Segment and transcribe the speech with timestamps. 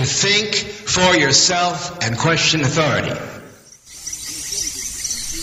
[0.00, 0.54] to think
[0.86, 3.16] for yourself and question authority.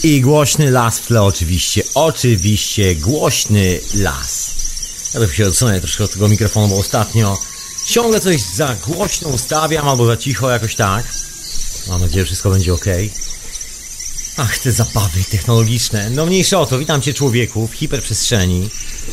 [0.03, 1.83] I głośny las w tle oczywiście.
[1.95, 4.51] Oczywiście głośny las.
[5.13, 7.37] Ja bym się odsunę troszkę od tego mikrofonu, bo ostatnio
[7.87, 11.05] ciągle coś za głośno ustawiam albo za cicho jakoś tak.
[11.87, 12.85] Mam nadzieję, że wszystko będzie ok.
[14.37, 16.09] Ach, te zabawy technologiczne.
[16.09, 18.69] No mniejsza o to, witam Cię człowieku w hiperprzestrzeni,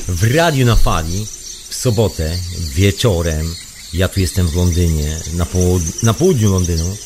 [0.09, 1.27] w radiu na fali,
[1.69, 2.39] w sobotę,
[2.75, 3.55] wieczorem.
[3.95, 6.97] Ja tu jestem w Londynie, na, połud- na południu Londynu.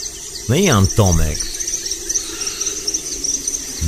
[0.49, 1.39] No i mam Tomek.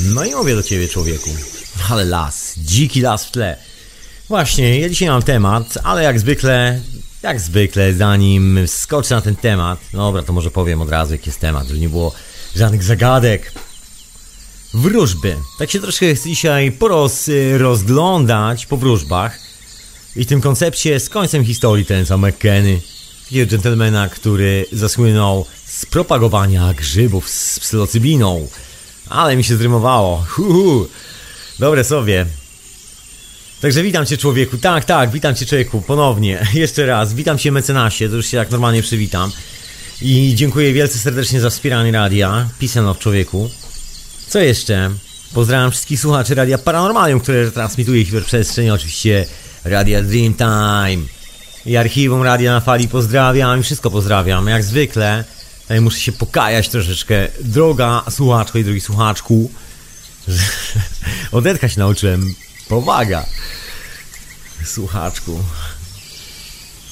[0.04, 1.30] No i mówię do Ciebie człowieku.
[1.90, 3.56] Ale las, dziki las w tle.
[4.28, 6.80] Właśnie, ja dzisiaj mam temat, ale jak zwykle,
[7.22, 11.40] jak zwykle, zanim skoczę na ten temat, dobra, to może powiem od razu, jaki jest
[11.40, 12.12] temat, żeby nie było
[12.56, 13.52] żadnych zagadek.
[14.74, 15.36] Wróżby.
[15.58, 19.49] Tak się troszkę chcę dzisiaj poroz, rozglądać po wróżbach
[20.16, 22.80] i w tym koncepcie z końcem historii ten sam McKenny,
[23.24, 28.48] takiego dżentelmena, który zasłynął z propagowania grzybów z psylocybiną.
[29.08, 30.24] Ale mi się zrymowało.
[30.28, 30.88] Huhu.
[31.58, 32.26] Dobre sobie.
[33.60, 38.08] Także witam Cię człowieku, tak, tak, witam Cię człowieku, ponownie, jeszcze raz, witam Cię mecenasie,
[38.08, 39.32] to już się jak normalnie przywitam
[40.02, 43.50] i dziękuję wielce serdecznie za wspieranie radia, pisano w człowieku.
[44.28, 44.90] Co jeszcze?
[45.34, 49.26] Pozdrawiam wszystkich słuchaczy Radia Paranormalium, które transmituje hiperprzestrzeń, oczywiście
[49.64, 51.06] Radia Dreamtime
[51.66, 55.24] i archiwum Radia na Fali pozdrawiam i wszystko pozdrawiam, jak zwykle.
[55.62, 59.50] Tutaj muszę się pokajać troszeczkę, droga słuchaczko i drogi słuchaczku,
[60.28, 60.42] że
[61.76, 62.34] nauczyłem,
[62.68, 63.26] powaga,
[64.64, 65.44] słuchaczku.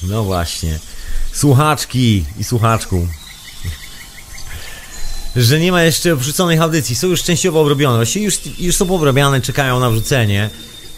[0.03, 0.79] No właśnie,
[1.33, 3.07] słuchaczki i słuchaczku
[5.35, 6.95] że nie ma jeszcze wrzuconych audycji.
[6.95, 7.95] Są już częściowo obrobione.
[7.95, 10.49] Właściwie już, już są obrobione, czekają na wrzucenie.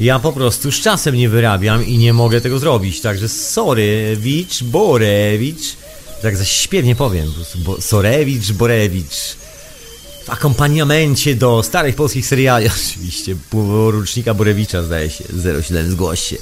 [0.02, 3.02] Ja po prostu z czasem nie wyrabiam i nie mogę tego zrobić.
[3.02, 5.76] Także Sorewicz, Borewicz.
[6.22, 7.34] Tak zaś śpiewnie powiem.
[7.56, 9.36] Bo, Sorewicz, Borewicz.
[10.26, 12.70] W akompaniamencie do starych polskich seriali.
[12.90, 13.36] Oczywiście.
[13.50, 15.24] Porucznika Borewicza zdaje się.
[15.64, 16.36] 07 zgłoś się.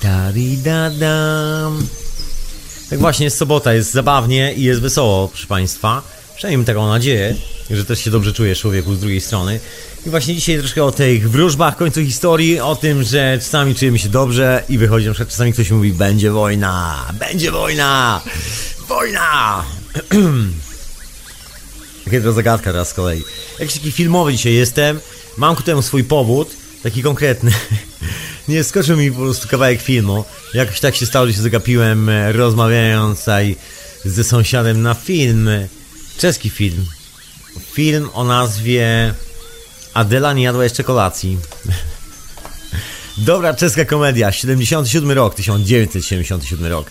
[0.00, 1.86] Taridadam.
[2.90, 6.02] Tak właśnie jest sobota, jest zabawnie i jest wesoło, proszę Państwa.
[6.36, 7.36] Przynajmniej taką nadzieję,
[7.70, 9.60] że też się dobrze czujesz człowieku z drugiej strony.
[10.06, 14.08] I właśnie dzisiaj troszkę o tych wróżbach, końcu historii, o tym, że czasami czujemy się
[14.08, 18.22] dobrze i wychodzi, na przykład czasami ktoś mówi, będzie wojna, będzie wojna,
[18.88, 19.64] wojna!
[22.22, 23.22] To zagadka teraz z kolei.
[23.58, 25.00] Jakiś taki filmowy dzisiaj jestem,
[25.36, 26.50] mam ku temu swój powód,
[26.82, 27.52] taki konkretny.
[28.48, 30.24] Nie skoczył mi po prostu kawałek filmu.
[30.54, 33.24] Jakoś tak się stało, że się zagapiłem rozmawiając
[34.04, 35.48] ze sąsiadem na film.
[36.18, 36.86] Czeski film.
[37.72, 39.14] Film o nazwie
[39.94, 41.38] Adela nie jadła jeszcze kolacji.
[43.18, 46.90] Dobra czeska komedia, 77 rok, 1977 rok.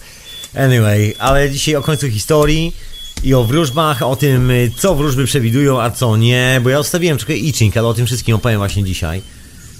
[0.55, 2.75] Anyway, ale dzisiaj o końcu historii
[3.23, 7.35] i o wróżbach, o tym co wróżby przewidują, a co nie, bo ja ustawiłem trochę
[7.35, 9.21] itching, ale o tym wszystkim opowiem właśnie dzisiaj.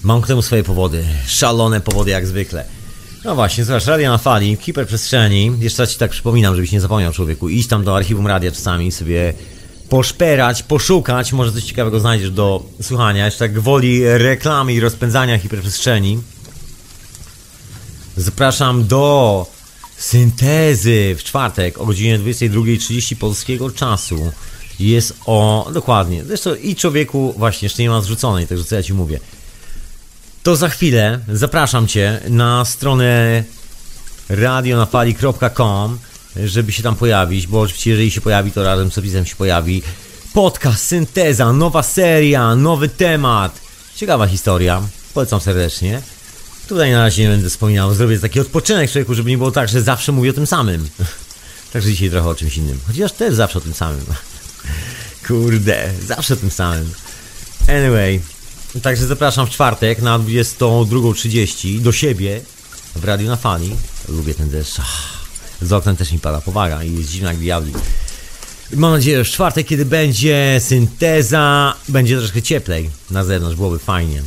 [0.04, 2.66] Mam ku temu swoje powody, szalone powody jak zwykle.
[3.26, 5.52] No właśnie, zobacz, radia na fali, hiperprzestrzeni.
[5.60, 7.50] Jeszcze raz ci tak przypominam, żebyś nie zapomniał człowieku.
[7.50, 9.34] Iść tam do archiwum radia czasami sobie
[9.90, 13.26] poszperać, poszukać, może coś ciekawego znajdziesz do słuchania.
[13.26, 16.20] Jeszcze tak woli reklamy i rozpędzania hiperprzestrzeni.
[18.18, 19.46] Zapraszam do
[19.98, 24.32] syntezy w czwartek o godzinie 22.30 polskiego czasu.
[24.80, 28.94] Jest o, dokładnie, zresztą i człowieku, właśnie, jeszcze nie ma zrzuconej, także co ja ci
[28.94, 29.20] mówię.
[30.44, 33.44] To za chwilę zapraszam Cię na stronę
[34.30, 36.00] radionafali.com,
[36.36, 39.84] żeby się tam pojawić, bo oczywiście jeżeli się pojawi, to razem z opisem się pojawi
[40.34, 43.62] podcast, synteza, nowa seria, nowy temat.
[43.96, 44.82] Ciekawa historia,
[45.14, 46.02] polecam serdecznie.
[46.68, 49.82] Tutaj na razie nie będę wspominał, zrobię taki odpoczynek człowieku, żeby nie było tak, że
[49.82, 50.90] zawsze mówię o tym samym.
[51.74, 52.80] Także dzisiaj trochę o czymś innym.
[52.88, 54.06] Chociaż też zawsze o tym samym.
[55.28, 56.94] Kurde, zawsze o tym samym.
[57.68, 58.22] Anyway,
[58.82, 62.42] Także zapraszam w czwartek na 22.30 do siebie
[62.96, 63.76] w Radiu na Fali.
[64.10, 64.80] Lubię ten deszcz.
[65.64, 67.74] Z oknem też mi pada powaga i jest zimno jak diabli.
[68.76, 74.24] Mam nadzieję, że w czwartek, kiedy będzie synteza, będzie troszkę cieplej na zewnątrz, byłoby fajnie.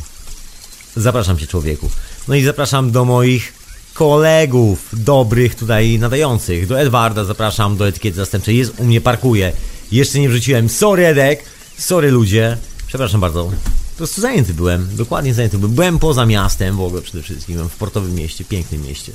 [0.95, 1.89] Zapraszam cię człowieku.
[2.27, 3.53] No i zapraszam do moich
[3.93, 6.67] kolegów dobrych tutaj nadających.
[6.67, 8.57] Do Edwarda zapraszam do etykiety zastępczej.
[8.57, 9.51] Jest u mnie, parkuje.
[9.91, 10.69] Jeszcze nie wrzuciłem.
[10.69, 11.43] Sorry Edek,
[11.77, 12.57] sorry ludzie.
[12.87, 13.51] Przepraszam bardzo.
[13.91, 15.75] Po prostu zajęty byłem, dokładnie zajęty byłem.
[15.75, 19.11] Byłem poza miastem w ogóle przede wszystkim, byłem w portowym mieście, pięknym mieście.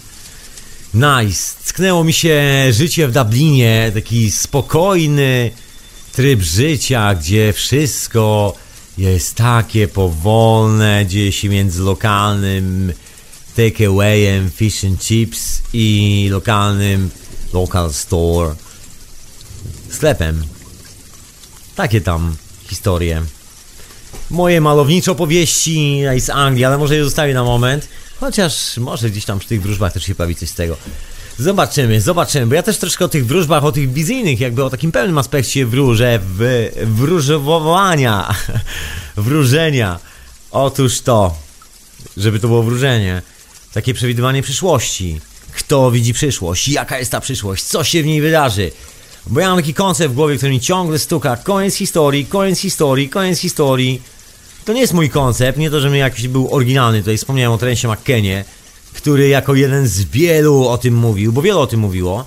[0.94, 1.56] Nice.
[1.64, 5.50] Cknęło mi się życie w Dublinie, taki spokojny
[6.12, 8.54] tryb życia, gdzie wszystko
[8.98, 12.92] jest takie powolne, dzieje się między lokalnym
[13.56, 17.10] takeawayem fish and chips i lokalnym
[17.52, 18.54] local store
[19.90, 20.42] sklepem.
[21.76, 22.36] Takie tam
[22.68, 23.22] historie.
[24.30, 27.88] Moje malownicze opowieści z Anglii, ale może je zostawię na moment.
[28.22, 30.76] Chociaż może gdzieś tam przy tych wróżbach też się pojawi coś z tego.
[31.38, 34.92] Zobaczymy, zobaczymy, bo ja też troszkę o tych wróżbach, o tych wizyjnych, jakby o takim
[34.92, 38.34] pełnym aspekcie wróże, w, wróżowania,
[39.16, 39.98] wróżenia.
[40.50, 41.36] Otóż to,
[42.16, 43.22] żeby to było wróżenie,
[43.72, 45.20] takie przewidywanie przyszłości.
[45.52, 46.68] Kto widzi przyszłość?
[46.68, 47.64] Jaka jest ta przyszłość?
[47.64, 48.70] Co się w niej wydarzy?
[49.26, 51.36] Bo ja mam taki koncept w głowie, który mi ciągle stuka.
[51.36, 54.02] Koniec historii, koniec historii, koniec historii.
[54.64, 56.98] To nie jest mój koncept, nie to, że jakiś był oryginalny.
[56.98, 58.44] Tutaj wspomniałem o Terensie McKennie,
[58.94, 62.24] który jako jeden z wielu o tym mówił, bo wielu o tym mówiło.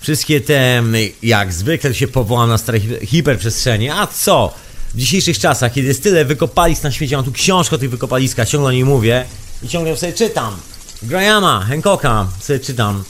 [0.00, 0.82] Wszystkie te,
[1.22, 3.94] jak zwykle się powołam na stare hiperprzestrzenie.
[3.94, 4.54] A co?
[4.94, 8.48] W dzisiejszych czasach, kiedy jest tyle wykopalisk na świecie, mam tu książkę o tych wykopaliskach,
[8.48, 9.24] ciągle o niej mówię
[9.62, 10.56] i ciągle sobie czytam.
[11.02, 13.04] Grahama, Hancocka sobie czytam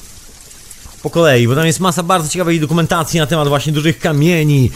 [1.02, 4.70] po kolei, bo tam jest masa bardzo ciekawej dokumentacji na temat właśnie dużych kamieni,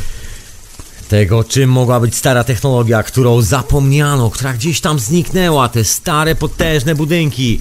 [1.11, 6.95] tego czym mogła być stara technologia, którą zapomniano, która gdzieś tam zniknęła, te stare, potężne
[6.95, 7.61] budynki,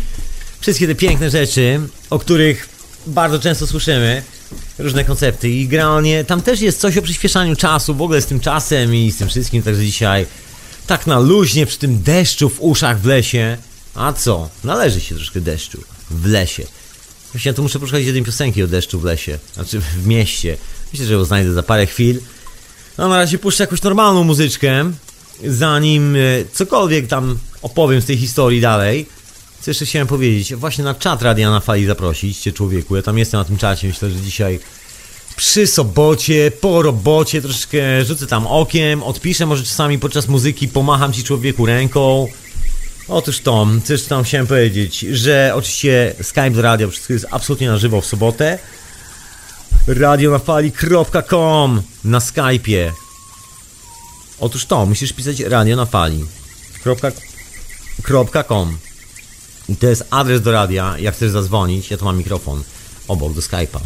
[0.59, 2.69] wszystkie te piękne rzeczy, o których
[3.07, 4.23] bardzo często słyszymy,
[4.79, 8.39] różne koncepty i generalnie tam też jest coś o przyspieszaniu czasu, w ogóle z tym
[8.39, 10.25] czasem i z tym wszystkim, także dzisiaj
[10.87, 13.57] tak na luźnie przy tym deszczu w uszach w lesie,
[13.95, 14.49] a co?
[14.63, 16.63] Należy się troszkę deszczu w lesie.
[17.31, 20.57] Właśnie ja tu muszę poszukać jednej piosenki o deszczu w lesie, znaczy w mieście.
[20.93, 22.19] Myślę, że ją znajdę za parę chwil.
[22.99, 24.91] No na razie puszczę jakąś normalną muzyczkę,
[25.47, 26.19] zanim e,
[26.53, 29.05] cokolwiek tam opowiem z tej historii dalej.
[29.61, 30.55] Co jeszcze chciałem powiedzieć?
[30.55, 32.95] Właśnie na czat Radia na Fali zaprosić cię człowieku.
[32.95, 33.87] Ja tam jestem na tym czacie.
[33.87, 34.59] Myślę, że dzisiaj
[35.35, 41.23] przy sobocie, po robocie troszeczkę rzucę tam okiem, odpiszę może czasami podczas muzyki, pomacham ci
[41.23, 42.27] człowieku ręką.
[43.07, 47.77] Otóż to, coś tam chciałem powiedzieć, że oczywiście Skype do radio wszystko jest absolutnie na
[47.77, 48.59] żywo w sobotę.
[49.87, 52.91] radionafali.com na Skype'ie.
[54.39, 55.87] Otóż to, musisz pisać radio na
[59.69, 62.63] I to jest adres do radia, jak chcesz zadzwonić, ja tu mam mikrofon
[63.07, 63.79] obok do Skype'a.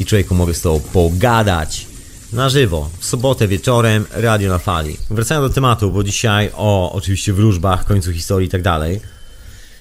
[0.00, 1.86] I człowieku mogę z tobą pogadać
[2.32, 4.96] na żywo, w sobotę wieczorem, radio na fali.
[5.10, 9.00] Wracając do tematu, bo dzisiaj o oczywiście wróżbach, końcu historii i tak dalej.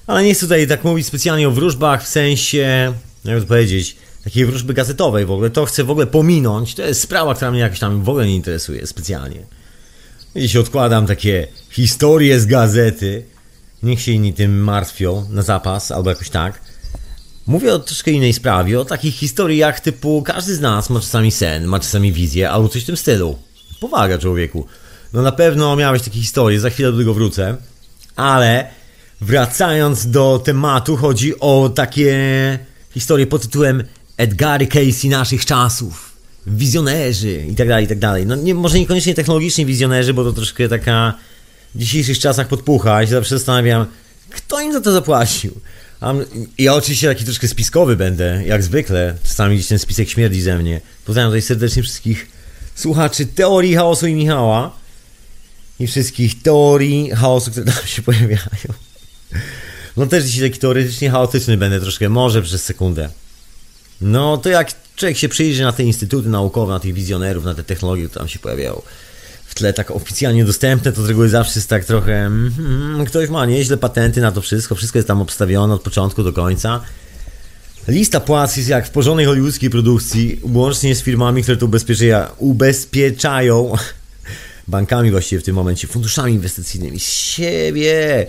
[0.07, 2.93] Ale nie chcę tutaj tak mówić specjalnie o wróżbach w sensie,
[3.25, 5.49] jak to powiedzieć, takiej wróżby gazetowej w ogóle.
[5.49, 6.75] To chcę w ogóle pominąć.
[6.75, 9.45] To jest sprawa, która mnie jakoś tam w ogóle nie interesuje specjalnie.
[10.35, 13.25] Dziś odkładam takie historie z gazety.
[13.83, 16.61] Niech się inni tym martwią na zapas albo jakoś tak.
[17.47, 21.65] Mówię o troszkę innej sprawie, o takich historiach typu każdy z nas ma czasami sen,
[21.65, 23.39] ma czasami wizję albo coś w tym stylu.
[23.79, 24.65] Powaga człowieku.
[25.13, 27.57] No na pewno miałeś takie historie, za chwilę do tego wrócę.
[28.15, 28.67] Ale
[29.21, 32.19] wracając do tematu, chodzi o takie
[32.91, 33.83] historie pod tytułem
[34.19, 36.11] Edgary Casey naszych czasów.
[36.47, 38.25] Wizjonerzy i tak dalej, i tak dalej.
[38.25, 41.13] No nie, może niekoniecznie technologiczni wizjonerzy, bo to troszkę taka
[41.75, 43.01] w dzisiejszych czasach podpucha.
[43.01, 43.85] Ja się zawsze zastanawiam,
[44.29, 45.61] kto im za to zapłacił.
[46.57, 49.15] Ja oczywiście taki troszkę spiskowy będę, jak zwykle.
[49.23, 50.81] Czasami gdzieś ten spisek śmierdzi ze mnie.
[51.05, 52.27] Pozdrawiam tutaj serdecznie wszystkich
[52.75, 54.75] słuchaczy teorii chaosu i Michała.
[55.79, 58.73] I wszystkich teorii chaosu, które tam się pojawiają.
[59.97, 63.09] No też dzisiaj taki teoretycznie chaotyczny będę troszkę, może przez sekundę.
[64.01, 67.63] No to jak człowiek się przyjrzy na te instytuty naukowe, na tych wizjonerów, na te
[67.63, 68.81] technologie, które tam się pojawiają
[69.49, 73.45] w tle tak oficjalnie dostępne, to z reguły zawsze jest tak trochę hmm, ktoś ma
[73.45, 76.81] nieźle patenty na to wszystko, wszystko jest tam obstawione od początku do końca.
[77.87, 83.73] Lista płac jest jak w porządnej hollywoodzkiej produkcji, łącznie z firmami, które to ubezpieczają, ubezpieczają
[84.67, 88.27] bankami właściwie w tym momencie, funduszami inwestycyjnymi, siebie.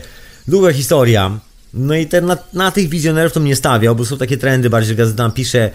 [0.48, 1.40] Długa historia.
[1.74, 4.96] No i ten, na, na tych wizjonerów to mnie stawiał, bo są takie trendy, bardziej
[4.96, 5.70] gazeta pisze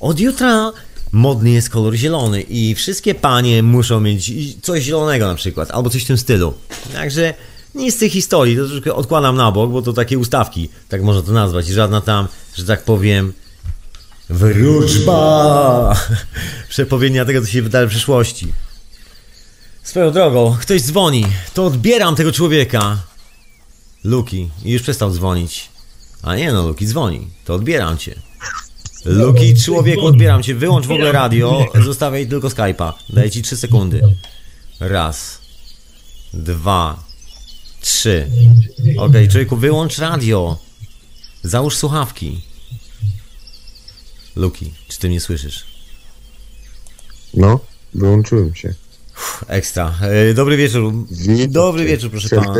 [0.00, 0.72] od jutra
[1.12, 4.32] modny jest kolor zielony i wszystkie panie muszą mieć
[4.62, 6.54] coś zielonego na przykład, albo coś w tym stylu.
[6.92, 7.34] Także
[7.74, 11.22] nic z tych historii, to troszkę odkładam na bok, bo to takie ustawki, tak można
[11.22, 13.32] to nazwać, i żadna tam, że tak powiem,
[14.30, 15.96] wróżba,
[16.68, 18.52] przepowiednia tego, co się wydarzy w przyszłości.
[19.82, 22.98] Swoją drogą, ktoś dzwoni, to odbieram tego człowieka.
[24.04, 25.68] Luki, i już przestał dzwonić.
[26.22, 28.14] A nie no, Luki dzwoni, to odbieram cię.
[29.04, 30.54] Luki, człowieku, odbieram cię.
[30.54, 32.92] Wyłącz w ogóle radio, zostawiaj tylko Skype'a.
[33.08, 34.02] Daję ci 3 sekundy.
[34.80, 35.38] Raz,
[36.34, 37.04] dwa,
[37.80, 38.30] trzy.
[38.80, 40.58] Okej, okay, człowieku, wyłącz radio.
[41.42, 42.40] Załóż słuchawki.
[44.36, 45.66] Luki, czy ty mnie słyszysz?
[47.34, 47.60] No,
[47.94, 48.74] wyłączyłem się.
[49.16, 49.94] Uff, ekstra.
[50.00, 50.92] E, dobry wieczór.
[51.48, 52.54] Dobry wieczór, proszę pana.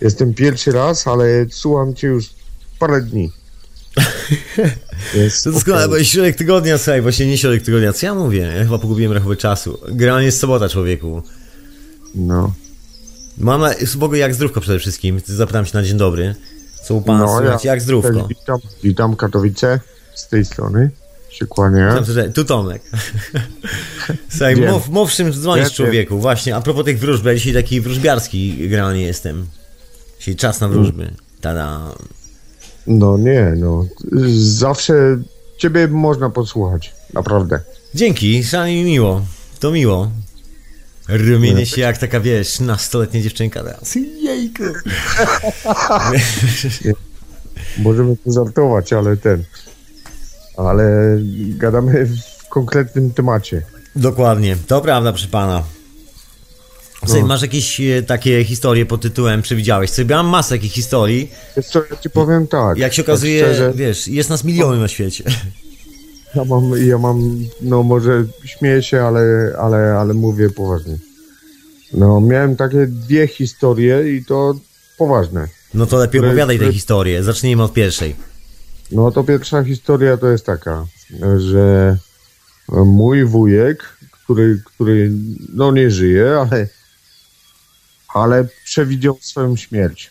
[0.00, 2.30] Jestem pierwszy raz, ale słucham cię już
[2.78, 3.30] parę dni.
[5.14, 8.52] Jest To doskonale, bo jest środek tygodnia, słuchaj, właśnie nie środek tygodnia, co ja mówię?
[8.56, 9.78] Ja chyba pogubiłem rachubę czasu.
[9.88, 11.22] Generalnie jest sobota, człowieku.
[12.14, 12.52] No.
[13.38, 13.74] Mam na...
[14.00, 16.34] ogóle jak zdrówko przede wszystkim, zapytam się na dzień dobry.
[16.84, 18.26] Co u pana no słychać, jak zdrówko?
[18.28, 19.80] Witam, witam Katowice
[20.14, 20.90] z tej strony.
[21.30, 21.46] Się
[22.04, 22.82] że- Tu Tomek.
[24.30, 26.18] Słuchaj, mów, mów czym dzwonisz człowieku.
[26.18, 29.46] Właśnie, a propos tych wróżb, ja dzisiaj taki wróżbiarski generalnie jestem.
[30.20, 31.10] Dzisiaj czas na wróżby.
[31.40, 31.80] Tada.
[32.86, 33.86] No nie, no.
[34.36, 35.18] Zawsze
[35.58, 36.94] ciebie można posłuchać.
[37.14, 37.60] Naprawdę.
[37.94, 39.22] Dzięki, szalenie mi miło.
[39.60, 40.10] To miło.
[41.08, 43.94] Rumienię się jak taka, wiesz, nastoletnia dziewczynka teraz.
[44.22, 44.62] Jejku.
[47.78, 49.44] Możemy tu żartować, ale ten.
[50.56, 51.16] Ale
[51.48, 53.62] gadamy w konkretnym temacie.
[53.96, 55.62] Dokładnie, to prawda, proszę pana.
[57.00, 57.26] Słuchaj, No.
[57.26, 59.90] masz jakieś e, takie historie pod tytułem Przewidziałeś?
[59.90, 61.30] Sobie mam masę takich historii.
[61.56, 62.78] Wiesz co, ja ci powiem tak.
[62.78, 65.24] Jak się tak okazuje, szczerze, wiesz, jest nas miliony na świecie.
[66.34, 70.96] ja mam, ja mam, no może śmieję się, ale, ale, ale mówię poważnie.
[71.92, 74.54] No, miałem takie dwie historie i to
[74.98, 75.48] poważne.
[75.74, 77.22] No to lepiej Które- opowiadaj które- historię.
[77.24, 78.16] Zacznijmy od pierwszej.
[78.92, 80.86] No to pierwsza historia to jest taka,
[81.36, 81.96] że
[82.84, 85.10] mój wujek, który, który
[85.54, 86.68] no nie żyje, ale,
[88.14, 90.10] ale przewidział swoją śmierć.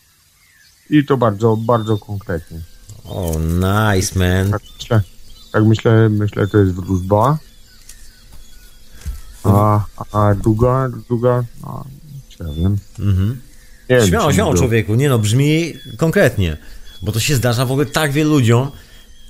[0.89, 2.60] I to bardzo, bardzo konkretnie.
[3.06, 4.51] O, nice, man.
[4.51, 5.01] Tak myślę,
[5.51, 7.38] tak myślę, myślę, to jest wróżba.
[9.44, 11.86] A, a druga, druga, no,
[12.39, 12.77] ja wiem.
[13.00, 13.41] Mhm.
[13.89, 14.96] Nie wiem, Śmiało, czy śmiało, człowieku.
[14.96, 16.58] Nie no, brzmi konkretnie.
[17.01, 18.72] Bo to się zdarza w ogóle tak wielu ludziom.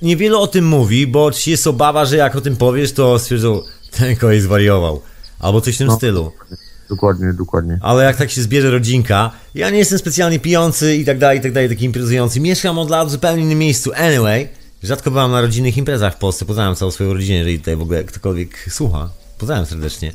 [0.02, 3.62] Niewielu o tym mówi, bo ci jest obawa, że jak o tym powiesz, to stwierdzą,
[3.90, 5.02] ten koleś zwariował.
[5.38, 5.96] Albo coś w tym No.
[5.96, 6.32] stylu.
[6.90, 7.78] Dokładnie, dokładnie.
[7.82, 11.42] Ale jak tak się zbierze rodzinka, ja nie jestem specjalnie pijący i tak dalej, i
[11.42, 12.40] tak dalej, taki imprezujący.
[12.40, 13.90] Mieszkam od lat w zupełnie innym miejscu.
[13.96, 14.48] Anyway,
[14.82, 16.44] rzadko byłam na rodzinnych imprezach w Polsce.
[16.44, 19.10] Pozdrawiam całą swoją rodzinę, jeżeli tutaj w ogóle ktokolwiek słucha.
[19.38, 20.12] Pozdrawiam serdecznie.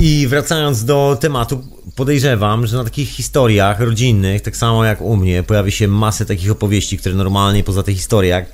[0.00, 1.64] I wracając do tematu,
[1.96, 6.50] podejrzewam, że na takich historiach rodzinnych, tak samo jak u mnie, pojawi się masę takich
[6.50, 8.44] opowieści, które normalnie poza tych historiach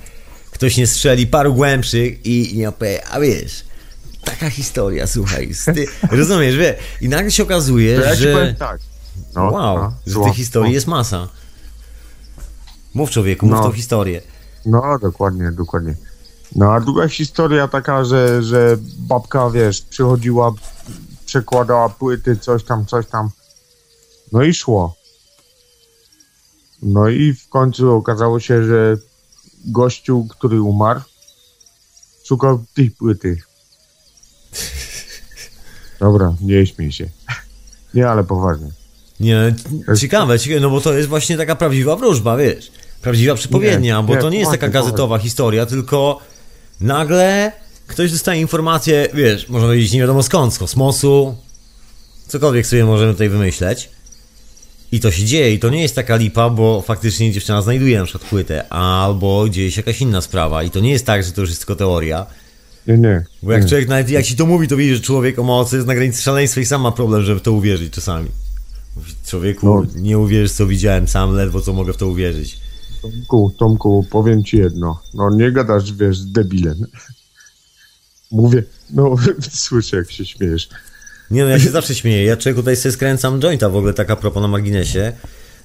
[0.51, 3.64] ktoś nie strzeli paru głębszych i nie opowie, a wiesz,
[4.25, 5.85] taka historia, słuchaj, ty,
[6.17, 8.79] rozumiesz, wie, i nagle się okazuje, ja że tak.
[9.35, 11.27] No, wow, no, że tych historii jest masa.
[12.93, 13.63] Mów człowieku, mów No.
[13.63, 14.21] tą historię.
[14.65, 15.95] No, dokładnie, dokładnie.
[16.55, 20.53] No, a druga historia taka, że, że babka, wiesz, przychodziła,
[21.25, 23.29] przekładała płyty, coś tam, coś tam.
[24.31, 24.95] No i szło.
[26.81, 28.97] No i w końcu okazało się, że
[29.65, 31.01] gościu, który umarł,
[32.27, 33.37] szukał tej płyty.
[35.99, 37.09] Dobra, nie śmiej się.
[37.93, 38.67] Nie, ale poważnie.
[39.19, 39.55] Nie,
[39.99, 42.71] ciekawe, ciekawe, no bo to jest właśnie taka prawdziwa wróżba, wiesz.
[43.01, 46.19] Prawdziwa przepowiednia, Nie, bo nie, to nie jest taka gazetowa historia, tylko
[46.81, 47.51] nagle
[47.87, 51.35] ktoś dostaje informację, wiesz, można powiedzieć nie wiadomo skąd, z kosmosu,
[52.27, 53.89] cokolwiek sobie możemy tutaj wymyśleć.
[54.91, 58.05] I to się dzieje, i to nie jest taka lipa, bo faktycznie dziewczyna znajduje na
[58.05, 60.63] przykład płytę, albo dzieje się jakaś inna sprawa.
[60.63, 62.25] I to nie jest tak, że to już jest tylko teoria.
[62.87, 63.25] Nie, nie.
[63.43, 63.69] Bo jak nie.
[63.69, 66.21] człowiek nawet jak ci to mówi, to widzi, że człowiek o mocy jest na granicy
[66.21, 68.29] szaleństwa i sam ma problem, żeby w to uwierzyć czasami.
[68.95, 69.83] Mówi, Człowieku, No.
[69.95, 72.57] nie uwierzysz co widziałem sam, ledwo co mogę w to uwierzyć.
[73.01, 75.01] Tomku, Tomku, powiem ci jedno.
[75.13, 76.77] No nie gadasz, wiesz, z debilem.
[78.31, 78.63] Mówię,
[78.93, 79.15] no
[79.51, 80.69] słyszę jak się śmiejesz.
[81.31, 82.23] Nie no, ja się zawsze śmieję.
[82.23, 85.13] Ja człowieku tutaj sobie skręcam jointa w ogóle, taka propos na marginesie.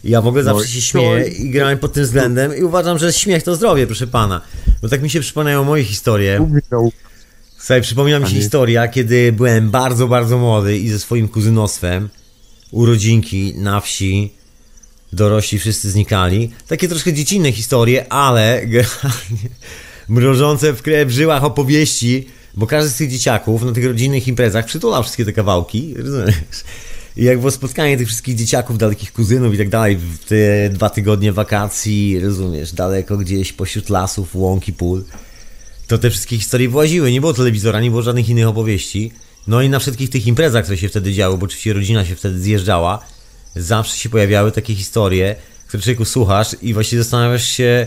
[0.04, 2.98] I Ja w ogóle No zawsze się śmieję i grałem pod tym względem i uważam,
[2.98, 4.40] że śmiech to zdrowie, proszę pana.
[4.82, 6.46] Bo tak mi się przypominają moje historie.
[7.60, 12.08] Słuchaj, przypomina mi się historia, kiedy byłem bardzo, bardzo młody i ze swoim kuzynostwem
[12.70, 14.32] urodzinki na wsi
[15.12, 16.50] dorośli wszyscy znikali.
[16.68, 19.48] Takie troszkę dziecinne historie, ale generalnie
[20.08, 24.66] mrożące w krew w żyłach opowieści, bo każdy z tych dzieciaków na tych rodzinnych imprezach
[24.66, 26.64] przytulał wszystkie te kawałki, rozumiesz?
[27.16, 30.90] I jak było spotkanie tych wszystkich dzieciaków, dalekich kuzynów i tak dalej, w te dwa
[30.90, 35.04] tygodnie wakacji, rozumiesz, daleko gdzieś pośród lasów, łąk i pól,
[35.90, 37.12] to te wszystkie historie właziły.
[37.12, 39.12] Nie było telewizora, nie było żadnych innych opowieści.
[39.46, 42.40] No i na wszystkich tych imprezach, które się wtedy działy, bo oczywiście rodzina się wtedy
[42.40, 42.98] zjeżdżała,
[43.56, 45.36] zawsze się pojawiały takie historie,
[45.68, 47.86] które człowieku słuchasz i właśnie zastanawiasz się,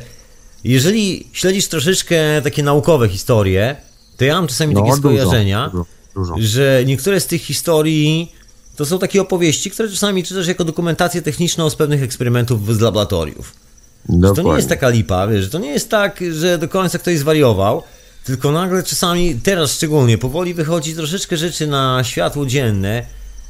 [0.63, 3.75] jeżeli śledzisz troszeczkę takie naukowe historie,
[4.17, 6.35] to ja mam czasami takie no dużo, skojarzenia, dużo, dużo.
[6.39, 8.31] że niektóre z tych historii
[8.75, 13.62] to są takie opowieści, które czasami czytasz jako dokumentację techniczną z pewnych eksperymentów z laboratoriów.
[14.09, 14.55] Że to nie Dokładnie.
[14.55, 17.83] jest taka lipa, wiesz, że to nie jest tak, że do końca ktoś zwariował,
[18.23, 23.05] tylko nagle czasami, teraz szczególnie, powoli wychodzi troszeczkę rzeczy na światło dzienne.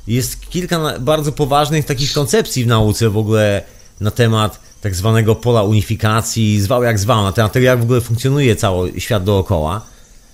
[0.07, 3.61] Jest kilka bardzo poważnych takich koncepcji w nauce w ogóle
[3.99, 8.01] na temat tak zwanego pola unifikacji, zwał jak zwał, na temat tego, jak w ogóle
[8.01, 9.81] funkcjonuje cały świat dookoła.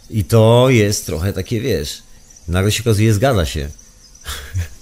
[0.09, 2.03] I to jest trochę takie, wiesz,
[2.47, 3.69] nagle się okazuje, zgadza się.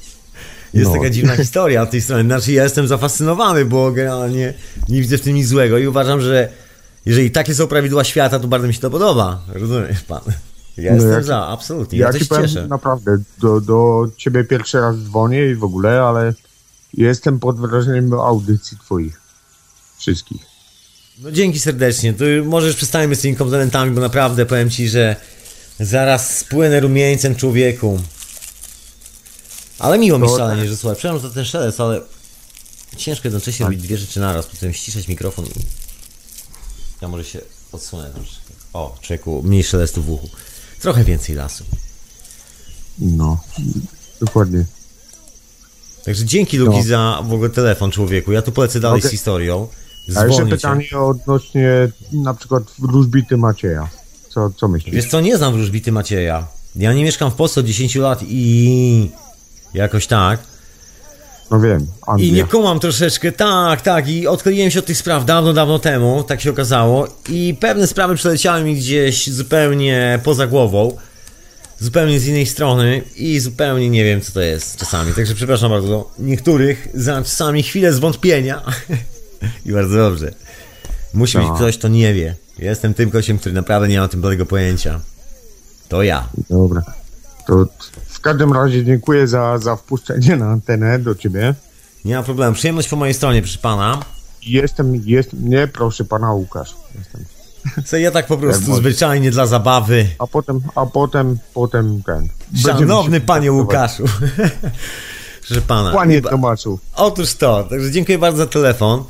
[0.74, 0.98] Jest No.
[0.98, 2.24] taka dziwna historia od tej strony.
[2.24, 4.54] Znaczy, ja jestem zafascynowany, bo generalnie
[4.90, 6.50] nie widzę w tym nic złego i uważam, że
[7.06, 9.42] jeżeli takie są prawidła świata, to bardzo mi się to podoba.
[9.48, 10.22] Rozumiesz pan?
[10.78, 12.00] Ja No jestem jak- za, absolutnie.
[12.00, 12.68] Ja, Ja się powiem cieszę.
[12.68, 16.34] naprawdę, do, do ciebie pierwszy raz dzwonię i w ogóle, ale
[16.94, 19.22] jestem pod wrażeniem audycji twoich.
[19.98, 20.42] Wszystkich.
[21.20, 22.14] No dzięki serdecznie.
[22.14, 25.16] To możesz przestańmy z tymi komplementami, bo naprawdę powiem ci, że
[25.80, 28.00] zaraz spłynę rumieńcem człowieku.
[29.80, 32.02] Ale miło mi szalenie, że słuchaj, przepraszam za ten szelest, ale
[32.98, 35.50] ciężko jednocześnie robić dwie rzeczy naraz, potem ściszać mikrofon i
[37.02, 37.42] ja może się
[37.72, 38.54] odsunę troszeczkę.
[38.74, 40.30] O, człowieku, mniej szelestu w uchu.
[40.80, 41.64] Trochę więcej lasu.
[43.00, 43.44] No,
[44.22, 44.66] dokładnie.
[46.06, 46.84] Także dzięki Luki No.
[46.84, 48.32] za w ogóle telefon człowieku.
[48.32, 49.10] Ja tu polecę dalej Okej.
[49.10, 49.68] z historią.
[50.16, 50.56] A jeszcze Dzwonię cię.
[50.56, 53.90] pytanie odnośnie na przykład wróżbity Macieja.
[54.30, 54.96] Co, co myślisz?
[54.96, 56.48] Wiesz co, nie znam wróżbity Macieja.
[56.76, 59.12] Ja nie mieszkam w Polsce od 10 lat i
[59.74, 60.40] jakoś tak.
[61.52, 62.28] No wiem, Anglia.
[62.28, 64.08] I nie kumam troszeczkę, tak, tak.
[64.10, 67.08] I odkleiłem się od tych spraw dawno, dawno temu, tak się okazało.
[67.30, 70.98] I pewne sprawy przeleciały mi gdzieś zupełnie poza głową.
[71.80, 75.14] Zupełnie z innej strony i zupełnie nie wiem, co to jest czasami.
[75.14, 78.62] Także przepraszam bardzo niektórych za czasami chwilę zwątpienia.
[79.66, 80.34] I bardzo dobrze.
[81.14, 81.56] Musi być No.
[81.56, 82.36] ktoś, kto nie wie.
[82.60, 85.02] Jestem tym kościem, który naprawdę nie ma o tym bladego pojęcia.
[85.90, 86.30] To ja.
[86.50, 86.82] Dobra.
[87.48, 87.66] To
[88.08, 91.54] w każdym razie dziękuję za, za wpuszczenie na antenę do ciebie.
[92.06, 92.56] Nie ma problemu.
[92.56, 94.00] Przyjemność po mojej stronie, proszę pana.
[94.44, 96.76] Jestem, jest, nie proszę pana Łukasz.
[96.98, 97.26] Jestem.
[97.86, 100.08] Co ja tak po prostu zwyczajnie dla zabawy.
[100.20, 102.28] A potem, a potem, potem ten.
[102.64, 103.52] Szanowny panie.
[103.52, 104.04] Łukaszu.
[105.48, 105.92] Proszę pana.
[105.92, 106.80] Panie Tomaszu.
[106.96, 107.64] Otóż to.
[107.64, 109.04] Także dziękuję bardzo za telefon.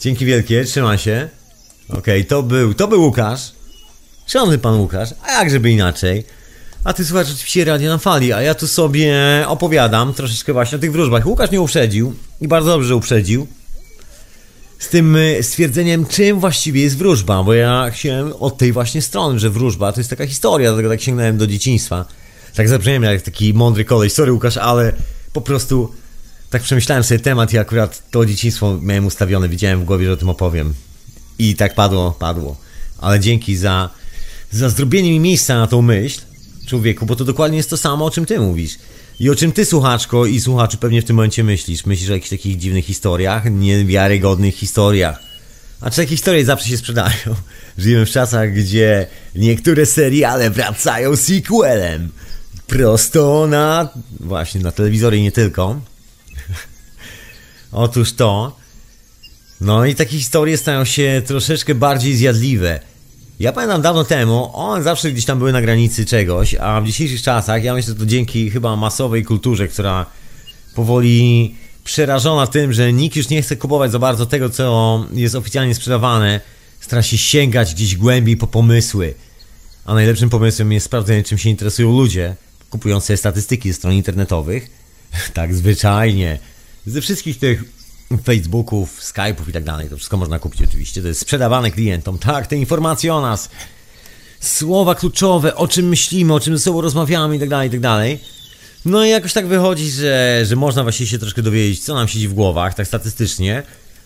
[0.00, 1.28] Dzięki wielkie, trzymaj się.
[1.88, 3.52] Okej, to był, to był Łukasz.
[4.30, 6.24] Szanowny pan Łukasz, a jak żeby inaczej?
[6.84, 9.14] A ty słuchasz oczywiście Radio na Fali, a ja tu sobie
[9.46, 11.26] opowiadam troszeczkę właśnie o tych wróżbach.
[11.26, 13.46] Łukasz mnie uprzedził i bardzo dobrze uprzedził.
[14.78, 19.38] Z tym y, stwierdzeniem, czym właściwie jest wróżba, bo ja chciałem od tej właśnie strony,
[19.38, 22.04] że wróżba to jest taka historia, dlatego tak sięgnąłem do dzieciństwa.
[22.54, 24.92] Tak zabrzmiałem jak taki mądry koleś, sorry Łukasz, ale
[25.32, 25.92] po prostu
[26.50, 30.16] tak przemyślałem sobie temat i akurat to dzieciństwo miałem ustawione, widziałem w głowie, że o
[30.16, 30.74] tym opowiem.
[31.38, 32.56] I tak padło, padło.
[32.98, 33.99] Ale dzięki za,
[34.50, 36.20] za zrobienie mi miejsca na tą myśl,
[36.66, 38.78] człowieku, bo to dokładnie jest to samo, o czym ty mówisz.
[39.20, 41.86] I o czym ty, słuchaczko i słuchaczu, pewnie w tym momencie myślisz.
[41.86, 45.22] Myślisz o jakichś takich dziwnych historiach, niewiarygodnych historiach.
[45.80, 47.34] A czy takie historie zawsze się sprzedają?
[47.78, 52.10] Żyjemy w czasach, gdzie niektóre seriale wracają sequelem.
[52.66, 53.88] Prosto na...
[54.20, 55.80] właśnie, na telewizory i nie tylko.
[57.72, 58.56] Otóż to.
[59.60, 62.80] No i takie historie stają się troszeczkę bardziej zjadliwe.
[63.40, 67.22] Ja pamiętam dawno temu, one zawsze gdzieś tam były na granicy czegoś, a w dzisiejszych
[67.22, 70.06] czasach, ja myślę, że to dzięki chyba masowej kulturze, która
[70.74, 75.74] powoli przerażona tym, że nikt już nie chce kupować za bardzo tego, co jest oficjalnie
[75.74, 76.40] sprzedawane,
[76.80, 79.14] stara się sięgać gdzieś głębiej po pomysły.
[79.84, 82.36] A najlepszym pomysłem jest sprawdzenie, czym się interesują ludzie,
[82.70, 84.70] kupując statystyki ze stron internetowych.
[85.34, 86.38] tak zwyczajnie.
[86.86, 87.64] Ze wszystkich tych
[88.18, 89.88] Facebooków, Skype'ów i tak dalej.
[89.88, 91.02] To wszystko można kupić oczywiście.
[91.02, 92.18] To jest sprzedawane klientom.
[92.18, 93.50] Tak, te informacje o nas.
[94.40, 97.80] Słowa kluczowe, o czym myślimy, o czym ze sobą rozmawiamy i tak dalej, i tak
[97.80, 98.20] dalej.
[98.84, 102.28] No i jakoś tak wychodzi, że, że można właśnie się troszkę dowiedzieć, co nam siedzi
[102.28, 103.62] w głowach, tak statystycznie.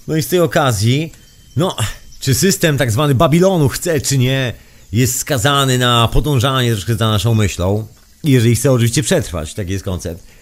[0.09, 1.13] No i z tej okazji,
[1.57, 1.77] no,
[2.21, 4.53] czy system tak zwany Babilonu chce, czy nie,
[4.93, 7.87] jest skazany na podążanie troszkę za naszą myślą.
[8.25, 10.34] Jeżeli chce oczywiście przetrwać, taki jest koncept.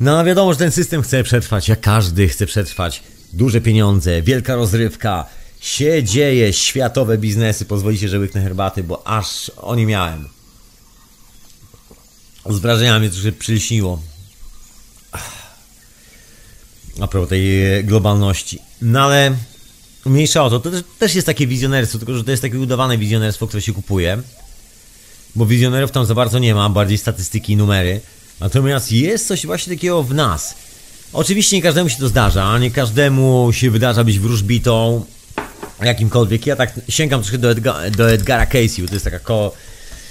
[0.00, 3.02] No wiadomo, że ten system chce przetrwać, jak każdy chce przetrwać.
[3.32, 5.26] Duże pieniądze, wielka rozrywka,
[5.60, 7.64] się dzieje, światowe biznesy.
[7.64, 10.28] Pozwolicie, że łyknę herbaty, bo aż o nie miałem.
[12.50, 14.02] Z wrażenia mnie troszkę przylśniło.
[17.00, 18.58] A propos tej e, globalności.
[18.82, 19.36] No ale
[20.06, 23.46] mniejsza o to, to też jest takie wizjonerstwo, tylko że to jest takie udawane wizjonerstwo,
[23.46, 24.22] które się kupuje.
[25.36, 28.00] Bo wizjonerów tam za bardzo nie ma, bardziej statystyki i numery.
[28.40, 30.54] Natomiast jest coś właśnie takiego w nas.
[31.12, 35.04] Oczywiście nie każdemu się to zdarza, nie każdemu się wydarza być wróżbitą,
[35.82, 36.46] jakimkolwiek.
[36.46, 39.54] Ja tak sięgam troszkę do, Edga, do Edgara Casey, to jest taka ko...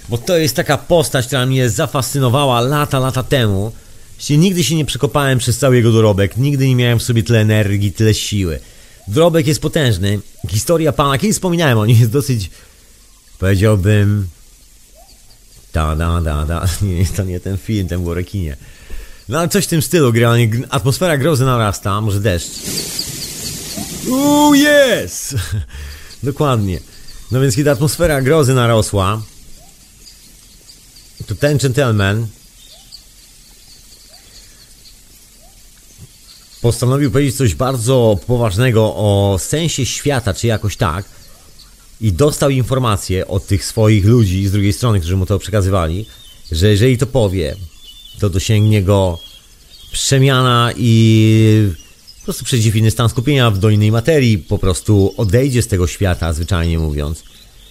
[0.10, 3.72] Bo to jest taka postać, która mnie zafascynowała lata, lata temu.
[4.16, 7.40] Właściwie nigdy się nie przekopałem przez cały jego dorobek, nigdy nie miałem w sobie tyle
[7.40, 8.60] energii, tyle siły.
[9.08, 10.20] Dorobek jest potężny.
[10.50, 12.50] Historia pana, kiedyś wspominałem o niej, jest dosyć,
[13.40, 14.28] powiedziałbym,
[15.74, 16.66] da, da, da, da.
[16.82, 18.58] Nie, to nie ten film, ten było rekinie.
[19.30, 22.50] No ale coś w tym stylu, generalnie atmosfera grozy narasta, może deszcz.
[24.08, 25.36] Uuu, yes!
[26.24, 26.80] Dokładnie.
[27.32, 29.22] No więc kiedy atmosfera grozy narosła,
[31.28, 32.28] to ten gentleman
[36.62, 41.06] postanowił powiedzieć coś bardzo poważnego o sensie świata, czy jakoś tak.
[42.04, 46.06] I dostał informację od tych swoich ludzi z drugiej strony, którzy mu to przekazywali,
[46.52, 47.56] że jeżeli to powie,
[48.20, 49.20] to dosięgnie go
[49.92, 51.70] przemiana i
[52.20, 56.34] po prostu inny stan skupienia, w do innej materii, po prostu odejdzie z tego świata,
[56.34, 57.24] zwyczajnie mówiąc.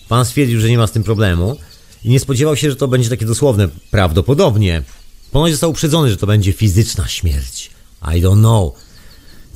[0.08, 1.56] Pan stwierdził, że nie ma z tym problemu
[2.04, 3.68] i nie spodziewał się, że to będzie takie dosłowne.
[3.90, 4.82] Prawdopodobnie.
[5.30, 7.70] Ponoć został uprzedzony, że to będzie fizyczna śmierć.
[8.02, 8.72] I don't know.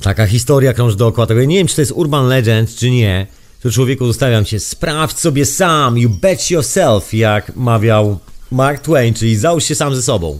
[0.01, 1.39] Taka historia krąży dookoła tego.
[1.39, 3.27] Ja nie wiem, czy to jest urban legend, czy nie.
[3.61, 4.59] To człowieku zostawiam cię.
[4.59, 5.97] Sprawdź sobie sam.
[5.97, 8.19] You bet yourself, jak mawiał
[8.51, 10.39] Mark Twain, czyli załóż się sam ze sobą.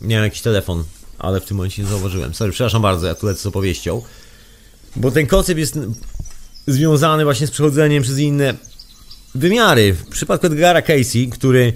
[0.00, 0.84] Miałem jakiś telefon,
[1.18, 2.34] ale w tym momencie nie zauważyłem.
[2.34, 4.02] Sorry, przepraszam bardzo, ja tu lecę z opowieścią.
[4.96, 5.78] Bo ten koncept jest
[6.66, 8.54] związany właśnie z przechodzeniem przez inne
[9.34, 9.92] wymiary.
[9.92, 11.72] W przypadku Edgara Casey, który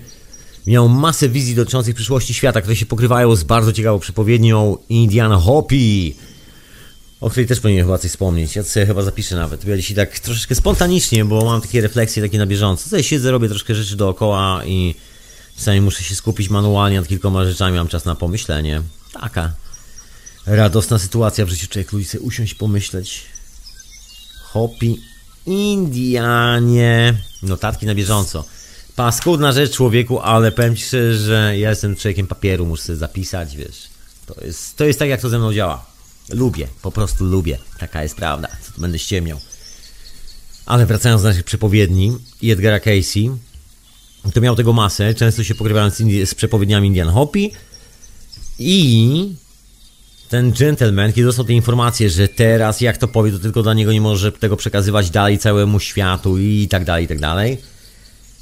[0.66, 6.16] miał masę wizji dotyczących przyszłości świata, które się pokrywają z bardzo ciekawą przepowiednią Indiana Hopi,
[7.20, 8.57] o której też powinienem chyba coś wspomnieć.
[8.57, 9.64] Ja to sobie chyba zapiszę nawet.
[9.64, 12.85] Ja dzisiaj tak troszeczkę spontanicznie, bo mam takie refleksje takie na bieżąco.
[12.85, 14.94] Tutaj siedzę, robię troszkę rzeczy dookoła i
[15.57, 18.83] czasami muszę się skupić manualnie nad kilkoma rzeczami, mam czas na pomyślenie.
[19.20, 19.52] Taka
[20.46, 23.22] radosna sytuacja w życiu człowiek lubi sobie usiąść, pomyśleć.
[24.42, 25.00] Hopi
[25.46, 27.14] Indianie.
[27.42, 28.44] Notatki na bieżąco.
[28.96, 33.57] Paskudna rzecz człowieku, ale powiem ci szczerze, że ja jestem człowiekiem papieru, muszę sobie zapisać,
[33.57, 33.88] wiesz.
[34.26, 35.95] To jest, to jest tak, jak to ze mną działa.
[36.28, 37.58] Lubię, po prostu lubię.
[37.78, 38.48] Taka jest prawda.
[38.62, 39.40] Co tu będę ściemniał.
[40.66, 43.30] Ale wracając do naszych przepowiedni i Edgara Casey,
[44.34, 47.52] to miał tego masę, często się pokrywając z, z przepowiedniami Indian Hopi
[48.58, 49.34] i
[50.28, 53.92] ten gentleman, kiedy dostał te informacje, że teraz jak to powie, to tylko dla niego
[53.92, 57.58] nie może tego przekazywać dalej całemu światu i tak dalej, i tak dalej.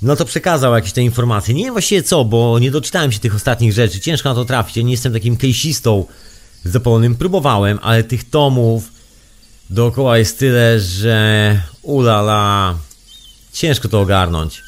[0.03, 1.55] No to przekazał jakieś te informacje.
[1.55, 4.01] Nie wiem właściwie co, bo nie doczytałem się tych ostatnich rzeczy.
[4.01, 4.77] Ciężko na to trafić.
[4.77, 6.07] Ja nie jestem takim kejsistą
[6.65, 7.17] zapalonym.
[7.17, 8.93] Próbowałem, ale tych tomów
[9.71, 12.79] dookoła jest tyle, że ulala,
[13.53, 14.63] ciężko to ogarnąć.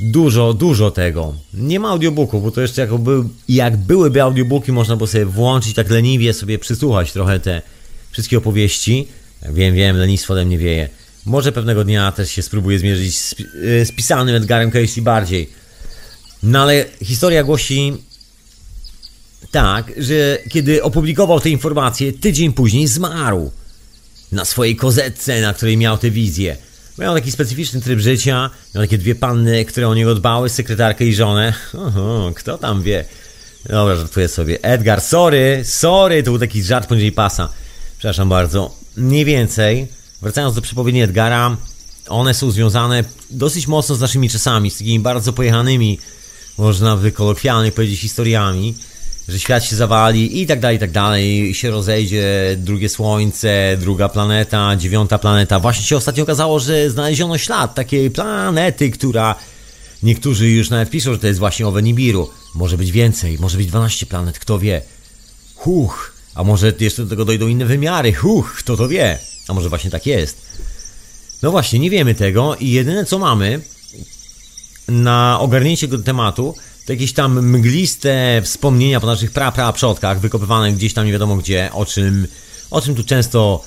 [0.00, 1.34] Dużo, dużo tego.
[1.54, 5.74] Nie ma audiobooków, bo to jeszcze jak, był, jak byłyby audiobooki, można było sobie włączyć
[5.74, 7.62] tak leniwie, sobie przysłuchać trochę te
[8.10, 9.08] wszystkie opowieści.
[9.52, 10.88] Wiem, wiem, lenistwo ode mnie wieje.
[11.26, 15.50] Może pewnego dnia też się spróbuję zmierzyć z, z pisanym Edgarem Casey bardziej.
[16.42, 17.92] No ale historia głosi
[19.50, 23.50] tak, że kiedy opublikował te informacje, tydzień później zmarł.
[24.32, 26.56] Na swojej kozetce, na której miał tę wizję.
[26.98, 31.14] Miał taki specyficzny tryb życia, miał takie dwie panny, które o niego dbały, sekretarkę i
[31.14, 31.54] żonę.
[31.86, 33.04] Oho, kto tam wie?
[33.68, 34.58] Dobra, żartuję sobie.
[34.62, 37.48] Edgar, sorry, sorry, to był taki żart poniżej pasa.
[37.98, 38.74] Przepraszam bardzo.
[38.96, 39.86] Mniej więcej,
[40.22, 41.56] wracając do przepowiedni Edgara,
[42.08, 45.98] one są związane dosyć mocno z naszymi czasami, z takimi bardzo pojechanymi,
[46.58, 48.74] można by kolokwialnie powiedzieć, historiami,
[49.28, 54.08] że świat się zawali i tak dalej, i tak dalej, się rozejdzie, drugie słońce, druga
[54.08, 55.60] planeta, dziewiąta planeta.
[55.60, 59.34] Właśnie się ostatnio okazało, że znaleziono ślad takiej planety, która
[60.02, 62.30] niektórzy już nawet piszą, że to jest właśnie owe Nibiru.
[62.54, 64.82] Może być więcej, może być 12 planet, kto wie.
[65.54, 69.18] Huch, a może jeszcze do tego dojdą inne wymiary, huch, kto to wie.
[69.48, 70.42] A może właśnie tak jest.
[71.42, 73.60] No właśnie, nie wiemy tego i jedyne co mamy
[74.88, 76.54] na ogarnięcie tego tematu
[76.88, 81.86] jakieś tam mgliste wspomnienia po naszych pra, przodkach, wykopywane gdzieś tam nie wiadomo gdzie, o
[81.86, 82.26] czym,
[82.70, 83.64] o czym tu często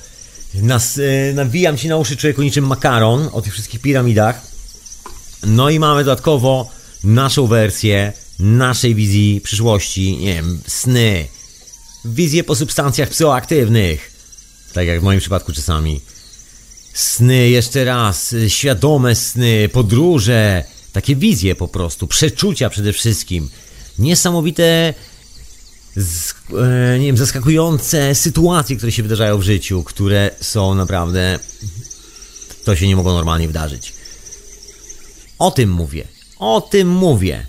[0.54, 4.42] nas, e, nawijam ci na uszy człowieku niczym makaron, o tych wszystkich piramidach.
[5.46, 6.70] No i mamy dodatkowo
[7.04, 11.28] naszą wersję, naszej wizji przyszłości, nie wiem, sny,
[12.04, 14.12] wizje po substancjach psychoaktywnych,
[14.72, 16.00] tak jak w moim przypadku czasami.
[16.94, 23.48] Sny jeszcze raz, y, świadome sny, podróże, takie wizje po prostu, przeczucia przede wszystkim.
[23.98, 24.94] Niesamowite,
[25.96, 26.34] z,
[26.94, 31.38] e, nie wiem, zaskakujące sytuacje, które się wydarzają w życiu, które są naprawdę.
[32.64, 33.92] To się nie mogło normalnie wydarzyć.
[35.38, 36.08] O tym mówię.
[36.38, 37.46] O tym mówię.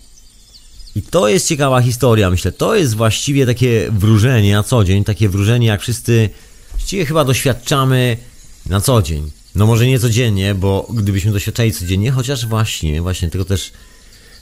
[0.95, 2.51] I to jest ciekawa historia, myślę.
[2.51, 6.29] To jest właściwie takie wróżenie na co dzień, takie wróżenie, jak wszyscy
[6.71, 8.17] właściwie chyba doświadczamy
[8.65, 9.31] na co dzień.
[9.55, 13.71] No może nie codziennie, bo gdybyśmy doświadczali codziennie, chociaż właśnie, właśnie tego też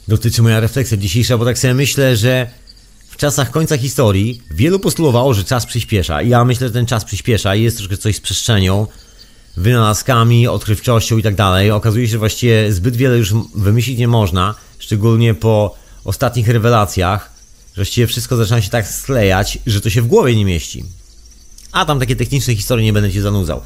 [0.08, 2.50] dotyczy moja refleksja dzisiejsza, bo tak sobie myślę, że
[3.08, 6.22] w czasach końca historii wielu postulowało, że czas przyspiesza.
[6.22, 8.86] I ja myślę, że ten czas przyspiesza i jest troszkę coś z przestrzenią,
[9.56, 11.70] wynalazkami, odkrywczością i tak dalej.
[11.70, 17.38] Okazuje się, że właściwie zbyt wiele już wymyślić nie można, szczególnie po ostatnich rewelacjach,
[17.78, 20.84] Właściwie wszystko zaczyna się tak sklejać, że to się w głowie nie mieści.
[21.72, 23.60] A tam takie techniczne historie nie będę cię zanudzał.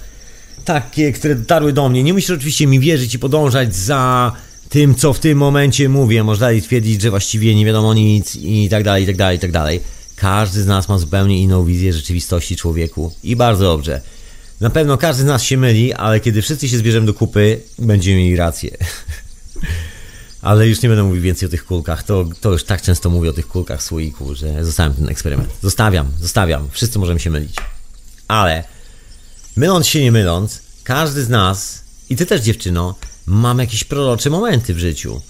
[0.64, 2.02] Takie, które dotarły do mnie.
[2.02, 4.32] Nie musisz oczywiście mi wierzyć i podążać za
[4.68, 6.24] tym, co w tym momencie mówię.
[6.24, 9.52] Można twierdzić, że właściwie nie wiadomo nic i tak dalej, i tak dalej, i tak
[9.52, 9.80] dalej.
[10.16, 14.00] Każdy z nas ma zupełnie inną wizję rzeczywistości człowieku i bardzo dobrze.
[14.60, 18.16] Na pewno każdy z nas się myli, ale kiedy wszyscy się zbierzemy do kupy, będziemy
[18.16, 18.76] mieli rację.
[20.42, 22.02] ale już nie będę mówił więcej o tych kulkach.
[22.02, 25.50] To, to już tak często mówię o tych kulkach słoiku, że zostawiam ten eksperyment.
[25.62, 26.68] Zostawiam, zostawiam.
[26.70, 27.56] Wszyscy możemy się mylić.
[28.28, 28.64] Ale
[29.56, 32.94] myląc się, nie myląc, każdy z nas, i ty też dziewczyno,
[33.26, 35.20] mamy jakieś prorocze momenty w życiu.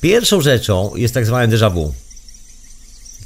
[0.00, 1.94] Pierwszą rzeczą jest tak zwane déjà vu.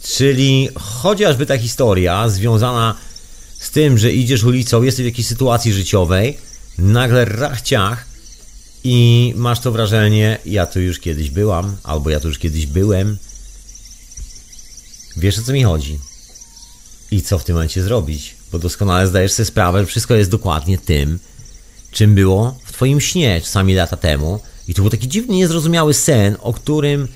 [0.03, 2.97] Czyli chociażby ta historia związana
[3.59, 6.39] z tym, że idziesz ulicą, jesteś w jakiejś sytuacji życiowej,
[6.79, 8.07] nagle rachciach
[8.85, 13.19] i masz to wrażenie, ja tu już kiedyś byłam, albo ja tu już kiedyś byłem.
[15.17, 15.99] Wiesz o co mi chodzi.
[17.11, 18.34] I co w tym momencie zrobić?
[18.55, 21.19] Bo doskonale zdajesz sobie sprawę, że wszystko jest dokładnie tym,
[21.91, 24.41] czym było w twoim śnie czasami lata temu.
[24.69, 27.09] I to był taki dziwny, niezrozumiały sen, o którym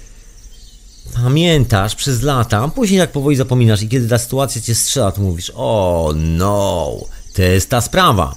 [1.14, 5.20] pamiętasz przez lata, a później jak powoli zapominasz i kiedy ta sytuacja cię strzela, to
[5.20, 6.92] mówisz, o no,
[7.34, 8.36] to jest ta sprawa.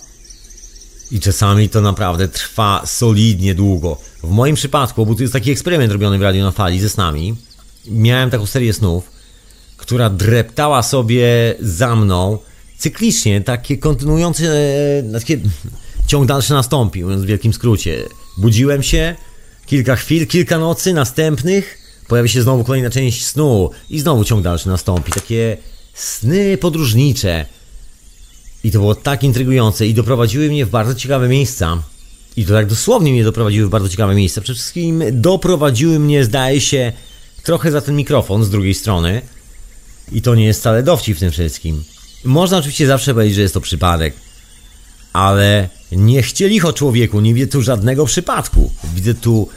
[1.12, 3.98] I czasami to naprawdę trwa solidnie długo.
[4.24, 7.36] W moim przypadku, bo to jest taki eksperyment robiony w Radio na Fali ze snami,
[7.88, 9.12] miałem taką serię snów,
[9.78, 12.38] która dreptała sobie za mną
[12.82, 15.38] cyklicznie, takie kontynuujące, e, takie
[16.08, 18.04] ciąg dalszy nastąpił, mówiąc w wielkim skrócie.
[18.38, 19.16] Budziłem się,
[19.66, 24.68] kilka chwil, kilka nocy następnych, pojawi się znowu kolejna część snu i znowu ciąg dalszy
[24.68, 25.12] nastąpi.
[25.12, 25.58] Takie
[25.94, 27.46] sny podróżnicze.
[28.64, 31.84] I to było tak intrygujące i doprowadziły mnie w bardzo ciekawe miejsca.
[32.38, 34.42] I to tak dosłownie mnie doprowadziły w bardzo ciekawe miejsca.
[34.42, 36.92] Przede wszystkim doprowadziły mnie, zdaje się,
[37.44, 39.22] trochę za ten mikrofon z drugiej strony.
[40.12, 41.84] I to nie jest wcale dowcip w tym wszystkim.
[42.24, 44.14] Można oczywiście zawsze powiedzieć, że jest to przypadek.
[45.14, 48.72] Ale nie chcieli o człowieku, nie widzę tu żadnego przypadku.
[48.96, 49.50] Widzę tu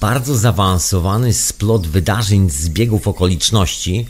[0.00, 4.06] bardzo zaawansowany splot wydarzeń, zbiegów okoliczności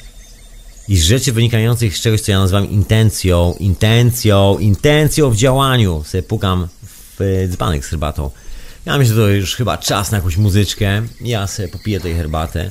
[0.89, 6.05] i rzeczy wynikających z czegoś, co ja nazywam intencją, intencją, intencją w działaniu.
[6.07, 8.31] Sobie pukam w dzbanek z herbatą.
[8.87, 11.03] Ja myślę, że to już chyba czas na jakąś muzyczkę.
[11.21, 12.71] Ja sobie popiję tej herbatę.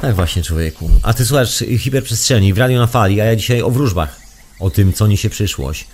[0.00, 0.90] Tak właśnie, człowieku.
[1.02, 4.20] A ty słuchasz hiperprzestrzeni w radio na fali, a ja dzisiaj o wróżbach.
[4.60, 5.84] O tym, co niesie przyszłość.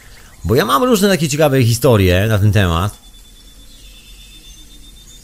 [0.44, 3.02] Bo ja mam różne takie ciekawe historie na ten temat.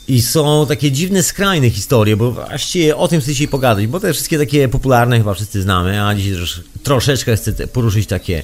[0.08, 4.12] I są takie dziwne, skrajne historie, bo właściwie o tym chcę dzisiaj pogadać, bo te
[4.12, 8.42] wszystkie takie popularne chyba wszyscy znamy, a dzisiaj też troszeczkę chcę poruszyć takie,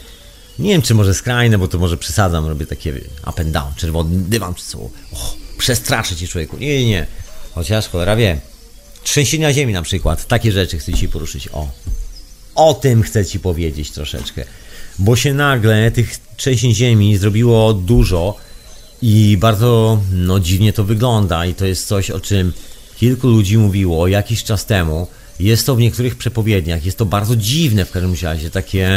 [0.59, 4.17] nie wiem czy może skrajne, bo to może przesadzam, robię takie up and down, czerwony
[4.19, 4.91] dywan przed sobą.
[5.13, 6.57] Oh, przestraszę cię człowieku.
[6.57, 7.07] Nie, nie, nie.
[7.55, 8.54] Chociaż cholera wie.
[9.05, 11.49] Trzęsienia ziemi na przykład, takie rzeczy chcę ci poruszyć.
[11.53, 11.69] O.
[12.55, 14.45] O tym chcę ci powiedzieć troszeczkę.
[14.99, 18.37] Bo się nagle tych trzęsień ziemi zrobiło dużo
[19.03, 22.53] i bardzo no, dziwnie to wygląda i to jest coś, o czym
[22.97, 25.07] kilku ludzi mówiło jakiś czas temu.
[25.41, 28.89] Jest to w niektórych przepowiedniach, jest to bardzo dziwne w każdym razie, takie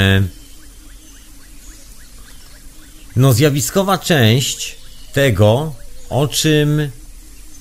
[3.16, 4.76] no zjawiskowa część
[5.14, 5.74] tego,
[6.10, 6.92] o czym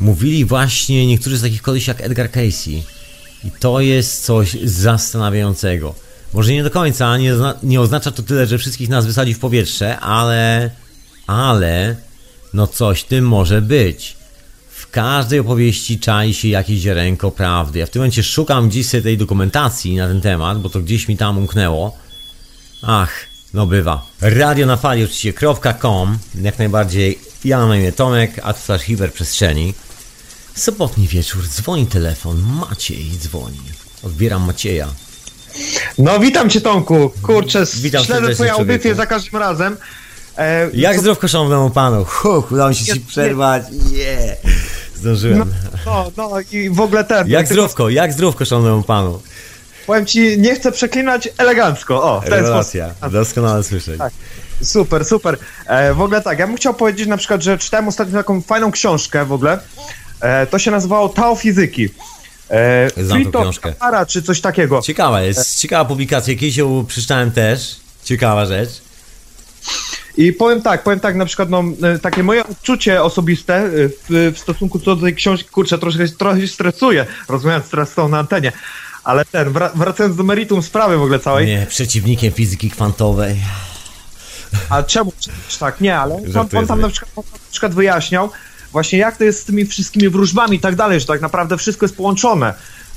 [0.01, 2.83] mówili właśnie niektórzy z takich koleś jak Edgar Casey.
[3.45, 5.95] I to jest coś zastanawiającego.
[6.33, 10.01] Może nie do końca, nie, nie oznacza to tyle, że wszystkich nas wysadzi w powietrze,
[10.01, 10.71] ale,
[11.27, 11.97] ale,
[12.55, 14.17] no coś tym może być.
[14.71, 17.79] W każdej opowieści czai się jakieś ziarenko prawdy.
[17.79, 21.09] Ja w tym momencie szukam gdzieś sobie tej dokumentacji na ten temat, bo to gdzieś
[21.09, 21.97] mi tam umknęło.
[22.83, 24.07] Ach, no bywa.
[24.21, 29.75] Radio na fali oczywiście.com Jak najbardziej ja na imię Tomek, a to hiperprzestrzeni.
[30.57, 33.61] Sobotni wieczór, dzwoni telefon, Maciej dzwoni.
[34.03, 34.89] Odbieram Macieja.
[35.99, 38.95] No witam cię Tomku, kurczę, Witam śledzę audycje człowieku.
[38.95, 39.77] za każdym razem.
[40.39, 42.05] E, Jak co- zdrówko szanownemu panu?
[42.05, 43.63] Huh, udało mi się ci przerwać.
[43.93, 44.37] Yeah.
[44.97, 45.55] Zdążyłem.
[45.87, 47.29] No, no i w ogóle ten.
[47.29, 49.23] Jak zdrówko, jak zdrówko szanownemu panu?
[49.87, 52.03] Powiem ci, nie chcę przeklinać elegancko.
[52.03, 53.13] O, w ten Rewelacja, sposób.
[53.13, 53.99] doskonale słyszeć.
[53.99, 54.13] Tak.
[54.63, 55.39] Super, super.
[55.67, 58.71] E, w ogóle tak, ja bym chciał powiedzieć na przykład, że czytałem ostatnio taką fajną
[58.71, 59.59] książkę w ogóle.
[60.21, 61.89] E, to się nazywało Tao Fizyki.
[62.51, 63.73] E, Znam tą Fritjof książkę.
[63.73, 64.83] Capara, czy coś takiego.
[64.83, 67.77] Ciekawa jest, ciekawa publikacja, kiedyś ją przeczytałem też.
[68.05, 68.71] Ciekawa rzecz.
[70.17, 74.33] I powiem tak, powiem tak, na przykład, no, e, takie moje odczucie osobiste e, w,
[74.35, 78.19] w stosunku do tej książki, kurczę, troszkę, trochę się stresuję, rozmawiając teraz z tą na
[78.19, 78.53] antenie,
[79.05, 83.37] ale ten, wra- wracając do meritum sprawy w ogóle całej, Nie, przeciwnikiem fizyki kwantowej.
[84.71, 85.13] a czemu
[85.61, 88.31] tak, nie, ale on, on tam na przykład, na przykład wyjaśniał
[88.73, 91.87] właśnie jak to jest z tymi wszystkimi wróżbami i tak dalej, że tak naprawdę wszystko
[91.87, 92.55] jest połączone.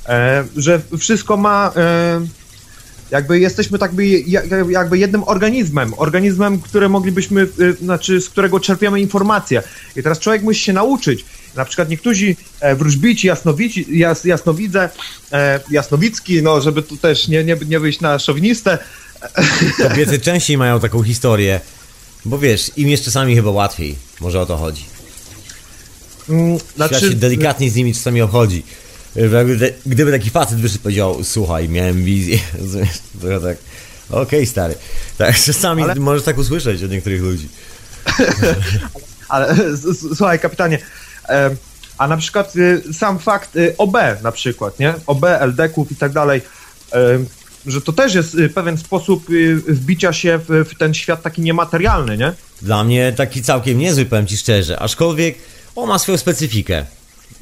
[0.07, 2.21] e, że wszystko ma, e,
[3.11, 8.59] jakby jesteśmy tak by, ja- jakby jednym organizmem, organizmem, które moglibyśmy, e, znaczy z którego
[8.59, 9.63] czerpiemy informacje.
[9.95, 11.25] I teraz człowiek musi się nauczyć.
[11.55, 14.89] Na przykład niektórzy e, wróżbici, jasnowici, jas, jasnowidze,
[15.31, 18.77] e, jasnowicki, no żeby tu też nie, nie, nie wyjść na szowinistę,
[19.89, 21.61] Kobiety częściej mają taką historię,
[22.25, 23.95] bo wiesz, im jest czasami chyba łatwiej.
[24.21, 24.85] Może o to chodzi.
[26.29, 28.63] Mm, Świat znaczy, się delikatnie z nimi czasami obchodzi.
[29.85, 32.39] Gdyby, taki facet wyszedł i powiedział, słuchaj, miałem wizję,
[33.21, 33.57] to tak,
[34.09, 34.75] okej stary.
[35.17, 37.49] Tak, czasami Ale- możesz tak usłyszeć od niektórych ludzi.
[39.29, 39.55] Ale
[40.15, 40.79] słuchaj, kapitanie,
[41.97, 44.93] a na przykład y, sam fakt y, OB na przykład, nie?
[45.07, 46.41] OB, LD-ków i tak dalej,
[47.65, 49.25] że to też jest y, pewien sposób
[49.67, 52.33] wbicia się w, w ten świat taki niematerialny, nie?
[52.61, 55.35] Dla mnie taki całkiem niezły, powiem ci szczerze, aczkolwiek
[55.75, 56.85] on ma swoją specyfikę.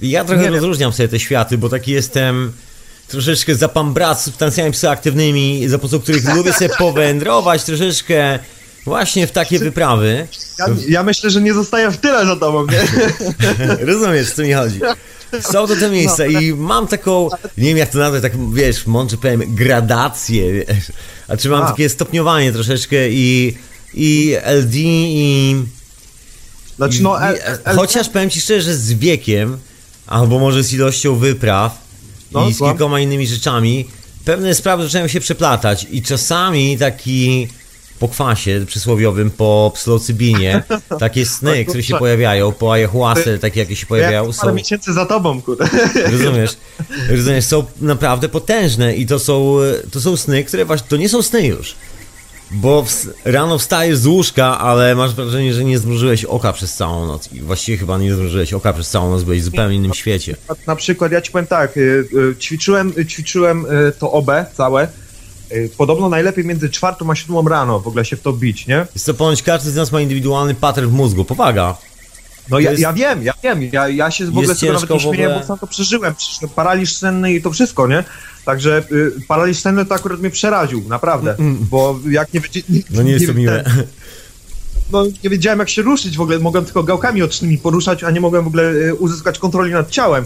[0.01, 2.53] Ja trochę Nie rozróżniam sobie te światy, bo taki jestem
[3.07, 8.39] troszeczkę zapambrat substancjami psychoaktywnymi, za pomocą których lubię sobie powędrować troszeczkę
[8.85, 10.27] właśnie w takie wyprawy.
[10.59, 12.81] Ja, ja myślę, że nie zostaję w tyle za tobą, nie?
[13.93, 14.79] Rozumiesz, co mi chodzi.
[15.41, 19.17] Są to te miejsca i mam taką, nie wiem jak to nazwać, tak wiesz, mądrze
[19.17, 20.91] powiem, gradację, wiesz.
[21.27, 21.67] A czy mam A.
[21.67, 23.57] takie stopniowanie troszeczkę i,
[23.93, 25.55] i LD i...
[26.77, 29.57] Znaczy, no, I- L, L, Chociaż powiem ci szczerze, że z wiekiem,
[30.07, 31.87] albo może z ilością wypraw
[32.31, 33.87] No, i z kilkoma innymi rzeczami,
[34.25, 37.47] pewne sprawy zaczynają się przeplatać i czasami taki
[37.99, 40.63] po kwasie przysłowiowym, po psylocybinie,
[40.99, 44.93] takie sny, które się pojawiają, po ayahuasce, takie jakie się pojawiają, ja parę są, miesięcy
[44.93, 45.69] za tobą, kurde.
[46.11, 46.57] rozumiesz,
[47.09, 49.55] rozumiesz, są naprawdę potężne i to są,
[49.91, 51.75] to są sny, które właśnie, to nie są sny już.
[52.51, 57.05] Bo ws- rano wstajesz z łóżka, ale masz wrażenie, że nie zmrużyłeś oka przez całą
[57.07, 57.33] noc.
[57.33, 60.35] I właściwie chyba nie zmrużyłeś oka przez całą noc, byłeś w zupełnie innym świecie.
[60.49, 63.65] Na, na przykład ja ci powiem tak, y, y, ćwiczyłem, y, ćwiczyłem
[63.99, 64.87] to OB całe,
[65.77, 68.85] podobno najlepiej między czwartą a siódmą rano w ogóle się w to bić, nie?
[68.95, 71.25] Jest to ponoć każdy z nas ma indywidualny pattern w mózgu.
[71.25, 71.77] Powaga.
[72.49, 74.89] No ja, jest- ja wiem, ja wiem, ja, ja się w ogóle z tego nawet
[74.89, 78.03] nie w śmieję, bo sam to przeżyłem, przecież paraliż senny i to wszystko, nie?
[78.47, 81.35] Także y, paraliż senny to akurat mnie przeraził, naprawdę,
[81.69, 83.63] bo jak nie wiedzie, nie, No nie jest to ten- miłe.
[84.91, 88.21] no, nie wiedziałem jak się ruszyć w ogóle, mogłem tylko gałkami ocznymi poruszać, a nie
[88.21, 90.25] mogłem w ogóle y, uzyskać kontroli nad ciałem.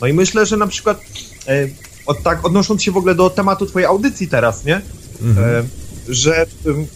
[0.00, 1.00] No i myślę, że na przykład,
[1.48, 1.74] y,
[2.06, 4.80] od, tak odnosząc się w ogóle do tematu twojej audycji teraz, nie?
[5.22, 5.48] Mhm.
[5.48, 5.62] E,
[6.08, 6.86] że ym,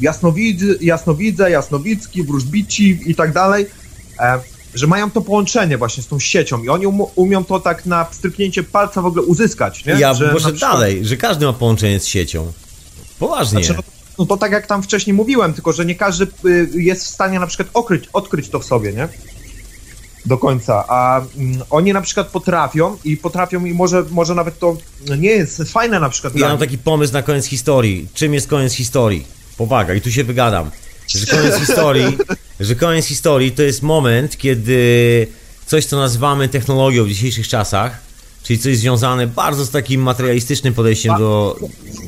[0.00, 3.66] jasnowidzy, jasnowidze, jasnowicki, wróżbici i tak dalej,
[4.20, 4.38] e,
[4.74, 8.06] że mają to połączenie właśnie z tą siecią i oni um, umią to tak na
[8.12, 9.92] stryknięcie palca w ogóle uzyskać, nie?
[9.92, 12.52] Ja że przykład- dalej, że każdy ma połączenie z siecią.
[13.18, 13.64] Poważnie.
[13.64, 13.82] Znaczy, no,
[14.18, 17.40] no to tak jak tam wcześniej mówiłem, tylko że nie każdy y, jest w stanie
[17.40, 19.08] na przykład okryć, odkryć to w sobie, nie?
[20.26, 20.84] Do końca.
[20.88, 24.76] A mm, oni na przykład potrafią i potrafią i może, może nawet to
[25.18, 28.08] nie jest fajne na przykład Ja mam taki pomysł na koniec historii.
[28.14, 29.26] Czym jest koniec historii?
[29.56, 30.70] Powaga, i tu się wygadam.
[31.08, 32.18] Że koniec historii,
[32.60, 35.26] że koniec historii to jest moment, kiedy
[35.66, 38.00] coś, co nazywamy technologią w dzisiejszych czasach,
[38.42, 41.56] czyli coś związane bardzo z takim materialistycznym podejściem do...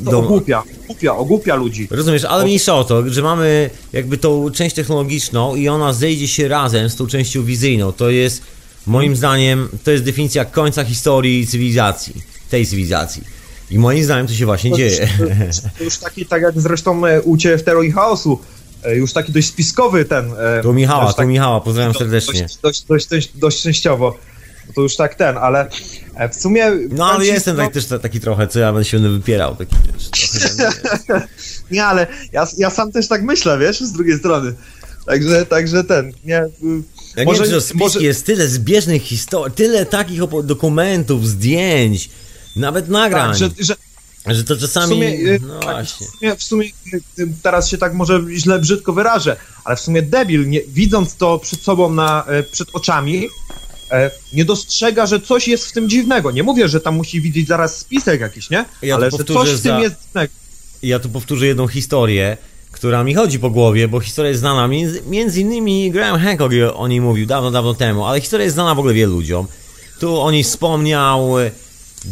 [0.05, 1.89] To do ogłupia, ogłupia, ogłupia ludzi.
[1.91, 6.49] Rozumiesz, ale mniejsza o to, że mamy jakby tą część technologiczną i ona zejdzie się
[6.49, 7.93] razem z tą częścią wizyjną.
[7.93, 8.43] To jest,
[8.87, 13.23] moim zdaniem, to jest definicja końca historii cywilizacji, tej cywilizacji.
[13.71, 15.09] I moim zdaniem to się właśnie dzieje.
[15.79, 18.39] To już taki, tak jak zresztą e, u Ciebie w Terror i Chaosu,
[18.95, 20.33] już taki dość spiskowy ten...
[20.39, 22.43] e, Tu Michała, tu Michała, pozdrawiam serdecznie.
[22.43, 24.19] Dość, dość, dość, dość, dość częściowo.
[24.75, 25.69] To już tak ten, ale
[26.15, 26.71] e, w sumie...
[26.91, 29.57] No ale jestem tak, też ta- taki trochę, co ja będę się wypierał.
[29.57, 29.77] Taki,
[31.71, 34.55] Nie, ale ja, ja sam też tak myślę, wiesz, z drugiej strony.
[35.07, 36.43] Także, także ten, nie...
[36.45, 36.49] y,
[37.17, 42.11] Ja może, wiem, spiski może, jest tyle zbieżnych historii, tyle takich dokumentów, zdjęć,
[42.57, 43.75] nawet nagrań, tak, że, że
[44.35, 44.89] że to w czasami...
[44.89, 46.07] sumie, y, no tak, właśnie.
[46.07, 49.81] w sumie, w sumie y, y, teraz się tak może źle, brzydko wyrażę, ale w
[49.81, 53.29] sumie debil, nie, widząc to przed sobą na, e, przed oczami,
[53.91, 56.31] e, nie dostrzega, że coś jest w tym dziwnego.
[56.31, 58.65] Nie mówię, że tam musi widzieć zaraz spisek jakiś, nie?
[58.83, 60.33] Ja ale że coś w tym jest dziwnego.
[60.83, 62.37] ja tu powtórzę jedną historię,
[62.71, 64.69] która mi chodzi po głowie, bo historia jest znana.
[64.69, 68.75] Między, między innymi Graham Hancock o niej mówił dawno, dawno temu, ale historia jest znana
[68.75, 69.47] w ogóle wielu ludziom.
[70.01, 71.31] Tu o niej wspomniał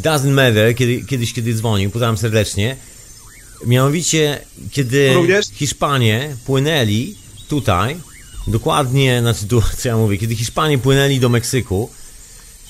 [0.03, 2.77] Doesn't Matter, kiedy, kiedyś, kiedy dzwonił, pozdrawiam serdecznie.
[3.67, 4.41] Mianowicie,
[4.71, 5.47] kiedy Również?
[5.53, 7.15] Hiszpanie płynęli
[7.49, 7.97] tutaj,
[8.47, 11.91] dokładnie, znaczy tu, co ja mówię, kiedy Hiszpanie płynęli do Meksyku,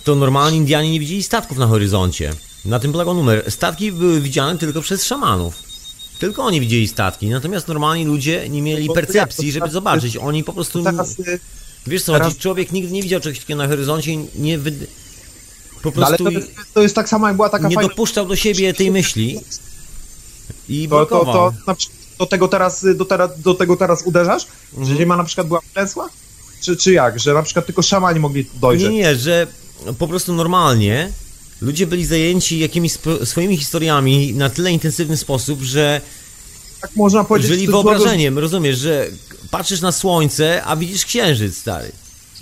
[0.04, 2.32] to normalni Indianie nie widzieli statków na horyzoncie.
[2.64, 3.44] Na tym polegał numer.
[3.48, 5.62] Statki były widziane tylko przez szamanów.
[6.18, 10.16] Tylko oni widzieli statki, natomiast normalni ludzie nie mieli percepcji, żeby zobaczyć.
[10.16, 10.78] Oni po prostu.
[10.78, 11.38] Y,
[11.86, 14.74] Wiesz co, teraz- człowiek nigdy nie widział czegoś takiego na horyzoncie, nie wyd...
[15.92, 17.88] po No, ale prostu to, jest- to jest tak samo, jak była taka nie fajna...
[17.88, 19.40] dopuszczał do siebie tej myśli
[20.68, 24.46] i To, to, to, na przykład do tego teraz, do, teraz, do tego teraz uderzasz?
[24.72, 24.86] Mhm.
[24.88, 26.08] Że ziemia na przykład była klęsła?
[26.60, 27.20] Czy, czy jak?
[27.20, 28.90] Że na przykład tylko szamani mogli dojrzeć?
[28.90, 29.46] Nie, nie, że
[29.98, 31.12] po prostu normalnie
[31.60, 32.92] ludzie byli zajęci jakimiś
[33.24, 36.00] swoimi historiami na tyle intensywny sposób, że
[36.80, 37.50] Tak można powiedzieć.
[37.50, 39.06] żyli to wyobrażeniem, rozumiesz, że
[39.50, 41.92] patrzysz na słońce, a widzisz księżyc, stary.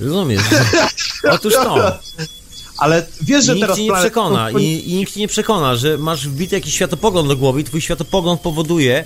[0.01, 0.43] Rozumiesz?
[1.35, 1.99] Otóż to.
[2.79, 5.77] Ale wiesz, że nikt teraz ci nie przekona to- i, i nikt ci nie przekona,
[5.77, 9.05] że masz wbity jakiś światopogląd do głowy i twój światopogląd powoduje,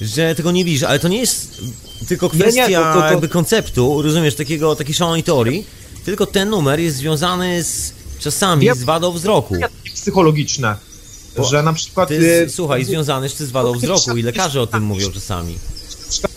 [0.00, 1.60] że tego nie widzisz, ale to nie jest
[2.08, 5.66] tylko Nie, nie, kwestia to- to- jakby konceptu, rozumiesz, takiego, takiej szalonej teorii,
[6.04, 9.56] tylko ten numer jest związany z czasami Ja- z wadą wzroku.
[9.94, 10.76] psychologiczne.
[11.36, 14.66] Bo że na przykład, jest, y, słuchaj, związany z z wadą wzroku i lekarze o
[14.66, 15.58] tym mówią czasami.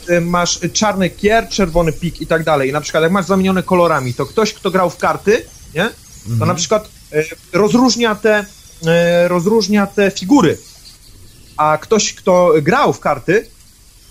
[0.10, 2.70] y, masz czarny kier, czerwony pik i tak dalej.
[2.70, 5.46] I na przykład jak masz zamienione kolorami, to ktoś, kto grał w karty,
[5.76, 5.90] nie?
[6.24, 6.48] To Mhm.
[6.48, 10.58] na przykład y, rozróżnia te, y, rozróżnia te figury.
[11.58, 13.48] A ktoś, kto grał w karty,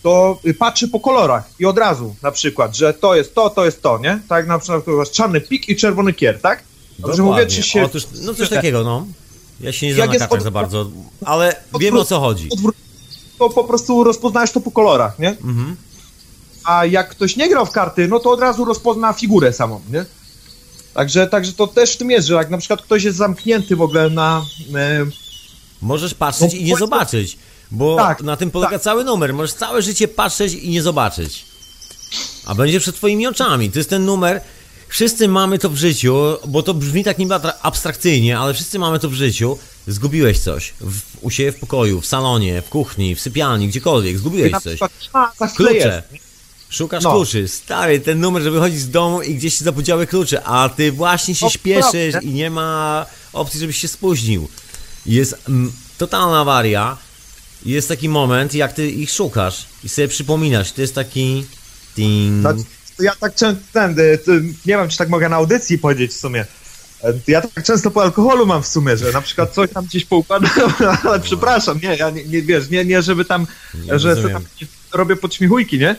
[0.03, 3.83] to patrzy po kolorach i od razu na przykład, że to jest to, to jest
[3.83, 4.21] to, nie?
[4.29, 6.63] Tak na przykład masz czarny pik i czerwony kier, tak?
[6.99, 7.85] Dobrze mówię, czy się...
[7.85, 9.07] Otóż, no coś takiego, no.
[9.61, 10.91] Ja się nie znam na od- za bardzo,
[11.25, 12.49] ale wiem o co chodzi.
[12.49, 12.73] odwró-
[13.39, 15.29] to po prostu rozpoznajesz to po kolorach, nie?
[15.29, 15.77] Mhm.
[16.65, 20.05] A jak ktoś nie grał w karty, no to od razu rozpozna figurę samą, nie?
[20.95, 23.83] Także, także to też w tym jest, że jak na przykład ktoś jest zamknięty w
[23.83, 24.45] ogóle na...
[24.75, 25.07] E,
[25.83, 27.39] Możesz patrzeć No, i nie zobaczyć,
[27.71, 28.83] bo Tak, na tym polega tak.
[28.83, 29.35] cały numer.
[29.35, 31.45] Możesz całe życie patrzeć i nie zobaczyć.
[32.47, 33.71] A będzie przed twoimi oczami.
[33.71, 34.41] To jest ten numer.
[34.89, 36.15] Wszyscy mamy to w życiu,
[36.49, 39.59] bo to brzmi tak niby abstrakcyjnie, ale wszyscy mamy to w życiu.
[39.87, 44.19] Zgubiłeś coś w, u siebie w pokoju, w salonie, w kuchni, w sypialni, gdziekolwiek.
[44.19, 44.79] Zgubiłeś coś.
[45.57, 46.03] Klucze.
[46.73, 47.13] Szukasz No.
[47.13, 47.49] kluczy.
[47.49, 51.35] Stary, ten numer, że wychodzisz z domu i gdzieś się zapodziały klucze, a ty właśnie
[51.35, 52.21] się No, śpieszysz prawda.
[52.29, 54.49] i nie ma opcji, żebyś się spóźnił.
[55.07, 56.97] Jest mm, totalna awaria.
[57.67, 60.73] Jest taki moment, jak ty ich szukasz i sobie przypominasz.
[60.73, 61.45] To jest taki...
[62.97, 63.95] To ja tak często, ten,
[64.25, 66.47] to, nie wiem, czy tak mogę na audycji powiedzieć w sumie.
[67.05, 70.05] E, Ja tak często po alkoholu mam w sumie, że na przykład coś tam gdzieś
[70.05, 70.51] poukładam,
[71.05, 74.43] ale przepraszam, nie, ja nie, nie wiesz, nie, nie żeby tam, Nie że tam
[74.93, 75.97] robię podśmiechujki, nie?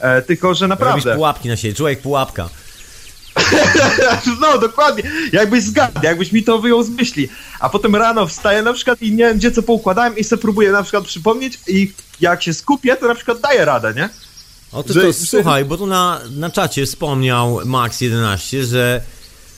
[0.00, 1.14] E, tylko, że Robisz naprawdę.
[1.14, 2.48] pułapki na siebie, człowiek pułapka.
[4.40, 5.02] No, dokładnie.
[5.32, 7.28] Jakbyś zgadł, jakbyś mi to wyjął z myśli.
[7.60, 10.72] A potem rano wstaję na przykład i nie wiem, gdzie co poukładałem i sobie próbuję
[10.72, 14.08] na przykład przypomnieć i jak się skupię, to na przykład daję radę, nie?
[14.72, 19.00] O, to, Że- to, że- słuchaj, bo tu na, na czacie wspomniał Max11, że,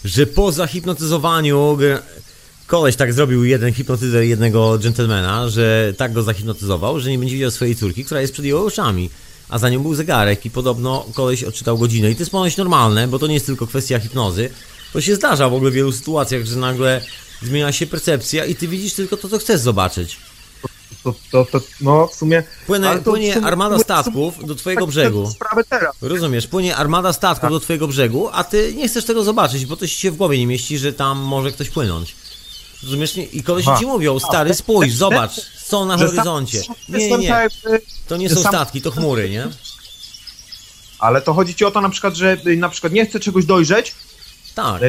[0.04, 1.78] że po zahipnotyzowaniu
[2.66, 7.50] koleś tak zrobił jeden hipnotyzer jednego dżentelmena, że tak go zahipnotyzował, że nie będzie widział
[7.50, 9.10] swojej córki, która jest przed jego oczami.
[9.48, 12.10] A za nią był zegarek i podobno koleś odczytał godzinę.
[12.10, 14.50] I to jest ponoć normalne, bo to nie jest tylko kwestia hipnozy.
[14.92, 17.00] To się zdarza w ogóle w wielu sytuacjach, że nagle
[17.42, 20.18] zmienia się percepcja i ty widzisz tylko to, co chcesz zobaczyć.
[21.04, 22.42] To, to, to no w sumie...
[22.66, 25.30] Płynie, sumie- armada statków do twojego tak, brzegu.
[25.30, 25.96] Sprawę teraz.
[26.02, 29.88] Rozumiesz, płynie armada statków do twojego brzegu, a ty nie chcesz tego zobaczyć, bo to
[29.88, 32.14] ci się w głowie nie mieści, że tam może ktoś płynąć.
[32.82, 33.14] Rozumiesz?
[33.32, 35.40] I koleś ci mówią, stary, spójrz, zobacz,
[35.72, 36.62] są na horyzoncie.
[36.88, 39.48] Nie, nie, tak jakby- to nie są statki, to chmury, nie?
[40.98, 43.44] Ale to chodzi ci o to na przykład, że y, na przykład nie chcę czegoś
[43.46, 43.94] dojrzeć,
[44.54, 44.82] Tak.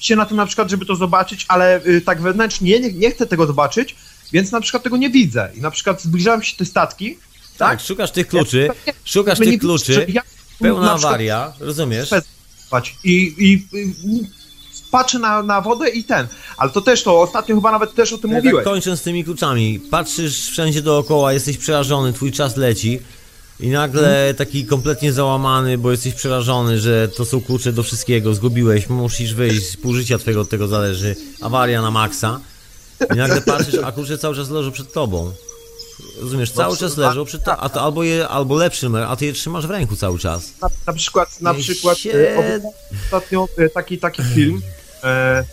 [0.00, 3.26] się na tym na przykład, żeby to zobaczyć, ale y, tak wewnętrznie nie, nie chcę
[3.26, 3.96] tego zobaczyć,
[4.32, 5.50] więc na przykład tego nie widzę.
[5.54, 7.14] I na przykład zbliżałem się te statki,
[7.58, 7.80] Tak, tak?
[7.80, 10.22] szukasz tych kluczy, Ja- szukasz tych kluczy, ja
[10.58, 12.10] pełna awaria, rozumiesz?
[13.04, 14.26] I, i, i
[14.90, 16.26] patrzę na, na wodę i ten.
[16.56, 18.64] Ale to też to, ostatnio chyba nawet też o tym Ja tak mówiłeś.
[18.64, 23.00] kończąc z tymi kluczami, patrzysz wszędzie dookoła, jesteś przerażony, twój czas leci
[23.60, 28.88] i nagle taki kompletnie załamany, bo jesteś przerażony, że to są klucze do wszystkiego, zgubiłeś,
[28.88, 32.40] musisz wyjść, pół życia twojego od tego zależy, awaria na maksa
[33.14, 35.32] i nagle patrzysz, a klucze cały czas leżą przed tobą.
[36.20, 39.32] Rozumiesz, cały czas leżą przed tobą, a to albo, je, albo lepszy a ty je
[39.32, 40.52] trzymasz w ręku cały czas.
[40.62, 42.60] Na, na przykład, na przykład e,
[43.04, 44.60] ostatnio e, taki, taki film,
[45.04, 45.44] e,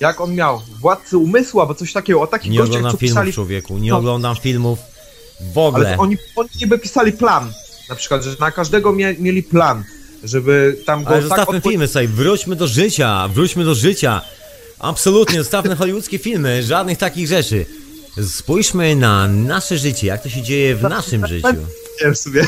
[0.00, 3.14] jak on miał, Władcy Umysłu, albo coś takiego, o takich Nie gościach, oglądam co filmów,
[3.14, 3.98] pisali, człowieku, nie No.
[3.98, 4.78] oglądam filmów
[5.54, 5.88] w ogóle.
[5.88, 7.52] ale oni, oni niby pisali plan,
[7.88, 9.84] na przykład, że na każdego mie, mieli plan,
[10.24, 14.20] żeby tam go Ale tak zostawmy odpły- filmy sobie, wróćmy do życia, wróćmy do życia.
[14.78, 17.66] Absolutnie, zostawmy hollywoodzkie filmy, żadnych takich rzeczy.
[18.28, 21.48] Spójrzmy na nasze życie, jak to się dzieje w naszym życiu.
[22.04, 22.42] Nie, w sumie.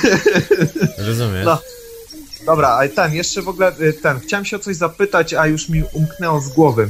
[0.98, 1.44] Rozumiesz?
[1.44, 1.58] No.
[2.46, 5.68] Dobra, a ten, jeszcze w ogóle y, ten, chciałem się o coś zapytać, a już
[5.68, 6.88] mi umknęło z głowy.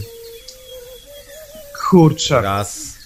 [1.91, 2.41] Kurczę.
[2.41, 2.97] Raz.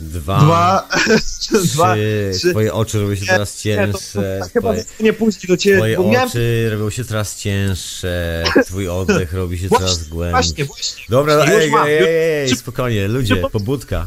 [0.00, 0.38] Dwa.
[0.40, 0.88] Dwa,
[1.74, 2.30] dwa, Trzy.
[2.38, 2.50] trzy.
[2.50, 4.38] Twoje oczy robią się coraz Nie, cięższe.
[4.42, 6.28] to chyba Twoje, nie puści do ciebie, twoje miałem...
[6.28, 8.44] oczy robią się coraz cięższe.
[8.66, 10.32] Twój oddech robi się coraz Właśnie, głębszy.
[10.32, 11.04] właśnie, właśnie.
[11.08, 14.06] Dobra, Już ej, mam, ej, ej, ej, spokojnie, ludzie, pobudka.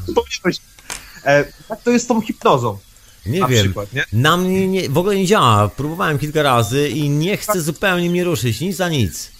[1.25, 2.77] E, jak to jest z tą hipnozą?
[3.25, 4.05] Nie Na wiem, przykład, nie?
[4.13, 5.67] na mnie nie, w ogóle nie działa.
[5.67, 9.31] Próbowałem kilka razy i nie chce zupełnie mnie ruszyć, nic za nic.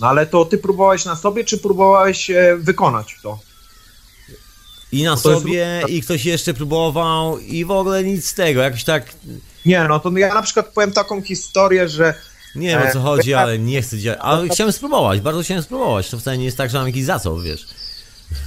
[0.00, 3.38] No ale to ty próbowałeś na sobie, czy próbowałeś e, wykonać to?
[4.92, 8.62] I na to jest- sobie, i ktoś jeszcze próbował, i w ogóle nic z tego.
[8.62, 9.14] Jakoś tak,
[9.66, 12.14] Nie, no to ja na przykład powiem taką historię, że
[12.54, 14.20] nie wiem o co E, chodzi, ale nie chcę działać.
[14.22, 16.10] Ale chciałem spróbować, bardzo chciałem spróbować.
[16.10, 17.66] To wcale nie jest tak, że mam jakiś za co, wiesz.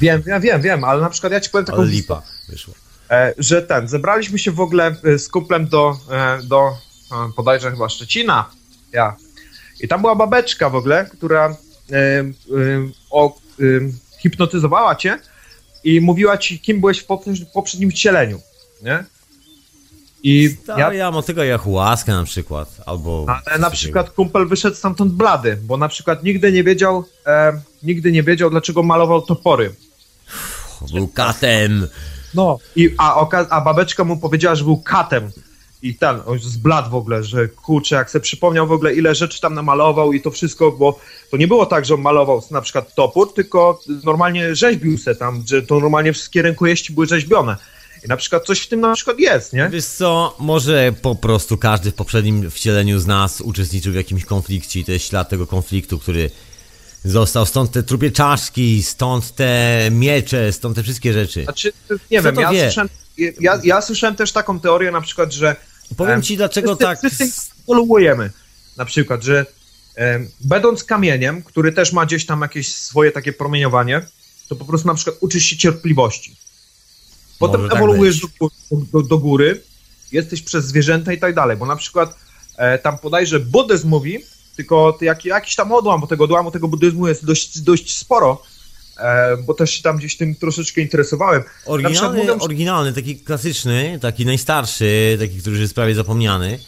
[0.02, 2.74] wiem, ja wiem, wiem, ale na przykład ja ci powiem taką Ale lipa wyszło.
[3.12, 6.72] E, że ten, zebraliśmy się w ogóle e, z kumplem do, e, do
[7.38, 8.50] bodajże chyba Szczecina,
[8.92, 9.16] ja.
[9.82, 11.58] I tam była babeczka w ogóle, która
[13.10, 13.38] o,
[14.22, 15.20] hipnotyzowała cię
[15.84, 18.40] i mówiła ci, kim byłeś w poprze- poprzednim wcieleniu,
[18.82, 19.04] nie?
[20.24, 23.26] I Ja, ja, ja mam tego jachułaskę na przykład, albo...
[23.46, 28.12] ale na przykład kumpel wyszedł stamtąd blady, bo na przykład nigdy nie wiedział, e, nigdy
[28.12, 29.74] nie wiedział, dlaczego malował topory.
[30.94, 31.88] Był katem.
[32.36, 32.60] No.
[32.76, 35.32] I, a, a babeczka mu powiedziała, że był katem.
[35.82, 39.42] I ten, on zbladł w ogóle, że kurczę, jak sobie przypomniał w ogóle, ile rzeczy
[39.42, 41.00] tam namalował i to wszystko, bo
[41.32, 45.44] to nie było tak, że on malował na przykład topór, tylko normalnie rzeźbił se tam,
[45.48, 47.56] że to normalnie wszystkie rękojeści były rzeźbione.
[48.06, 49.70] I na przykład coś w tym na przykład jest, nie?
[49.70, 54.80] Wiesz co, może po prostu każdy w poprzednim wcieleniu z nas uczestniczył w jakimś konflikcie
[54.80, 56.32] i to jest ślad tego konfliktu, który
[57.06, 57.46] został.
[57.46, 61.44] Stąd te trupie czaszki, stąd te miecze, stąd te wszystkie rzeczy.
[61.44, 61.74] Znaczy,
[62.12, 62.62] nie Kto wiem, ja wie?
[62.62, 62.90] słyszałem,
[63.40, 65.56] ja, ja słyszałem też taką teorię na przykład, że
[65.98, 67.00] Powiem em, ci dlaczego wszyscy, tak...
[67.00, 68.32] Wszyscy ewoluujemy.
[68.78, 69.46] Na przykład, że
[69.96, 74.06] em, będąc kamieniem, który też ma gdzieś tam jakieś swoje takie promieniowanie,
[74.48, 76.36] to po prostu na przykład uczysz się cierpliwości.
[77.40, 78.50] Potem Może tak ewoluujesz do,
[78.94, 79.62] do, do góry,
[80.12, 82.16] jesteś przez zwierzęta i tak dalej, bo na przykład
[82.58, 84.24] e, tam podajże buddyzm mówi,
[84.56, 88.42] tylko ty jak, jakiś tam odłam, bo tego odłamu tego buddyzmu jest dość, dość sporo,
[88.98, 91.44] e, bo też się tam gdzieś tym troszeczkę interesowałem.
[91.66, 96.60] Oryginalny, mówią, oryginalny, taki klasyczny, taki najstarszy, taki, który jest prawie zapomniany.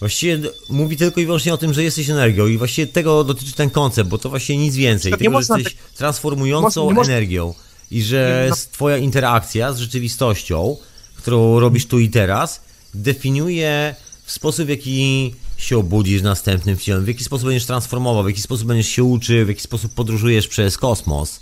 [0.00, 0.38] Właściwie
[0.70, 4.10] mówi tylko i wyłącznie o tym, że jesteś energią i właściwie tego dotyczy ten koncept,
[4.10, 5.12] bo to właściwie nic więcej.
[5.12, 7.54] Nie Tylko, że jesteś transformującą nie energią
[7.90, 10.76] i że Nie, twoja interakcja z rzeczywistością,
[11.16, 12.60] którą robisz tu i teraz,
[12.94, 13.94] definiuje
[14.24, 18.40] w sposób, w jaki się obudzisz następnym filmie, w jaki sposób będziesz transformował, w jaki
[18.40, 21.40] sposób będziesz się uczył, w jaki sposób podróżujesz przez kosmos.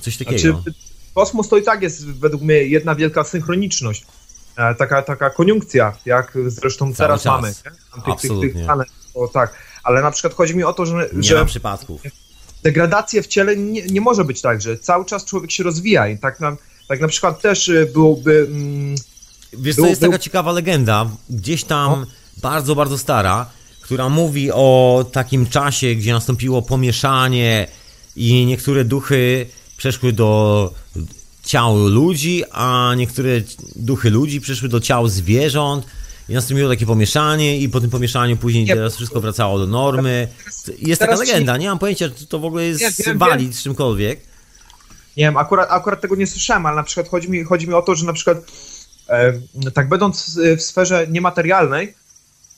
[0.00, 0.38] Coś takiego.
[0.38, 0.74] Znaczy,
[1.14, 4.06] kosmos to i tak jest według mnie jedna wielka synchroniczność.
[4.56, 7.32] E, taka, taka koniunkcja, jak zresztą Cały teraz czas.
[7.32, 7.48] mamy.
[7.48, 7.54] Nie?
[7.54, 8.50] Tych, tych, Absolutnie.
[8.52, 9.54] tych planet, o, tak.
[9.84, 12.00] Ale na przykład chodzi mi o to, że, Nie że ma przypadków.
[12.62, 16.18] degradacja w ciele nie, nie może być tak, że cały czas człowiek się rozwija i
[16.18, 16.56] tak na,
[16.88, 18.46] tak na przykład też y, byłoby...
[18.50, 18.94] Mm,
[19.52, 22.06] Wiesz, to Był- jest taka ciekawa legenda, gdzieś tam No.
[22.42, 23.50] bardzo, bardzo stara,
[23.80, 27.66] która mówi o takim czasie, gdzie nastąpiło pomieszanie
[28.16, 29.46] i niektóre duchy
[29.76, 30.70] przeszły do
[31.44, 33.28] ciał ludzi, a niektóre
[33.76, 35.86] duchy ludzi przeszły do ciał zwierząt
[36.28, 40.28] i nastąpiło takie pomieszanie i po tym pomieszaniu później Nie, teraz wszystko wracało do normy.
[40.78, 43.62] Jest taka legenda, nie mam pojęcia, czy to w ogóle jest Nie, wiem, walid z
[43.62, 44.20] czymkolwiek.
[45.16, 47.82] Nie wiem, akurat, akurat tego nie słyszałem, ale na przykład chodzi mi, chodzi mi o
[47.82, 48.38] to, że na przykład
[49.74, 51.94] tak będąc w, sferze niematerialnej,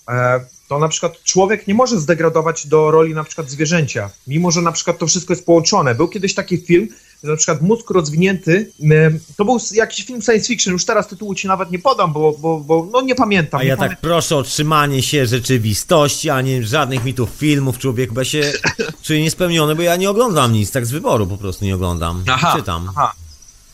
[0.08, 4.62] e, to na przykład człowiek nie może zdegradować do roli na przykład zwierzęcia, mimo że
[4.62, 5.94] na przykład to wszystko jest połączone.
[5.94, 6.88] Był kiedyś taki film,
[7.24, 8.72] że na przykład mózg rozwinięty,
[9.36, 12.60] to był jakiś film science fiction, już teraz tytułu ci nawet nie podam, bo, bo,
[12.60, 13.60] bo no nie pamiętam.
[13.60, 18.14] A ja pamię- tak proszę o trzymanie się rzeczywistości, a nie żadnych mitów filmów, człowieku,
[18.14, 18.52] bo ja się
[19.04, 22.24] czuję niespełniony, bo ja nie oglądam nic, tak z wyboru po prostu nie oglądam.
[22.26, 22.86] Aha, Czytam.
[22.90, 23.12] aha.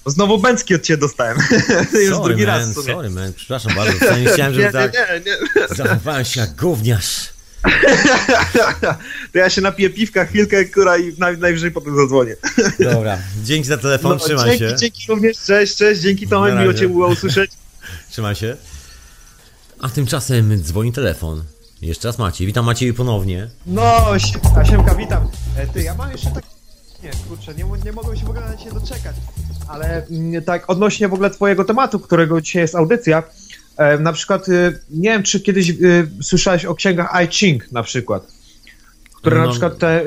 [0.07, 1.39] Znowu bęcki od ciebie dostałem.
[1.93, 2.95] już Sorry, drugi raz man, sumie.
[2.95, 5.33] sorry, man, przepraszam bardzo, nie chciałem, Nie, żeby nie, tak nie,
[5.67, 5.77] nie.
[5.77, 7.29] zachowałem się jak gówniarz.
[9.33, 12.37] to ja się napiję piwka chwilkę, która i naj, najwyżej potem zadzwonię.
[12.79, 14.77] Dobra, dzięki za telefon, trzymaj dzięki, się.
[14.77, 16.75] dzięki również, cześć, cześć, dzięki Tomek, miło.
[16.75, 17.51] Cię było usłyszeć.
[18.11, 18.57] Trzymaj się.
[19.81, 21.45] A tymczasem dzwoni telefon.
[21.83, 22.47] Jeszcze raz Maciej.
[22.47, 23.51] Witam Maciej ponownie.
[23.67, 25.29] No, siemka, siemka, witam.
[25.57, 26.45] E, ty, ja mam jeszcze tak...
[27.03, 29.17] Nie, kurczę, nie, nie mogłem się w ogóle na Ciebie doczekać,
[29.71, 33.23] ale mm, tak odnośnie w ogóle Twojego tematu, którego dzisiaj jest audycja,
[34.01, 35.75] na przykład, e, nie wiem, czy kiedyś e,
[36.23, 38.27] słyszałeś o księgach I Ching na przykład,
[39.15, 39.45] które No.
[39.45, 40.01] na przykład te...
[40.01, 40.05] e,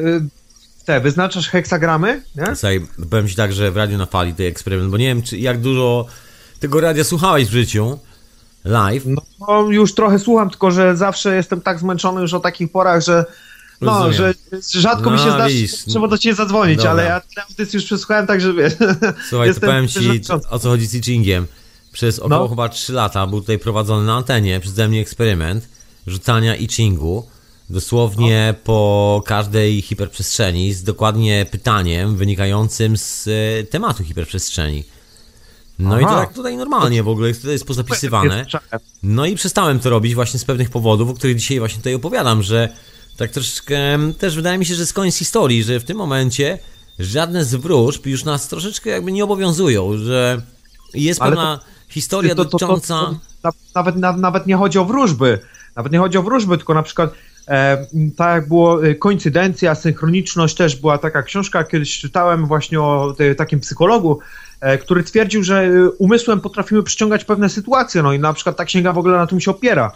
[0.86, 2.46] te, wyznaczasz heksagramy, nie?
[2.46, 5.38] Słuchaj, powiem ci tak, że w radiu na fali ten eksperyment, bo nie wiem, czy
[5.38, 6.06] jak dużo
[6.60, 8.00] tego radia słuchałeś w życiu.
[8.66, 9.04] Live.
[9.40, 13.26] No już trochę słucham, tylko że zawsze jestem tak zmęczony już o takich porach, że
[13.86, 14.34] No, że
[14.80, 15.86] rzadko mi się No, widzisz.
[15.86, 16.92] trzeba do ciebie zadzwonić, Dobra.
[16.92, 18.74] ale ja tyle audycji już przesłuchałem, także wiesz.
[19.30, 21.48] Słuchaj, jestem to powiem ci, o co chodzi z teachingiem.
[21.92, 22.48] Przez około No.
[22.50, 25.68] chyba 3 lata był tutaj prowadzony na antenie przeze mnie eksperyment
[26.08, 27.28] rzucania I-Chingu
[27.70, 34.84] dosłownie po każdej hiperprzestrzeni z dokładnie pytaniem wynikającym z e, tematu hiperprzestrzeni.
[35.80, 36.20] No i to Aha.
[36.20, 38.46] tak tutaj normalnie w ogóle jest, to jest pozapisywane.
[39.04, 42.44] No i przestałem to robić właśnie z pewnych powodów, o których dzisiaj właśnie tutaj opowiadam,
[42.44, 42.70] że
[43.18, 43.78] tak troszeczkę
[44.18, 46.60] też wydaje mi się, że jest koniec historii, że w tym momencie
[47.00, 50.42] żadne z wróżb już nas troszeczkę jakby nie obowiązują, że
[50.94, 51.60] jest Ale pewna
[51.90, 53.20] historia To- to- to- to- dotycząca...
[53.76, 55.40] Nawet, na, nawet nie chodzi o wróżby.
[55.76, 57.14] Nawet nie chodzi o wróżby, tylko na przykład
[57.48, 57.88] e,
[58.18, 63.36] tak jak było e, koincydencja, synchroniczność też była taka książka, kiedyś czytałem właśnie o te,
[63.36, 64.20] takim psychologu,
[64.62, 68.66] e, który twierdził, że e, umysłem potrafimy przyciągać pewne sytuacje, no i na przykład ta
[68.66, 69.92] księga w ogóle na tym się opiera,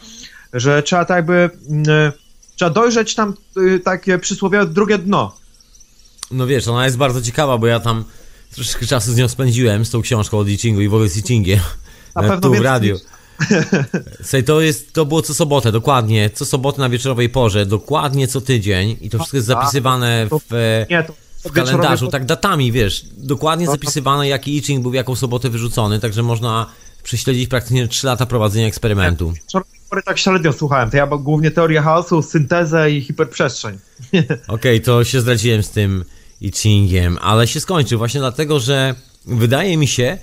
[0.54, 2.12] że trzeba tak jakby, mm, e,
[2.58, 3.34] trzeba dojrzeć tam
[3.76, 5.36] e, takie przysłowiowe drugie dno.
[6.32, 8.04] No wiesz, ona jest bardzo ciekawa, bo ja tam
[8.52, 11.60] troszeczkę czasu z nią spędziłem, z tą książką o teachingu i w ogóle z teachingiem.
[12.16, 12.98] Na pewno tu w radiu.
[14.22, 18.42] Słuchaj, to, jest, to było co sobotę, dokładnie, co sobotę na wieczorowej porze, dokładnie co
[18.42, 21.04] tydzień i to wszystko jest zapisywane w, e,
[21.46, 26.00] w kalendarzu, tak datami, wiesz, dokładnie No zapisywane jaki I-Ching był w jaką sobotę wyrzucony,
[26.00, 26.66] także można
[27.08, 29.34] prześledzić praktycznie 3 lata prowadzenia eksperymentu.
[29.44, 33.78] Wczoraj pory tak średnio słuchałem, to ja głównie teorię chaosu, syntezę i hiperprzestrzeń.
[34.48, 36.06] Okej, to się zdradziłem z tym
[36.42, 38.96] I-Chingiem, ale się skończy właśnie dlatego, że
[39.26, 40.18] wydaje mi się,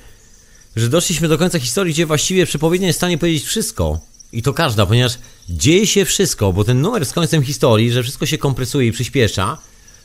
[0.77, 4.01] że doszliśmy do końca historii, gdzie właściwie przepowiednia jest w stanie powiedzieć wszystko.
[4.33, 5.19] I to każda, ponieważ
[5.49, 9.59] dzieje się wszystko, bo ten numer z końcem historii, że wszystko się kompresuje i przyspiesza,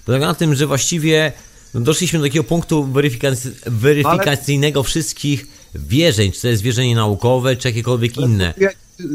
[0.06, 1.32] polega na tym, że właściwie
[1.76, 8.18] doszliśmy do takiego punktu weryfikac- weryfikacyjnego wszystkich wierzeń, czy to jest wierzenie naukowe, czy jakiekolwiek
[8.18, 8.54] inne.
[8.58, 8.70] Ja,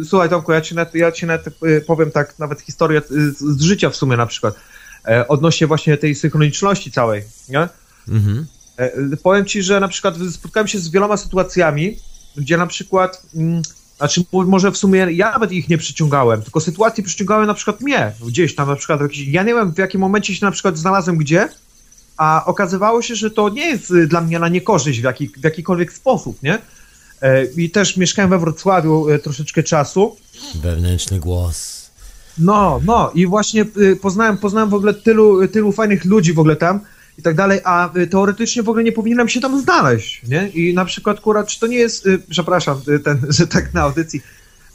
[0.09, 3.39] słuchaj Tomku, ja ci, nawet, ja ci nawet y, powiem tak, nawet historię y, z,
[3.39, 4.55] z życia w sumie na przykład,
[5.09, 7.69] e, odnośnie właśnie tej synchroniczności całej, nie?
[8.09, 8.47] Mhm.
[8.77, 11.97] E, powiem ci, że na przykład spotkałem się z wieloma sytuacjami,
[12.37, 13.63] gdzie na przykład, mm,
[13.97, 17.81] znaczy mo- może w sumie ja nawet ich nie przyciągałem, tylko sytuacje przyciągały na przykład
[17.81, 20.79] mnie, gdzieś tam na przykład, jakiś, ja nie wiem w jakim momencie się na przykład
[20.79, 21.49] znalazłem gdzie,
[22.17, 25.45] a okazywało się, że to nie jest y, dla mnie na niekorzyść w, jaki, w
[25.45, 26.59] jakikolwiek sposób, nie?
[27.23, 30.17] E, I też mieszkałem we Wrocławiu e, troszeczkę czasu.
[30.55, 31.91] Wewnętrzny głos.
[32.39, 36.57] No, no i właśnie y, poznałem, poznałem w ogóle tylu, tylu fajnych ludzi w ogóle
[36.57, 36.81] tam
[37.19, 40.49] i tak dalej, a y, teoretycznie w ogóle nie powinienem się tam znaleźć, nie?
[40.49, 44.23] I na przykład, kurwa, czy to nie jest, przepraszam, ten, że tak na audycji,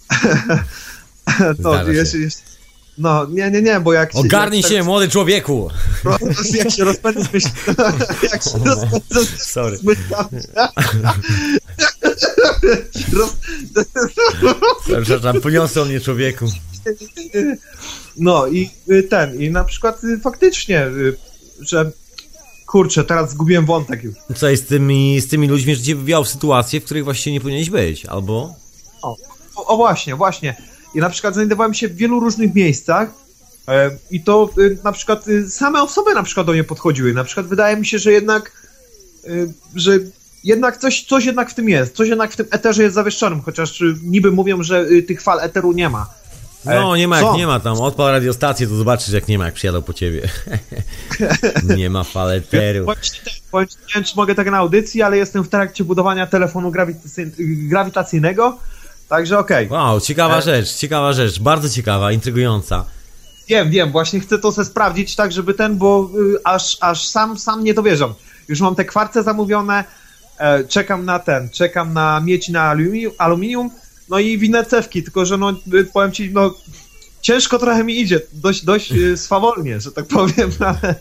[1.59, 1.93] no, się.
[1.93, 2.43] jest, jest,
[2.99, 5.69] no, nie, nie, nie, bo jak Ogarnij jak, się, młody człowieku!
[6.05, 6.21] Jak,
[6.53, 7.49] jak się rozpędzę z myśl,
[8.31, 9.77] jak się rozpędzę Sorry.
[9.77, 10.41] z myślami,
[13.13, 13.35] roz,
[14.85, 16.45] Przepraszam, poniosło mnie człowieku.
[18.17, 21.17] No i y, ten, i na przykład y, faktycznie, y,
[21.59, 21.91] że
[22.65, 24.15] kurczę, teraz zgubiłem wątek już.
[24.35, 27.33] Co jest z tymi, z tymi ludźmi, że cię wywiał w sytuacje, w których właściwie
[27.33, 28.53] nie powinieneś być, albo...
[29.01, 29.17] O,
[29.55, 30.68] o właśnie, właśnie.
[30.95, 33.09] I na przykład znajdowałem się w wielu różnych miejscach
[33.67, 37.13] e, i to y, na przykład y, same osoby na przykład do mnie podchodziły.
[37.13, 38.51] Na przykład wydaje mi się, że jednak,
[39.75, 39.99] że
[40.43, 43.83] jednak coś, coś jednak w tym jest, coś jednak w tym eterze jest zawieszczonym, chociaż
[44.03, 46.19] niby mówią, że tych fal eteru nie ma.
[46.65, 47.27] No, nie ma co?
[47.27, 47.81] jak nie ma tam.
[47.81, 50.29] Odpal radiostację, to zobaczysz jak nie ma, jak przyjadą po ciebie.
[51.77, 52.85] nie ma faleteru.
[52.85, 52.97] Tak,
[53.51, 57.31] nie wiem, czy mogę tak na audycji, ale jestem w trakcie budowania telefonu grawitacy-
[57.67, 58.57] grawitacyjnego,
[59.09, 59.69] także okej.
[59.69, 60.41] Wow, ciekawa E.
[60.41, 62.85] rzecz, ciekawa rzecz, bardzo ciekawa, intrygująca.
[63.47, 67.39] Wiem, wiem, właśnie chcę to sobie sprawdzić tak, żeby ten, bo y, aż, aż sam,
[67.39, 68.13] sam nie dowierzam.
[68.47, 69.83] Już mam te kwarce zamówione,
[70.37, 73.69] e, czekam na ten, czekam na miedź na aluminium, aluminium
[74.09, 76.53] no i winne cewki, tylko że no, y, powiem ci, no
[77.21, 80.95] ciężko trochę mi idzie, dość, dość y, swawolnie, że tak powiem, ale,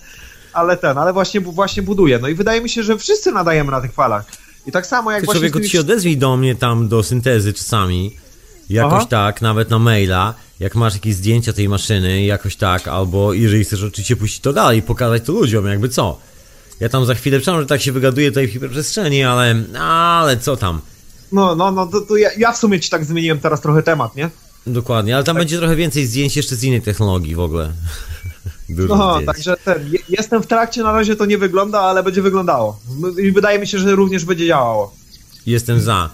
[0.52, 2.18] ale ten, ale właśnie, właśnie buduję.
[2.18, 4.24] No i wydaje mi się, że wszyscy nadajemy na tych falach.
[4.68, 5.40] I tak samo jak Ty właśnie...
[5.40, 8.16] człowieku, tymi ty się odezwij do mnie tam do syntezy czasami,
[8.70, 9.06] jakoś Aha.
[9.06, 13.82] tak, nawet na maila, jak masz jakieś zdjęcia tej maszyny, jakoś tak, albo jeżeli chcesz
[13.82, 16.18] oczywiście puścić to dalej, pokazać to ludziom, jakby co.
[16.80, 20.56] Ja tam za chwilę, przepraszam, że tak się wygaduję tutaj w hiperprzestrzeni, ale, ale co
[20.56, 20.80] tam.
[21.32, 24.16] No, no, no, to, to ja, ja w sumie ci tak zmieniłem teraz trochę temat,
[24.16, 24.30] nie?
[24.66, 25.40] Dokładnie, ale tam Tak.
[25.40, 27.72] będzie trochę więcej zdjęć jeszcze z innej technologii w ogóle.
[28.68, 32.80] No, także ten, je- jestem w trakcie, na razie to nie wygląda, ale będzie wyglądało.
[33.22, 34.94] I wydaje mi się, że również będzie działało.
[35.46, 36.10] Jestem za.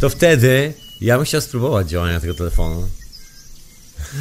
[0.00, 2.82] To wtedy ja bym chciał spróbować działania tego telefonu.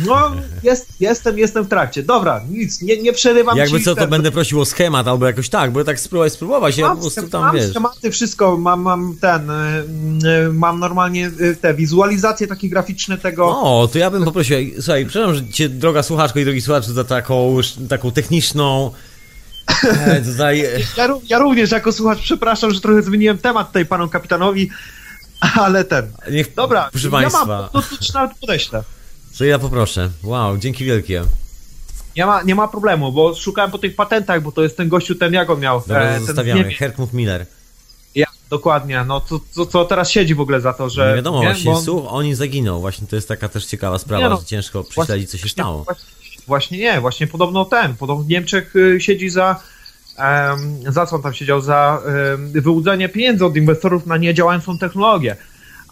[0.06, 0.32] No,
[0.64, 2.04] jest, jestem, jestem w trakcie.
[2.04, 3.86] Dobra, nic, nie, nie przerywam Jakby ci.
[3.86, 6.86] co, to ten- będę prosił o schemat albo jakoś tak, bo tak spróbuj spróbować, ja
[6.88, 7.70] po Mam, prostu tam mam wiesz.
[7.70, 9.54] schematy, wszystko, mam, mam ten, y,
[10.48, 13.46] y, mam normalnie y, te wizualizacje takie graficzne tego.
[13.62, 17.04] O, to ja bym poprosił, słuchaj, przepraszam że cię, droga słuchaczko i drogi słuchacz, za
[17.04, 17.58] taką,
[17.90, 18.92] taką techniczną,
[19.84, 24.10] e, tutaj, e, Ja, ja również jako słuchacz przepraszam, że trochę zmieniłem temat tutaj panu
[24.10, 24.70] kapitanowi,
[25.40, 26.12] ale ten.
[26.32, 28.84] niech, Dobra, proszę ja państwa, mam, to, to ci nawet podeślę.
[29.38, 31.24] To ja poproszę, wow, dzięki wielkie.
[32.18, 35.16] Nie ma, nie ma problemu, bo szukałem po tych patentach, bo to jest ten gościu,
[35.16, 35.80] ten jak on miał.
[35.80, 36.74] Dobra, e, ten zostawiamy.
[36.74, 37.46] Herkmut Miller.
[38.16, 41.10] Ja, dokładnie, no co, co, co teraz siedzi w ogóle za to, że...
[41.10, 43.98] Nie wiadomo, nie, właśnie, bo- słuch, on nie zaginął, właśnie to jest taka też ciekawa
[43.98, 45.84] sprawa, no, że ciężko prześledzić, co się stało.
[45.84, 46.06] Właśnie,
[46.48, 49.60] właśnie nie, właśnie podobno ten, podobno w Niemczech y, siedzi za,
[50.18, 52.02] em, za co on tam siedział, za
[52.34, 55.36] em, wyłudzenie pieniędzy od inwestorów na niedziałającą technologię.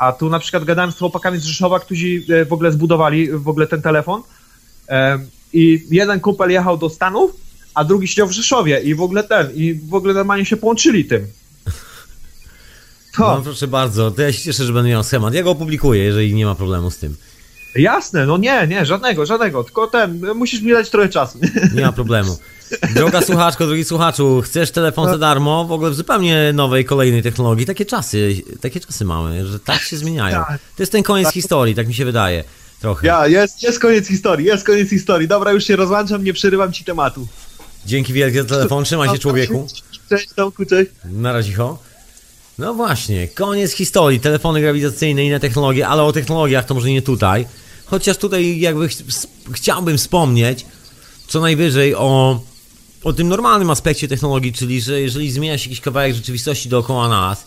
[0.01, 3.47] A tu na przykład gadałem z chłopakami z Rzeszowa, którzy e, w ogóle zbudowali w
[3.47, 4.21] ogóle ten telefon
[4.87, 7.31] em, i jeden kumpel jechał do Stanów,
[7.73, 11.05] a drugi siedział w Rzeszowie i w ogóle ten, i w ogóle normalnie się połączyli
[11.05, 11.27] tym.
[13.17, 15.33] To, No proszę bardzo, to ja się cieszę, że będę miał schemat.
[15.33, 17.15] Ja go opublikuję, jeżeli nie ma problemu z tym.
[17.75, 21.39] Jasne, no nie, nie, żadnego, żadnego, tylko ten, musisz mi dać trochę czasu.
[21.75, 22.37] Nie ma problemu.
[22.95, 25.65] Droga słuchaczko, drogi słuchaczu, chcesz telefon za darmo?
[25.65, 27.65] W ogóle w zupełnie nowej, kolejnej technologii.
[27.65, 30.35] Takie czasy, takie czasy mamy, że tak się zmieniają.
[30.35, 30.59] Tak.
[30.77, 32.43] To jest ten koniec historii, tak mi się wydaje.
[32.81, 33.07] Trochę.
[33.07, 35.27] Ja, jest, jest koniec historii, jest koniec historii.
[35.27, 37.27] Dobra, już się rozłączam, nie przerywam ci tematu.
[37.85, 39.67] Dzięki wielkie za telefon, trzymaj się człowieku.
[40.09, 40.91] Cześć, Tomku, cześć.
[41.05, 41.79] Na razie, ho.
[42.61, 47.45] No właśnie, koniec historii, telefony grawitacyjne, inne technologie, ale o technologiach to może nie tutaj.
[47.85, 48.93] Chociaż tutaj jakby ch
[49.51, 50.65] chciałbym wspomnieć
[51.27, 52.39] co najwyżej o,
[53.03, 57.43] o tym normalnym aspekcie technologii, czyli że jeżeli zmienia się jakiś kawałek rzeczywistości dookoła nas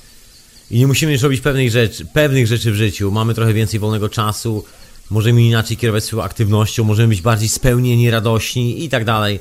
[0.70, 4.08] i nie musimy już robić pewnych rzeczy, pewnych rzeczy w życiu, mamy trochę więcej wolnego
[4.08, 4.64] czasu,
[5.10, 9.40] możemy inaczej kierować swoją aktywnością, możemy być bardziej spełnieni, radośni i tak dalej.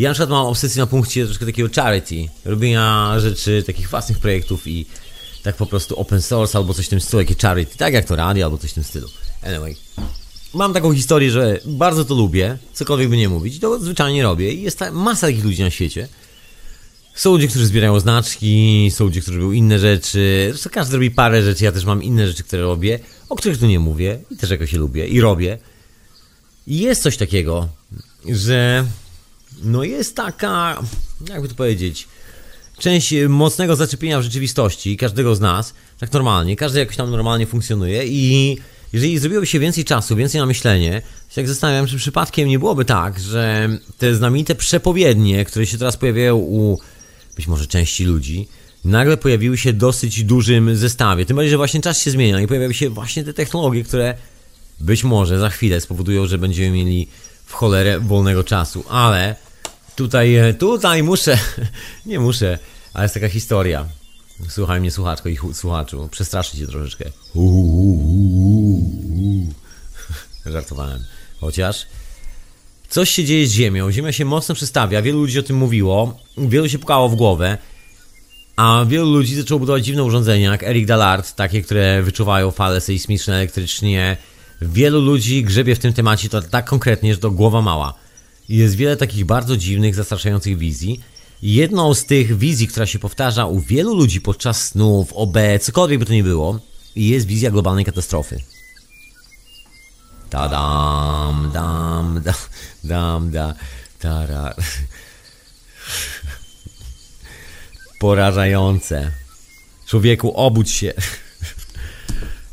[0.00, 4.66] Ja na przykład mam obsesję na punkcie troszkę takiego charity, robienia rzeczy, takich własnych projektów
[4.66, 4.86] i
[5.42, 8.16] tak po prostu open source albo coś w tym stylu, jakie charity, tak jak to
[8.16, 9.08] radio albo coś w tym stylu.
[9.42, 9.76] Anyway.
[10.54, 14.62] Mam taką historię, że bardzo to lubię, cokolwiek by nie mówić, to zwyczajnie robię i
[14.62, 16.08] jest masa takich ludzi na świecie.
[17.14, 20.46] Są ludzie, którzy zbierają znaczki, są ludzie, którzy robią inne rzeczy.
[20.50, 22.98] Zresztą każdy robi parę rzeczy, ja też mam inne rzeczy, które robię,
[23.28, 25.58] o których tu nie mówię i też jakoś je lubię i robię.
[26.66, 27.68] I jest coś takiego,
[28.28, 28.84] że
[29.62, 30.82] no jest taka,
[31.28, 32.08] jakby to powiedzieć,
[32.78, 38.06] część mocnego zaczepienia w rzeczywistości każdego z nas, tak normalnie, każdy jakoś tam normalnie funkcjonuje
[38.06, 38.56] i
[38.92, 43.20] jeżeli zrobiłoby się więcej czasu, więcej na myślenie, się zastanawiam, czy przypadkiem nie byłoby tak,
[43.20, 46.78] że te znamienite przepowiednie, które się teraz pojawiają u
[47.36, 48.48] być może części ludzi,
[48.84, 51.26] nagle pojawiły się w dosyć dużym zestawie.
[51.26, 54.14] Tym bardziej, że właśnie czas się zmienia i pojawiają się właśnie te technologie, które
[54.80, 57.08] być może za chwilę spowodują, że będziemy mieli
[57.46, 59.36] w cholerę wolnego czasu, ale
[60.00, 61.38] tutaj, e, tutaj muszę,
[62.06, 62.58] nie muszę,
[62.94, 63.86] ale jest taka historia.
[64.48, 67.04] Słuchaj mnie, słuchaczko i słuchaczu, przestraszy cię troszeczkę.
[70.52, 71.04] Żartowałem.
[71.40, 71.86] Chociaż
[72.88, 73.92] coś się dzieje z Ziemią.
[73.92, 77.58] Ziemia się mocno przestawia, wielu ludzi o tym mówiło, wielu się pukało w głowę,
[78.56, 83.34] a wielu ludzi zaczęło budować dziwne urządzenia, jak Eric Dallard, takie, które wyczuwają fale sejsmiczne
[83.34, 84.16] elektrycznie.
[84.62, 87.99] Wielu ludzi grzebie w tym temacie to tak konkretnie, że to głowa mała.
[88.50, 91.00] Jest wiele takich bardzo dziwnych, zastraszających wizji.
[91.42, 96.06] Jedną z tych wizji, która się powtarza u wielu ludzi podczas snów, OB, cokolwiek by
[96.06, 96.60] to nie było,
[96.96, 98.40] jest wizja globalnej katastrofy.
[100.30, 102.34] Tadam, dam, dam,
[102.84, 103.54] dam, da,
[103.98, 104.54] tara.
[108.00, 109.12] Porażające.
[109.86, 110.92] Człowieku, obudź się.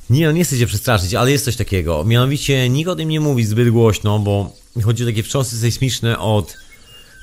[0.10, 2.04] Nie, no nie chcę cię przestraszyć, ale jest coś takiego.
[2.06, 6.58] Mianowicie nikt o tym nie mówi zbyt głośno, bo chodzi o takie wstrząsy sejsmiczne od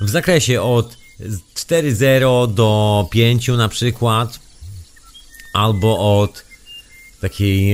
[0.00, 0.96] w zakresie od
[1.54, 4.38] 4,0 do 5 na przykład,
[5.52, 6.44] albo od
[7.20, 7.70] takiej,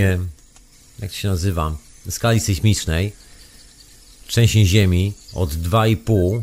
[0.98, 1.76] jak to się nazywa,
[2.10, 3.12] skali sejsmicznej,
[4.26, 6.42] trzęsień ziemi od 2,5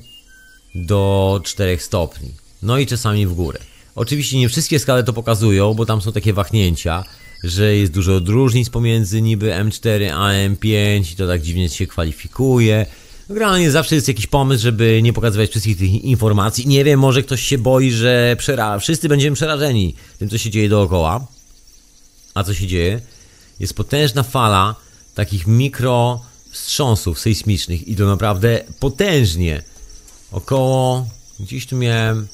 [0.75, 2.31] do 4 stopni.
[2.61, 3.59] No i czasami w górę.
[3.95, 7.03] Oczywiście nie wszystkie skale to pokazują, bo tam są takie wahnięcia,
[7.43, 12.85] że jest dużo różnic pomiędzy niby M4 a M5 i to tak dziwnie się kwalifikuje.
[13.30, 16.67] Generalnie zawsze jest jakiś pomysł, żeby nie pokazywać wszystkich tych informacji.
[16.67, 20.69] Nie wiem, może ktoś się boi, że przera- wszyscy będziemy przerażeni tym, co się dzieje
[20.69, 21.28] dookoła.
[22.34, 23.01] A co się dzieje?
[23.59, 24.75] Jest potężna fala
[25.15, 26.21] takich mikro
[26.51, 29.63] wstrząsów sejsmicznych i to naprawdę potężnie.
[30.32, 31.07] Około,
[31.39, 32.28] gdzieś tu miałem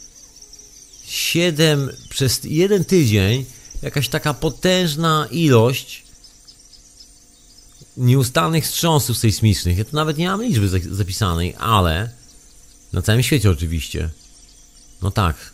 [1.05, 3.45] 7 przez jeden tydzień,
[3.81, 6.02] jakaś taka potężna ilość
[7.97, 9.77] nieustannych wstrząsów sejsmicznych.
[9.77, 12.09] Ja tu nawet nie mam liczby za- zapisanej, ale
[12.93, 14.09] na całym świecie oczywiście.
[15.01, 15.53] No tak.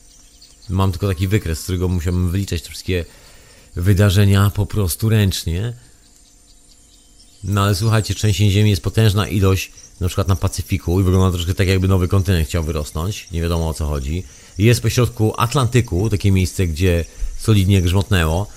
[0.70, 3.06] Mam tylko taki wykres, z którego musiałbym wyliczać te wszystkie
[3.76, 5.74] wydarzenia po prostu ręcznie.
[7.44, 11.54] No ale słuchajcie, trzęsień ziemi jest potężna ilość na przykład na Pacyfiku i wygląda troszkę
[11.56, 14.24] tak jakby nowy kontynent chciał wyrosnąć, nie wiadomo o co chodzi.
[14.58, 17.06] Jest pośrodku Atlantyku takie miejsce, gdzie
[17.40, 18.48] solidnie grzmotnęło.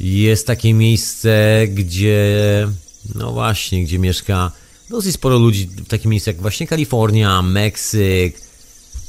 [0.00, 2.68] Jest takie miejsce, gdzie
[3.14, 4.52] no właśnie, gdzie mieszka
[4.90, 8.40] dosyć sporo ludzi, takie miejsce jak właśnie Kalifornia, Meksyk.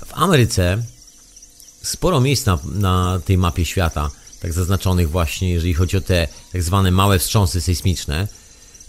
[0.05, 0.83] W Ameryce
[1.81, 6.63] sporo miejsc na, na tej mapie świata, tak zaznaczonych właśnie, jeżeli chodzi o te tak
[6.63, 8.27] zwane małe wstrząsy sejsmiczne.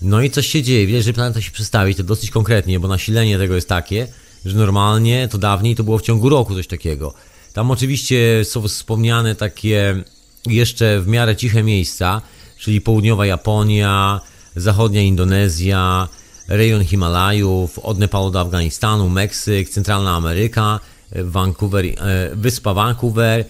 [0.02, 3.38] No i coś się dzieje, widać, że planeta się przestawi, to dosyć konkretnie, bo nasilenie
[3.38, 4.08] tego jest takie,
[4.44, 7.14] że normalnie to dawniej to było w ciągu roku coś takiego.
[7.52, 10.02] Tam oczywiście są wspomniane takie
[10.46, 12.22] jeszcze w miarę ciche miejsca,
[12.58, 14.20] czyli południowa Japonia,
[14.58, 16.08] zachodnia Indonezja,
[16.48, 20.80] rejon Himalajów, od Nepalu do Afganistanu, Meksyk, centralna Ameryka,
[21.12, 21.94] Vancouver, e,
[22.36, 23.44] wyspa Vancouver,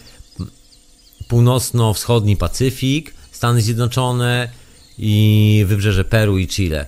[1.29, 4.49] północno-wschodni Pacyfik, Stany Zjednoczone
[4.99, 6.87] i wybrzeże Peru i Chile.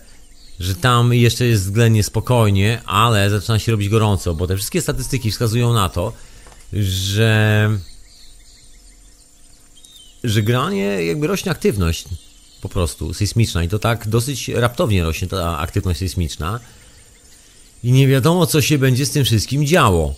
[0.60, 5.30] Że tam jeszcze jest względnie spokojnie, ale zaczyna się robić gorąco, bo te wszystkie statystyki
[5.30, 6.12] wskazują na to,
[6.72, 7.70] że
[10.24, 12.04] że granie jakby rośnie aktywność
[12.60, 16.60] po prostu sejsmiczna i to tak dosyć raptownie rośnie ta aktywność sejsmiczna
[17.84, 20.14] i nie wiadomo co się będzie z tym wszystkim działo.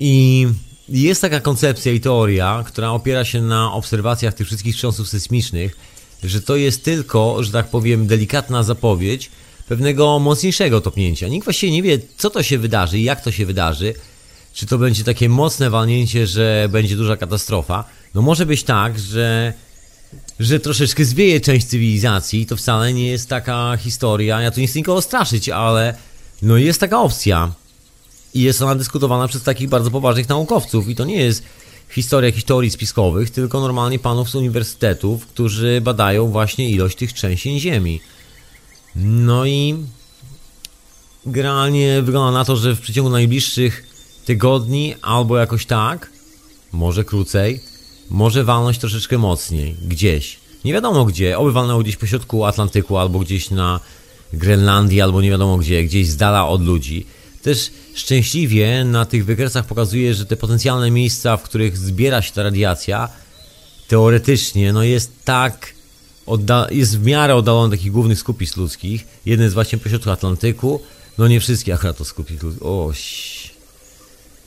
[0.00, 0.46] I
[0.88, 5.76] jest taka koncepcja i teoria, która opiera się na obserwacjach tych wszystkich wstrząsów sejsmicznych,
[6.24, 9.30] że to jest tylko, że tak powiem, delikatna zapowiedź
[9.68, 11.28] pewnego mocniejszego topnięcia.
[11.28, 13.94] Nikt właściwie nie wie, co to się wydarzy i jak to się wydarzy.
[14.52, 17.84] Czy to będzie takie mocne walnięcie, że będzie duża katastrofa?
[18.14, 19.52] No może być tak, że,
[20.40, 22.46] że troszeczkę zwieje część cywilizacji.
[22.46, 24.40] To wcale nie jest taka historia.
[24.40, 25.94] Ja tu nie chcę nikogo straszyć, ale
[26.42, 27.52] no jest taka opcja.
[28.34, 30.88] I jest ona dyskutowana przez takich bardzo poważnych naukowców.
[30.88, 31.42] I to nie jest
[31.90, 38.00] historia teorii spiskowych, tylko normalnie panów z uniwersytetów, którzy badają właśnie ilość tych trzęsień ziemi.
[38.96, 39.76] No i
[41.26, 43.86] generalnie wygląda na to, że w przeciągu najbliższych
[44.24, 46.10] tygodni albo jakoś tak,
[46.72, 47.60] może krócej,
[48.10, 50.36] może walnąć troszeczkę mocniej, gdzieś.
[50.64, 53.80] Nie wiadomo gdzie, oby walnęło gdzieś pośrodku Atlantyku, albo gdzieś na
[54.32, 57.06] Grenlandii, albo nie wiadomo gdzie, gdzieś z dala od ludzi.
[57.42, 62.42] Też szczęśliwie na tych wykresach pokazuje, że te potencjalne miejsca, w których zbiera się ta
[62.42, 63.08] radiacja,
[63.88, 65.74] teoretycznie, no jest tak,
[66.70, 69.06] jest w miarę oddalony od takich głównych skupisk ludzkich.
[69.26, 70.80] Jeden jest właśnie pośrodku Atlantyku,
[71.18, 72.66] no nie wszystkie akurat to skupisk ludzkich.
[72.66, 73.50] Oś.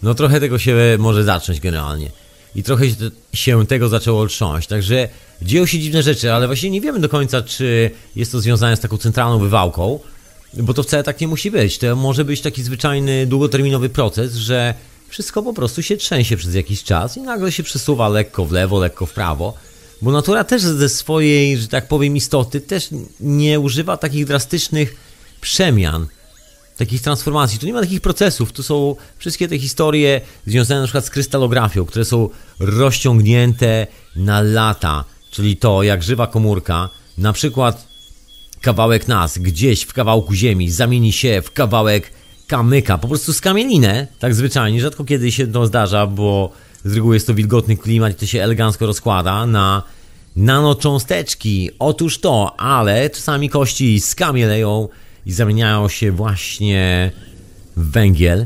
[0.04, 2.12] No trochę tego się może zacząć generalnie.
[2.56, 2.86] I trochę
[3.34, 4.68] się, tego zaczęło trząść.
[4.68, 5.10] Także
[5.42, 8.80] dzieją się dziwne rzeczy, ale właśnie nie wiemy do końca, czy jest to związane z
[8.80, 10.00] taką centralną wywałką,
[10.54, 11.78] bo to wcale tak nie musi być.
[11.78, 14.74] To może być taki zwyczajny, długoterminowy proces, że
[15.10, 18.80] wszystko po prostu się trzęsie przez jakiś czas i nagle się przesuwa lekko w lewo,
[18.80, 19.54] lekko w prawo.
[20.02, 22.90] Bo natura też ze swojej, że tak powiem, istoty też
[23.20, 24.96] nie używa takich drastycznych
[25.42, 26.08] przemian
[26.82, 27.60] takich transformacji.
[27.60, 28.52] Tu nie ma takich procesów.
[28.52, 32.30] Tu są wszystkie te historie związane na przykład z krystalografią, które są
[32.60, 35.04] rozciągnięte na lata.
[35.32, 37.88] Czyli to, jak żywa komórka, na przykład
[38.62, 42.12] kawałek nas gdzieś w kawałku ziemi zamieni się w kawałek
[42.48, 44.82] kamyka, po prostu skamielinę, tak zwyczajnie.
[44.82, 46.52] Rzadko kiedy się to zdarza, bo
[46.86, 49.84] z reguły jest to wilgotny klimat i to się elegancko rozkłada na
[50.36, 51.70] nanocząsteczki.
[51.80, 54.88] Otóż to, ale czasami kości skamieleją
[55.26, 57.12] i zamieniają się właśnie
[57.78, 58.46] w węgiel.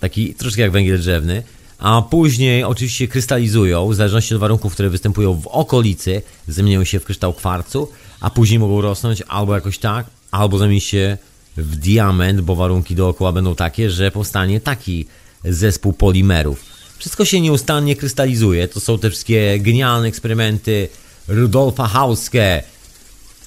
[0.00, 1.42] Taki troszkę jak węgiel drzewny.
[1.78, 7.04] A później oczywiście krystalizują, w zależności od warunków, które występują w okolicy, zamieniają się w
[7.04, 7.88] kryształ kwarcu,
[8.20, 11.18] a później mogą rosnąć albo jakoś tak, albo zamienić się
[11.56, 15.06] w diament, bo warunki dookoła będą takie, że powstanie taki
[15.44, 16.64] zespół polimerów.
[16.98, 18.68] Wszystko się nieustannie krystalizuje.
[18.68, 20.88] To są te wszystkie genialne eksperymenty
[21.28, 22.62] Rudolfa Hauske,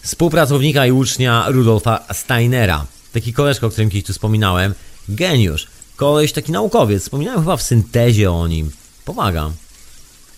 [0.07, 2.85] współpracownika i ucznia Rudolfa Steinera.
[3.13, 4.73] Taki koleżka, o którym kiedyś tu wspominałem.
[5.09, 5.67] Geniusz.
[5.95, 7.03] Koleś, taki naukowiec.
[7.03, 8.71] Wspominałem chyba w syntezie o nim.
[9.05, 9.51] Pomaga.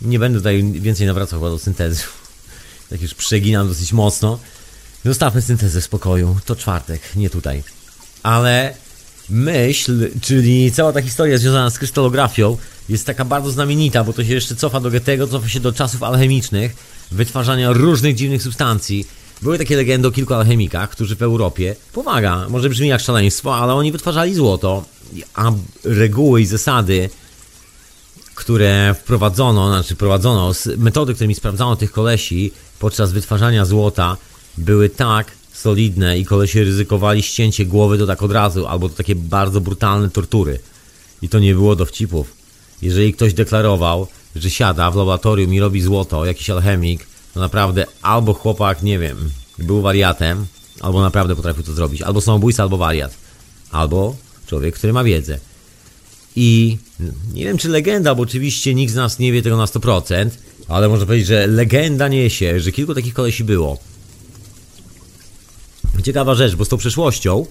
[0.01, 2.03] Nie będę tutaj więcej nawracał chyba do syntezy.
[2.89, 4.39] Tak już przeginam dosyć mocno.
[5.05, 6.39] Zostawmy syntezę w spokoju.
[6.45, 7.63] To czwartek, nie tutaj.
[8.23, 8.73] Ale
[9.29, 12.57] myśl, czyli cała ta historia związana z krystalografią
[12.89, 16.03] jest taka bardzo znamienita, bo to się jeszcze cofa do Goethego, cofa się do czasów
[16.03, 16.75] alchemicznych,
[17.11, 19.07] wytwarzania różnych dziwnych substancji.
[19.41, 23.73] Były takie legendy o kilku alchemikach, którzy w Europie pomaga, może brzmi jak szaleństwo, ale
[23.73, 24.85] oni wytwarzali złoto,
[25.33, 25.51] a
[25.83, 27.09] reguły i zasady,
[28.35, 34.17] które wprowadzono, znaczy prowadzono, metody, którymi sprawdzano tych kolesi podczas wytwarzania złota,
[34.57, 39.15] były tak solidne i kolesie ryzykowali ścięcie głowy to tak od razu, albo to takie
[39.15, 40.59] bardzo brutalne tortury.
[41.21, 42.33] I to nie było dowcipów.
[42.81, 47.08] Jeżeli ktoś deklarował, że siada w laboratorium i robi złoto, jakiś alchemik,
[47.39, 50.45] naprawdę albo chłopak, nie wiem, był wariatem,
[50.79, 52.01] albo naprawdę potrafił to zrobić.
[52.01, 53.13] Albo samobójca, albo wariat.
[53.71, 54.15] Albo
[54.47, 55.39] człowiek, który ma wiedzę.
[56.35, 56.77] I
[57.33, 60.29] nie wiem, czy legenda, bo oczywiście nikt z nas nie wie tego na 100%,
[60.67, 63.77] ale można powiedzieć, że legenda niesie, że kilku takich kolesi było.
[66.03, 67.45] Ciekawa rzecz, bo z tą przeszłością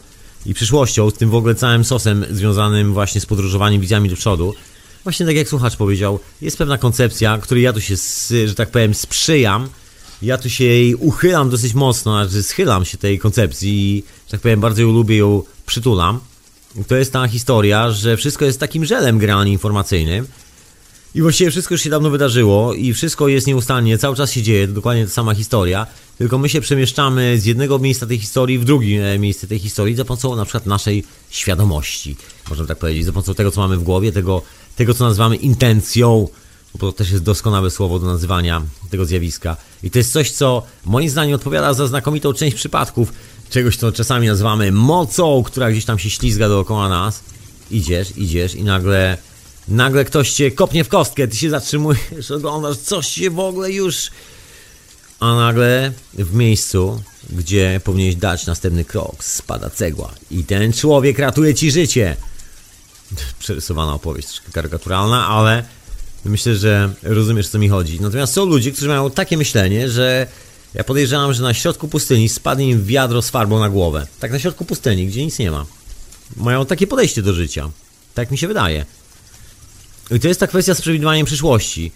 [0.47, 4.55] i przyszłością, z tym w ogóle całym sosem związanym właśnie z podróżowaniem wizjami do przodu,
[5.05, 7.95] właśnie tak jak słuchacz powiedział, jest pewna koncepcja, której ja tu się,
[8.47, 9.69] że tak powiem, sprzyjam,
[10.23, 14.41] ja tu się jej uchylam dosyć mocno, znaczy schylam się tej koncepcji i, że tak
[14.41, 16.21] powiem, bardzo ją lubię, ją przytulam.
[16.87, 20.27] To jest ta historia, że wszystko jest takim żelem generalnie informacyjnym
[21.15, 24.69] i właściwie wszystko już się dawno wydarzyło i wszystko jest nieustannie, cały czas się dzieje,
[24.69, 25.87] dokładnie ta sama historia,
[26.19, 30.05] tylko my się przemieszczamy z jednego miejsca tej historii w drugie miejsce tej historii za
[30.05, 32.17] pomocą na przykład naszej świadomości,
[32.51, 34.43] można tak powiedzieć, za pomocą tego, co mamy w głowie, tego,
[34.79, 36.29] tego co nazywamy intencją,
[36.75, 39.57] bo to też jest doskonałe słowo do nazywania tego zjawiska.
[39.83, 43.13] I to jest coś, co moim zdaniem odpowiada za znakomitą część przypadków
[43.51, 47.21] czegoś, co czasami nazywamy mocą, która gdzieś tam się ślizga dookoła nas.
[47.71, 49.19] Idziesz, idziesz i nagle,
[49.69, 54.11] nagle ktoś cię kopnie w kostkę, ty się zatrzymujesz, oglądasz, coś się w ogóle już...
[55.21, 61.55] A nagle w miejscu, gdzie powinieneś dać następny krok, spada cegła i ten człowiek ratuje
[61.55, 62.17] ci życie.
[63.39, 65.65] Przerysowana opowieść, troszkę karykaturalna, ale
[66.25, 68.01] myślę, że rozumiesz, co mi chodzi.
[68.01, 70.27] Natomiast są ludzie, którzy mają takie myślenie, że
[70.75, 74.07] ja podejrzewam, że na środku pustyni spadnie im wiadro z farbą na głowę.
[74.21, 75.67] Tak na środku pustyni, gdzie nic nie ma.
[76.37, 77.71] Mają takie podejście do życia.
[78.15, 78.87] Tak mi się wydaje.
[80.11, 81.93] I to jest ta kwestia z przewidywaniem przyszłości.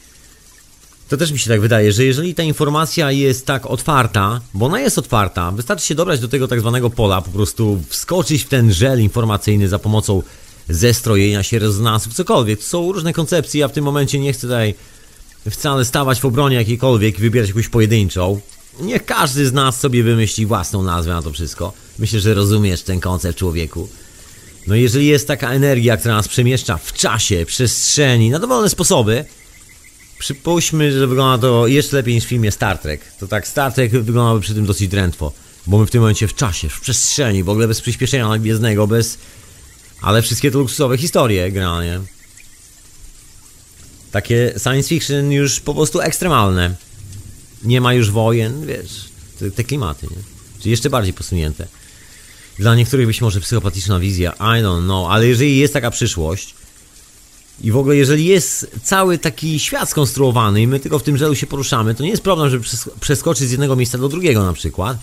[1.09, 4.81] To też mi się tak wydaje, że jeżeli ta informacja jest tak otwarta, bo ona
[4.81, 8.73] jest otwarta, wystarczy się dobrać do tego tak zwanego pola, po prostu wskoczyć w ten
[8.73, 10.23] żel informacyjny za pomocą
[10.69, 12.63] zestrojenia się, rezonansów, cokolwiek.
[12.63, 14.75] Są różne koncepcje, ja w tym momencie nie chcę tutaj
[15.51, 18.41] wcale stawać w obronie jakiejkolwiek, wybierać jakąś pojedynczą.
[18.81, 21.73] Niech każdy z nas sobie wymyśli własną nazwę na to wszystko.
[21.99, 23.89] Myślę, że rozumiesz ten koncept człowieku.
[24.67, 29.25] No jeżeli jest taka energia, która nas przemieszcza w czasie, przestrzeni, na dowolne sposoby,
[30.19, 33.01] przypuśćmy, że wygląda to jeszcze lepiej niż w filmie Star Trek.
[33.21, 35.33] To tak Star Trek wyglądałby przy tym dosyć drętwo.
[35.67, 39.19] Bo my w tym momencie w czasie, w przestrzeni, w ogóle bez przyspieszenia gwiezdnego, bez...
[40.03, 42.01] Ale wszystkie te luksusowe historie, generalnie.
[44.11, 46.75] Takie science fiction już po prostu ekstremalne.
[47.65, 50.23] Nie ma już wojen, wiesz, te, te klimaty, nie?
[50.59, 51.67] Czyli jeszcze bardziej posunięte.
[52.59, 56.55] Dla niektórych być może psychopatyczna wizja, I don't know, ale jeżeli jest taka przyszłość
[57.61, 61.35] i w ogóle jeżeli jest cały taki świat skonstruowany i my tylko w tym żelu
[61.35, 62.65] się poruszamy, to nie jest problem, żeby
[63.01, 64.99] przeskoczyć z jednego miejsca do drugiego na przykład.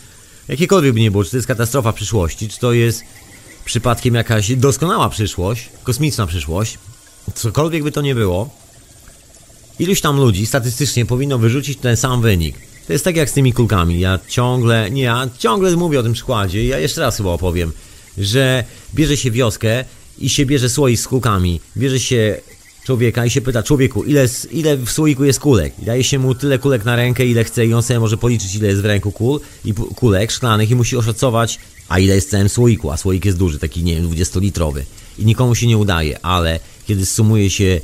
[0.47, 3.03] Jakiekolwiek by nie było, czy to jest katastrofa przyszłości, czy to jest
[3.69, 6.77] przypadkiem jakaś doskonała przyszłość, kosmiczna przyszłość,
[7.35, 8.49] cokolwiek by to nie było,
[9.79, 12.55] iluś tam ludzi statystycznie powinno wyrzucić ten sam wynik.
[12.87, 13.99] To jest tak jak z tymi kulkami.
[13.99, 16.65] Ja ciągle, nie ja, ciągle mówię o tym przykładzie.
[16.65, 17.71] Ja jeszcze raz chyba opowiem,
[18.17, 18.63] że
[18.95, 19.85] bierze się wioskę
[20.17, 21.61] i się bierze słoik z kulkami.
[21.77, 22.37] Bierze się
[22.83, 25.73] człowieka i się pyta, człowieku, ile, ile w słoiku jest kulek?
[25.81, 28.55] I daje się mu tyle kulek na rękę, ile chce i on sobie może policzyć,
[28.55, 31.59] ile jest w ręku kul i kulek szklanych i musi oszacować,
[31.89, 34.81] a ile jest w całym słoiku, a słoik jest duży, taki, nie wiem, 20-litrowy.
[35.17, 37.81] I nikomu się nie udaje, ale kiedy sumuje się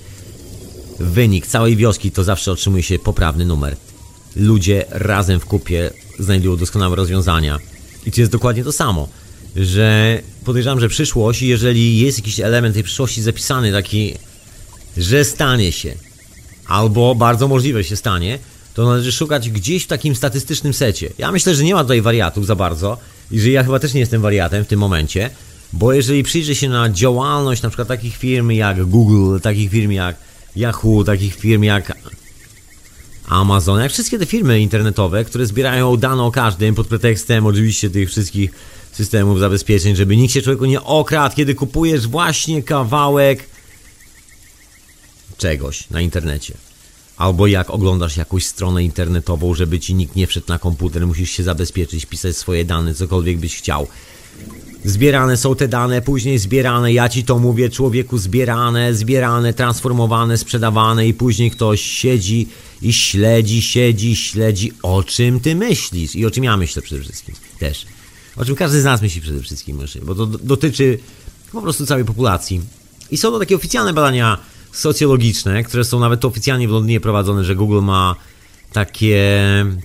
[0.99, 3.75] wynik całej wioski, to zawsze otrzymuje się poprawny numer.
[4.35, 7.59] Ludzie razem w kupie znajdują doskonałe rozwiązania.
[8.05, 9.07] I to jest dokładnie to samo,
[9.55, 14.13] że podejrzewam, że przyszłość, jeżeli jest jakiś element tej przyszłości zapisany taki,
[14.97, 15.93] że stanie się,
[16.67, 18.39] albo bardzo możliwe się stanie,
[18.73, 21.09] to należy szukać gdzieś w takim statystycznym secie.
[21.17, 22.97] Ja myślę, że nie ma tutaj wariatów za bardzo
[23.31, 25.29] i że ja chyba też nie jestem wariatem w tym momencie,
[25.73, 30.15] bo jeżeli przyjrzy się na działalność na przykład takich firm jak Google, takich firm jak
[30.55, 31.93] Yahoo, takich firm jak
[33.27, 38.09] Amazon, jak wszystkie te firmy internetowe, które zbierają dane o każdym pod pretekstem oczywiście tych
[38.09, 38.51] wszystkich
[38.91, 43.54] systemów zabezpieczeń, żeby nikt się człowieku nie okradł, kiedy kupujesz właśnie kawałek
[45.37, 46.53] czegoś na internecie.
[47.17, 51.43] Albo jak oglądasz jakąś stronę internetową, żeby ci nikt nie wszedł na komputer, musisz się
[51.43, 53.87] zabezpieczyć, pisać swoje dane, cokolwiek byś chciał.
[54.85, 61.07] Zbierane są te dane, później zbierane, ja ci to mówię, człowieku, zbierane, zbierane, transformowane, sprzedawane
[61.07, 62.47] i później ktoś siedzi
[62.81, 67.35] i śledzi, siedzi, śledzi, o czym ty myślisz i o czym ja myślę przede wszystkim
[67.59, 67.85] też.
[68.35, 70.99] O czym każdy z nas myśli przede wszystkim, bo to dotyczy
[71.51, 72.61] po prostu całej populacji.
[73.11, 74.37] I są to takie oficjalne badania
[74.75, 78.15] socjologiczne, które są nawet oficjalnie w Londynie prowadzone, że Google ma
[78.73, 79.25] takie,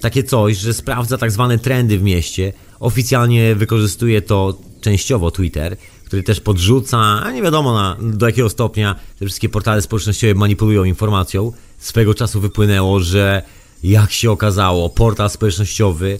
[0.01, 2.53] takie coś, że sprawdza tak zwane trendy w mieście.
[2.81, 8.95] Oficjalnie wykorzystuje to częściowo Twitter, który też podrzuca, a nie wiadomo na, do jakiego stopnia
[9.19, 11.53] te wszystkie portale społecznościowe manipulują informacją.
[11.79, 13.43] Swego czasu wypłynęło, że
[13.83, 16.19] jak się okazało, portal społecznościowy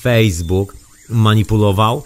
[0.00, 0.76] Facebook
[1.08, 2.02] manipulował,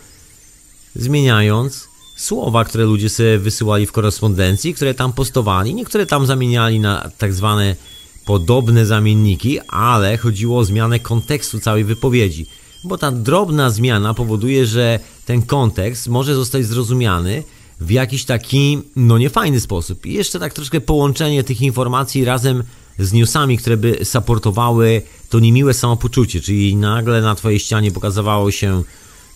[0.97, 5.75] zmieniając słowa, które ludzie sobie wysyłali w korespondencji, które tam postowali.
[5.75, 7.77] Niektóre tam zamieniali na tak zwane
[8.25, 12.47] podobne zamienniki, ale chodziło o zmianę kontekstu całej wypowiedzi.
[12.85, 17.43] Bo ta drobna zmiana powoduje, że ten kontekst może zostać zrozumiany
[17.81, 20.07] w jakiś taki, no niefajny sposób.
[20.07, 22.63] I jeszcze tak troszkę połączenie tych informacji razem
[22.99, 28.83] z newsami, które by supportowały to niemiłe samopoczucie, czyli nagle na twojej ścianie pokazywało się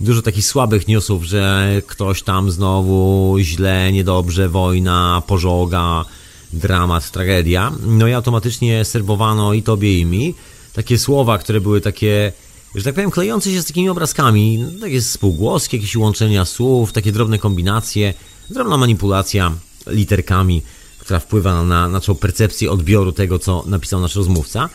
[0.01, 6.05] dużo takich słabych newsów, że ktoś tam znowu źle, niedobrze, wojna, pożoga,
[6.53, 7.73] dramat, tragedia.
[7.87, 10.35] No i automatycznie serwowano i tobie i mi
[10.73, 12.33] takie słowa, które były takie,
[12.75, 17.13] że tak powiem, klejące się z takimi obrazkami, no, takie spółgłoski, jakieś łączenia słów, takie
[17.13, 18.15] drobne kombinacje,
[18.51, 19.53] drobna manipulacja
[19.87, 20.63] literkami,
[20.99, 24.69] która wpływa na, na naszą percepcję odbioru tego, co napisał nasz rozmówca,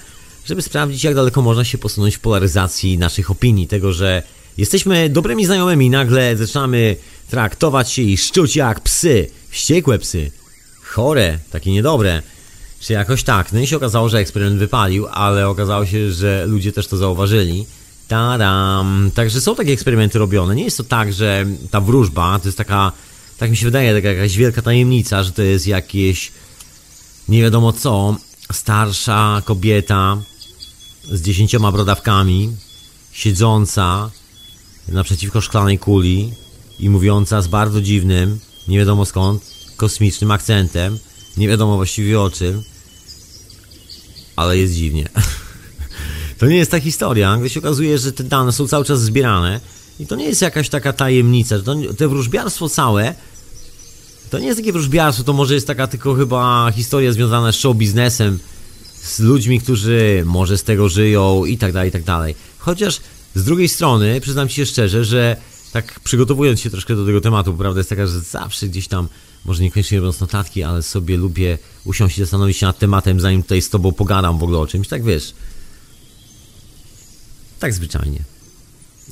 [0.46, 4.24] żeby sprawdzić, jak daleko można się posunąć w polaryzacji naszych opinii, tego, że
[4.62, 6.96] jesteśmy dobrymi znajomymi, nagle zaczynamy
[7.30, 10.32] traktować się i szczuć jak psy, wściekłe psy,
[10.84, 12.22] chore, takie niedobre,
[12.80, 13.54] czy jakoś tak.
[13.54, 17.66] No i się okazało, że eksperyment wypalił, ale okazało się, że ludzie też to zauważyli.
[18.08, 19.12] Tadam.
[19.16, 20.56] Także są takie eksperymenty robione.
[20.56, 22.92] Nie jest to tak, że ta wróżba to jest taka,
[23.38, 26.32] tak mi się wydaje, taka jakaś wielka tajemnica, że to jest jakieś
[27.30, 28.16] nie wiadomo co,
[28.52, 30.18] starsza kobieta
[31.04, 32.50] z dziesięcioma brodawkami,
[33.12, 34.12] siedząca
[34.94, 36.34] naprzeciwko szklanej kuli
[36.80, 39.44] i mówiąca z bardzo dziwnym, nie wiadomo skąd,
[39.78, 41.00] kosmicznym akcentem,
[41.38, 42.64] nie wiadomo właściwie o czym,
[44.36, 45.10] ale jest dziwnie.
[46.38, 49.60] To nie jest ta historia, gdy się okazuje, że te dane są cały czas zbierane
[50.00, 53.16] i to nie jest jakaś taka tajemnica, że to, te wróżbiarstwo całe
[54.32, 57.78] to nie jest takie wróżbiarstwo, to może jest taka tylko chyba historia związana z show
[57.78, 58.40] biznesem,
[59.04, 62.36] z ludźmi, którzy może z tego żyją i tak dalej, i tak dalej.
[62.58, 63.00] Chociaż
[63.36, 65.38] z drugiej strony, przyznam ci się szczerze, że
[65.74, 69.08] tak przygotowując się troszkę do tego tematu, prawda jest taka, że zawsze gdzieś tam,
[69.46, 73.62] może niekoniecznie robiąc notatki, ale sobie lubię usiąść i zastanowić się nad tematem, zanim tutaj
[73.62, 75.34] z tobą pogadam w ogóle o czymś, tak wiesz.
[77.60, 78.20] Tak zwyczajnie.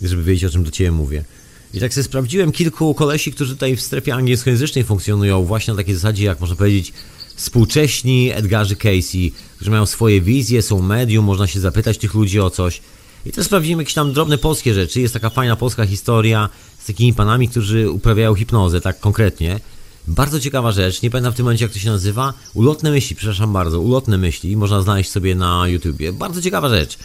[0.04, 1.26] Żeby wiedzieć, o czym do ciebie mówię.
[1.74, 5.96] I tak sobie sprawdziłem kilku kolesi, którzy tutaj w strefie angielskojęzycznej funkcjonują właśnie na takiej
[5.96, 6.94] zasadzie, jak można powiedzieć,
[7.36, 12.50] współcześni Edgarzy Casey, którzy mają swoje wizje, są medium, można się zapytać tych ludzi o
[12.50, 12.82] coś.
[13.26, 15.02] I też sprawdzimy jakieś tam drobne polskie rzeczy.
[15.02, 16.50] Jest taka fajna polska historia
[16.80, 19.60] z takimi panami, którzy uprawiają hipnozę, tak konkretnie.
[20.08, 22.34] Bardzo ciekawa rzecz, nie pamiętam w tym momencie jak to się nazywa.
[22.54, 26.14] Ulotne myśli, przepraszam bardzo, ulotne myśli, można znaleźć sobie na YouTubie.
[26.14, 26.98] Bardzo ciekawa rzecz.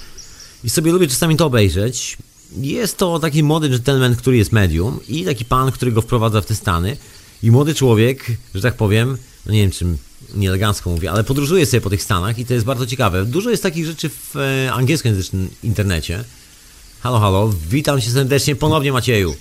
[0.64, 2.16] I sobie lubię czasami to obejrzeć.
[2.56, 6.46] Jest to taki młody gentleman, który jest medium i taki pan, który go wprowadza w
[6.46, 6.96] te stany.
[7.42, 9.98] I młody człowiek, że tak powiem, no nie wiem czym
[10.34, 13.24] nieelegancko mówię, ale podróżuje sobie po tych Stanach i to jest bardzo ciekawe.
[13.24, 16.24] Dużo jest takich rzeczy w e, angielskojęzycznym internecie.
[17.00, 19.36] Halo, halo, witam cię serdecznie ponownie Macieju.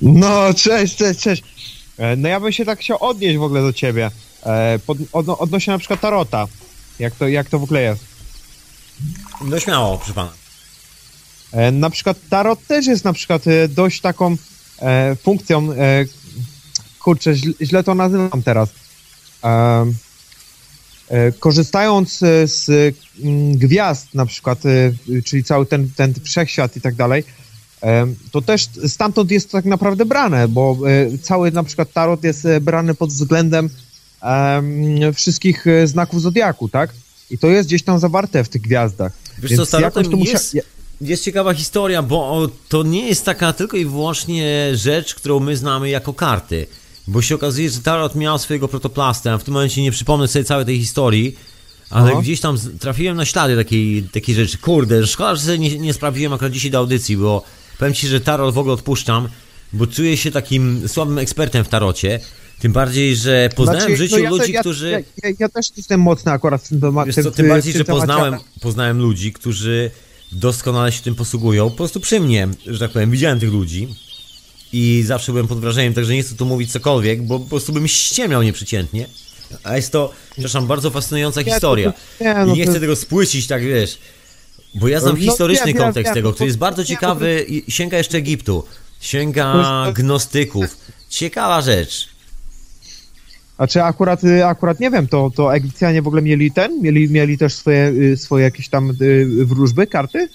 [0.00, 1.42] No, cześć, cześć, cześć.
[1.98, 4.10] E, No ja bym się tak chciał odnieść w ogóle do ciebie.
[4.42, 6.46] E, Pod, odno, odnośnie na przykład Tarota.
[6.98, 8.04] Jak to, jak to w ogóle jest?
[9.44, 10.32] No śmiało, proszę pana.
[11.72, 14.36] Na przykład Tarot też jest na przykład dość taką
[15.22, 15.68] funkcją,
[16.98, 18.68] kurczę, źle, źle to nazywam teraz.
[21.14, 26.80] E, korzystając e, z mm, gwiazd na przykład, e, czyli cały ten, ten wszechświat i
[26.80, 27.24] tak dalej,
[28.30, 30.78] to też stamtąd jest to tak naprawdę brane, bo
[31.22, 33.70] cały na przykład Tarot jest brany pod względem
[34.22, 36.90] em, wszystkich znaków Zodiaku, tak?
[37.30, 39.12] I to jest gdzieś tam zawarte w tych gwiazdach.
[39.38, 40.56] Wiesz Więc co, z tarotem to jest,
[41.00, 45.88] jest ciekawa historia, bo to nie jest taka tylko i wyłącznie rzecz, którą my znamy
[45.88, 46.66] jako karty.
[47.06, 49.38] Bo się okazuje, że tarot miał swojego protoplasta.
[49.38, 51.36] W tym momencie nie przypomnę sobie całej tej historii,
[51.90, 52.20] ale No.
[52.22, 54.58] gdzieś tam trafiłem na ślady takiej, takiej rzeczy.
[54.58, 57.44] Kurde, szkoda, że sobie nie, nie sprawdziłem akurat dzisiaj do audycji, bo
[57.78, 59.28] powiem ci, że tarot w ogóle odpuszczam,
[59.72, 62.20] bo czuję się takim słabym ekspertem w tarocie.
[62.60, 65.04] Tym bardziej, że poznałem Znaczy, w życiu no ja, ludzi, ja, którzy...
[65.22, 67.12] Ja, ja, też jestem mocny akurat w tym temacie.
[67.12, 69.90] Wiesz co, tym bardziej, że poznałem, poznałem ludzi, którzy
[70.32, 71.70] doskonale się tym posługują.
[71.70, 73.88] Po prostu przy mnie, że tak powiem, widziałem tych ludzi
[74.74, 77.88] i zawsze byłem pod wrażeniem, także nie chcę tu mówić cokolwiek, bo po prostu bym
[77.88, 79.06] ściemiał nieprzeciętnie.
[79.64, 81.92] A jest to, przepraszam, bardzo fascynująca Nie, to- historia.
[82.20, 83.98] nie, I no nie to- chcę tego spłycić, tak wiesz.
[84.74, 87.98] Bo ja znam No, historyczny kontekst tego, no który jest bardzo nie, ciekawy i sięga
[87.98, 88.64] jeszcze Egiptu.
[89.00, 90.76] Sięga gnostyków.
[91.08, 92.08] Ciekawa rzecz.
[93.58, 96.82] A czy akurat, y, akurat nie wiem, to, to Egipcjanie w ogóle mieli ten?
[96.82, 100.28] Mieli, mieli też swoje, y, swoje jakieś tam y, wróżby, karty?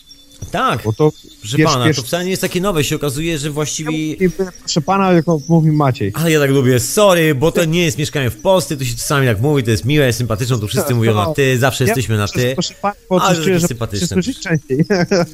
[0.51, 1.11] Tak, Bo to
[1.41, 2.83] proszę wiesz, pana, wiesz- to wcale nie jest takie nowe.
[2.83, 3.91] się okazuje, że właściwie...
[3.91, 4.29] I,
[4.59, 6.11] proszę pana, jak mówi Maciej.
[6.15, 9.27] Ale ja tak lubię, sorry, bo to nie jest mieszkanie w Polsce, tu się czasami
[9.27, 12.51] tak mówi, to jest miłe, sympatyczne, tu wszyscy mówią na ty, zawsze jesteśmy na ty.
[12.53, 14.17] Proszę pana, bo Ale takie że sympatyczne.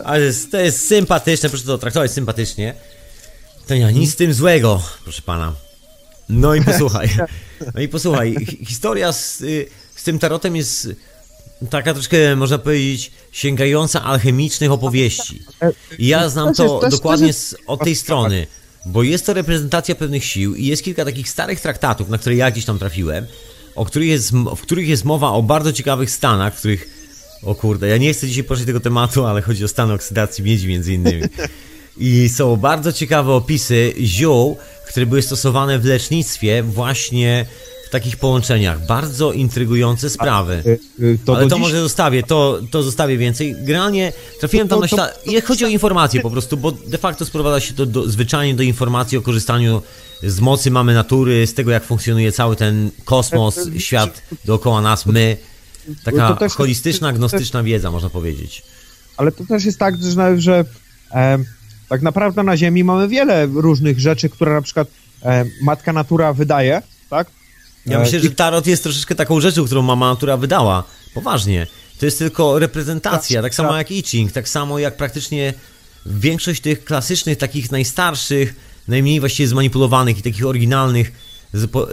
[0.06, 2.74] Ale jest- to jest sympatyczne, proszę to traktować sympatycznie.
[3.68, 5.54] To nie ma nic z tym złego, proszę pana.
[6.30, 7.10] No i posłuchaj.
[7.76, 9.66] No i posłuchaj, hi- historia z, y,
[9.96, 10.90] z tym tarotem jest
[11.68, 15.42] taka troszkę, można powiedzieć, sięgająca alchemicznych opowieści.
[16.00, 18.48] I ja znam To dokładnie z, od tej strony,
[18.86, 22.52] bo jest to reprezentacja pewnych sił i jest kilka takich starych traktatów, na które ja
[22.52, 23.26] gdzieś tam trafiłem,
[23.76, 26.90] o których jest, w których jest mowa o bardzo ciekawych stanach, w których
[27.44, 30.68] o kurde, ja nie chcę dzisiaj poruszyć tego tematu, ale chodzi o stan oksydacji miedzi
[30.68, 31.24] między innymi.
[31.98, 37.46] I są bardzo ciekawe opisy ziół, które były stosowane w lecznictwie właśnie
[38.00, 38.86] takich połączeniach.
[38.86, 40.64] Bardzo intrygujące sprawy.
[40.66, 43.56] Y, y, Ale do to dziś- może zostawię, to, to zostawię więcej.
[43.60, 45.24] Generalnie trafiłem tam To- na to- ślad...
[45.46, 49.18] Chodzi o informacje po prostu, bo de facto sprowadza się to do, zwyczajnie do informacji
[49.18, 49.82] o korzystaniu
[50.24, 55.38] z mocy mamy natury, z tego jak funkcjonuje cały ten kosmos, świat dookoła nas, my.
[56.04, 58.64] Taka To też- holistyczna, to gnostyczna wiedza, można powiedzieć.
[59.18, 60.66] Ale to też jest tak, że, że
[61.14, 61.38] e,
[61.90, 64.88] tak naprawdę na Ziemi mamy wiele różnych rzeczy, które na przykład
[65.24, 67.28] e, Matka Natura wydaje, tak?
[67.86, 70.84] Ja E, myślę, że tarot jest troszeczkę taką rzeczą, którą mama natura wydała.
[71.14, 71.68] Poważnie.
[72.00, 75.54] To jest tylko reprezentacja, tak samo jak I Ching, tak samo jak praktycznie
[76.06, 78.56] większość tych klasycznych, takich najstarszych,
[78.88, 81.12] najmniej właściwie zmanipulowanych i takich oryginalnych,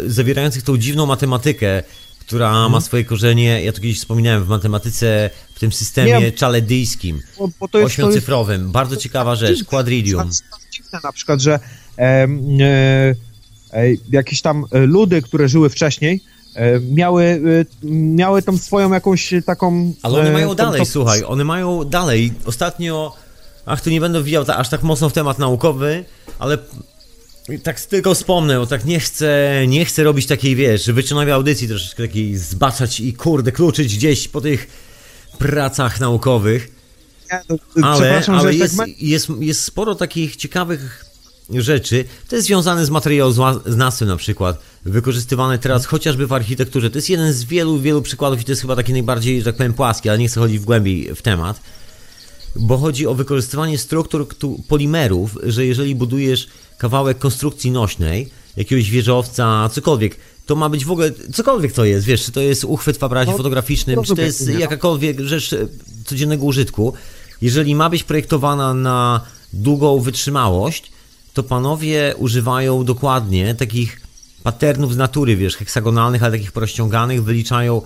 [0.07, 1.83] zawierających tą dziwną matematykę,
[2.21, 2.73] która Mhm.
[2.73, 6.33] ma swoje korzenie, ja to kiedyś wspominałem, w matematyce, w tym systemie Nie.
[6.33, 8.73] czaledyjskim, bo, bo to jest, to jest ośmiocyfrowym.
[8.73, 10.31] Bardzo ciekawa rzecz, quadridium.
[10.73, 11.55] dziwne na przykład, że
[11.99, 12.29] e, e,
[14.11, 16.21] jakieś tam e, ludy, które żyły wcześniej,
[16.55, 19.93] e, miały, e, miały tam swoją jakąś taką...
[20.03, 22.33] Ale one mają tą- dalej, tą- słuchaj, one mają dalej.
[22.45, 23.17] Ostatnio,
[23.67, 26.05] ach, tu nie będę wwijał ta, aż tak mocno w temat naukowy,
[26.39, 26.59] ale
[27.63, 32.03] tak tylko wspomnę, bo tak nie chcę, nie chcę robić takiej, wiesz, wyczynowej audycji troszeczkę
[32.03, 34.67] takiej zbaczać i kurde, kluczyć gdzieś po tych
[35.39, 36.69] pracach naukowych.
[37.77, 38.89] No, Ale, ale że jest, tak...
[39.03, 41.05] jest, jest sporo takich ciekawych
[41.61, 42.05] rzeczy.
[42.29, 43.33] To jest związane z materiału
[43.67, 46.91] znawstwem na przykład, wykorzystywane teraz chociażby w architekturze.
[46.91, 49.57] To jest jeden z wielu, wielu przykładów i to jest chyba taki najbardziej, że tak
[49.57, 51.61] powiem, płaski, ale nie chcę chodzić w głębiej w temat.
[52.57, 56.49] Bo chodzi o wykorzystywanie struktur ktu- polimerów, że jeżeli budujesz
[56.79, 60.17] kawałek konstrukcji nośnej, jakiegoś wieżowca, cokolwiek,
[60.47, 63.31] to ma być w ogóle, cokolwiek to jest, wiesz, czy to jest uchwyt w aparacie
[63.31, 64.55] No, fotograficznym, czy to jest nie?
[64.55, 65.67] jakakolwiek rzecz e,
[66.05, 66.93] codziennego użytku,
[67.43, 69.21] jeżeli ma być projektowana na
[69.53, 70.93] długą wytrzymałość,
[71.35, 74.01] to panowie używają dokładnie takich
[74.43, 77.83] patternów z natury, wiesz, heksagonalnych, ale takich porozciąganych, wyliczają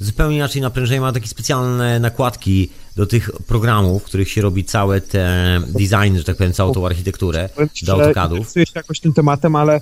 [0.00, 5.00] zupełnie inaczej naprężenie, mają takie specjalne nakładki do tych programów, w których się robi całe
[5.00, 7.48] te designy, że tak powiem, całą tą architekturę
[7.82, 8.38] do AutoCADów.
[8.38, 9.80] interesuję się jakoś tym tematem, ale...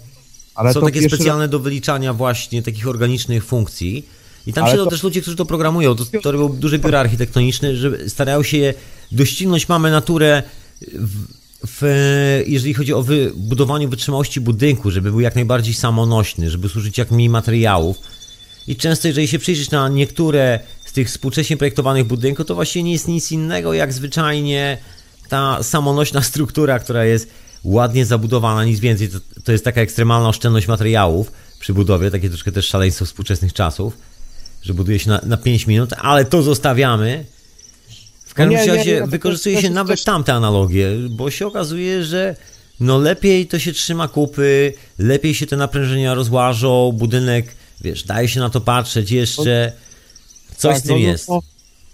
[0.54, 4.08] ale Są takie specjalne do wyliczania właśnie takich organicznych funkcji.
[4.46, 5.94] I tam Ale siedzą to- też ludzie, którzy to programują.
[5.94, 8.74] To, to robią duże biura architektoniczne, że starają się
[9.12, 10.42] doścignąć mamy naturę
[10.80, 11.82] w, w,
[12.46, 17.10] jeżeli chodzi o wy, budowanie wytrzymałości budynku, żeby był jak najbardziej samonośny, żeby służyć jak
[17.10, 17.98] mniej materiałów.
[18.66, 22.92] I często, jeżeli się przyjrzeć na niektóre z tych współcześnie projektowanych budynków, to właśnie nie
[22.92, 24.78] jest nic innego jak zwyczajnie
[25.28, 27.28] ta samonośna struktura, która jest
[27.64, 29.08] ładnie zabudowana, nic więcej.
[29.08, 33.98] To, to jest taka ekstremalna oszczędność materiałów przy budowie, takie troszkę też szaleństwo współczesnych czasów,
[34.62, 37.24] że buduje się na, na 5 minut, ale to zostawiamy.
[38.38, 41.46] Każdym No nie, nie, razie nie, to wykorzystuje się nawet też- tamte analogie, bo się
[41.46, 42.36] okazuje, że
[42.80, 48.40] no lepiej to się trzyma kupy, lepiej się te naprężenia rozłażą, budynek, wiesz, daje się
[48.40, 49.72] na to patrzeć jeszcze,
[50.56, 51.28] coś tak, z tym no, no, jest.
[51.28, 51.40] No,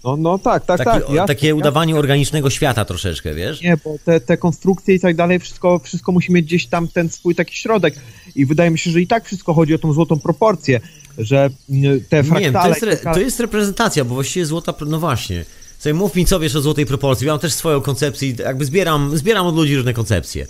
[0.03, 1.01] no, no tak, tak, Taki, tak.
[1.01, 1.59] jasne, takie jasne.
[1.59, 3.61] udawanie organicznego świata troszeczkę, wiesz?
[3.61, 7.09] Nie, bo te, te konstrukcje i tak dalej, wszystko, wszystko musi mieć gdzieś tam ten
[7.09, 7.95] swój taki środek.
[8.35, 10.79] I wydaje mi się, że i tak wszystko chodzi o tą złotą proporcję,
[11.17, 12.63] że mm, te Nie fraktale...
[12.63, 15.45] to jest, re, to jest reprezentacja, bo właściwie złota, no właśnie.
[15.79, 19.17] Słuchaj, mów mi co wiesz o złotej proporcji, ja mam też swoją koncepcję jakby zbieram,
[19.17, 20.47] zbieram od ludzi różne koncepcje.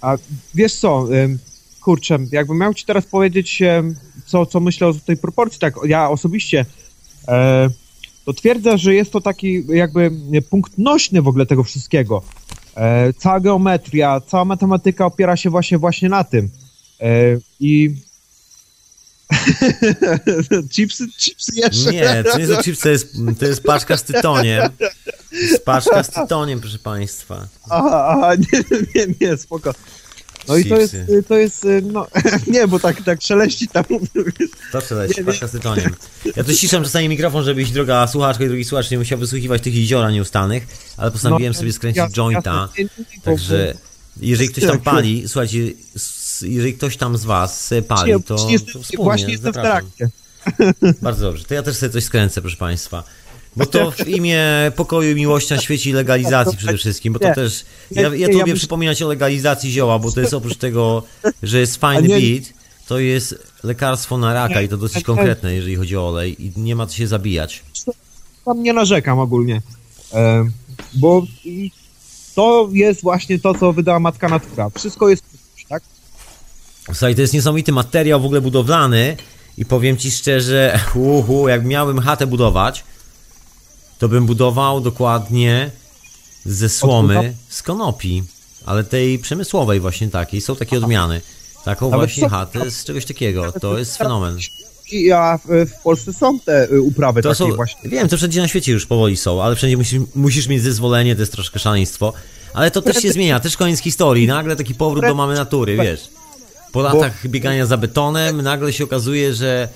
[0.00, 0.16] A
[0.54, 1.08] wiesz co,
[1.80, 3.62] kurczę, jakbym miał ci teraz powiedzieć,
[4.26, 6.66] co, co myślę o tej proporcji, tak ja osobiście,
[7.28, 7.68] e,
[8.24, 10.10] to twierdzę, że jest to taki jakby
[10.50, 12.22] punkt nośny w ogóle tego wszystkiego.
[12.76, 16.50] E, cała geometria, cała matematyka opiera się właśnie właśnie na tym.
[17.00, 17.10] E,
[17.60, 17.94] I
[20.72, 21.92] chipsy, chipsy jeszcze.
[21.92, 23.08] Nie, to nie jest chips, to jest,
[23.38, 24.62] to jest paczka z tytoniem.
[24.78, 27.46] To jest paczka z tytoniem, proszę państwa.
[27.70, 28.62] Aha, aha, nie,
[28.94, 29.74] nie, nie, spoko.
[30.48, 31.22] No i to jest, Chipsy.
[31.28, 32.06] to jest, y, no,
[32.52, 33.84] nie, bo tak, tak szeleści tam.
[34.72, 35.24] To Nie, nie.
[35.24, 35.94] paczka z tytoniem.
[36.36, 39.74] Ja tu ściszam czasami mikrofon, żebyś droga słuchaczka i drogi słuchacz nie musiał wysłuchiwać tych
[39.74, 40.66] jeziora nieustannych,
[40.96, 42.68] ale postanowiłem No, sobie skręcić jasne, jointa.
[42.68, 42.84] jasne.
[42.84, 43.74] Nie, nie, nie, bo- Także
[44.20, 45.58] jeżeli ktoś tam pali, słuchajcie,
[46.42, 50.08] jeżeli ktoś tam z was pali, to, jestem- to wspólnie, Właśnie jestem w trakcie.
[51.02, 53.04] Bardzo dobrze, to ja też sobie coś skręcę, proszę Państwa.
[53.56, 57.34] Bo to w imię pokoju i miłości na świecie i legalizacji przede wszystkim, bo to
[57.34, 57.64] też...
[57.90, 61.02] Ja, ja tu lubię przypominać o legalizacji zioła, bo to jest oprócz tego,
[61.42, 62.42] że jest fajny beat,
[62.86, 66.76] to jest lekarstwo na raka i to dosyć konkretne, jeżeli chodzi o olej i nie
[66.76, 67.64] ma co się zabijać.
[68.44, 69.62] Tam nie narzekam ogólnie.
[70.94, 71.22] Bo
[72.34, 74.70] to jest właśnie to, co wydała matka natura.
[74.70, 75.24] Wszystko jest?
[76.86, 79.16] Słuchaj, to jest niesamowity materiał w ogóle budowlany
[79.58, 82.84] i powiem Ci szczerze, uhu, jak miałbym chatę budować,
[83.98, 85.70] to bym budował dokładnie
[86.44, 88.22] ze słomy z konopi,
[88.66, 90.40] ale tej przemysłowej właśnie takiej.
[90.40, 91.20] Są takie odmiany.
[91.64, 93.52] Taką Nawet właśnie są- chatę z czegoś takiego.
[93.52, 94.38] To jest fenomen.
[94.92, 97.90] I a w, w Polsce są te y, uprawy To takie są, właśnie.
[97.90, 101.22] wiem, to wszędzie na świecie już powoli są, ale wszędzie musisz, musisz mieć zezwolenie, to
[101.22, 102.12] jest troszkę szaleństwo.
[102.54, 104.26] Ale to też się zmienia, też koniec historii.
[104.26, 106.08] Nagle taki powrót do mamy natury, wiesz.
[106.76, 109.68] Po latach biegania za betonem, nagle się okazuje, że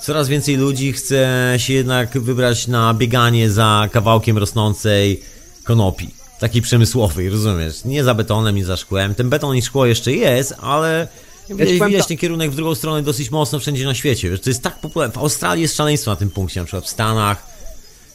[0.00, 5.22] coraz więcej ludzi chce się jednak wybrać na bieganie za kawałkiem rosnącej
[5.64, 6.08] konopi.
[6.38, 7.84] Takiej przemysłowej, rozumiesz?
[7.84, 9.14] Nie za betonem, nie za szkłem.
[9.14, 11.08] Ten beton i szkło jeszcze jest, ale
[11.50, 12.06] widać, tak.
[12.06, 14.30] ten kierunek w drugą stronę dosyć mocno wszędzie na świecie.
[14.30, 15.14] Wiesz, to jest tak popularne.
[15.14, 17.46] W Australii jest szaleństwo na tym punkcie, na przykład w Stanach.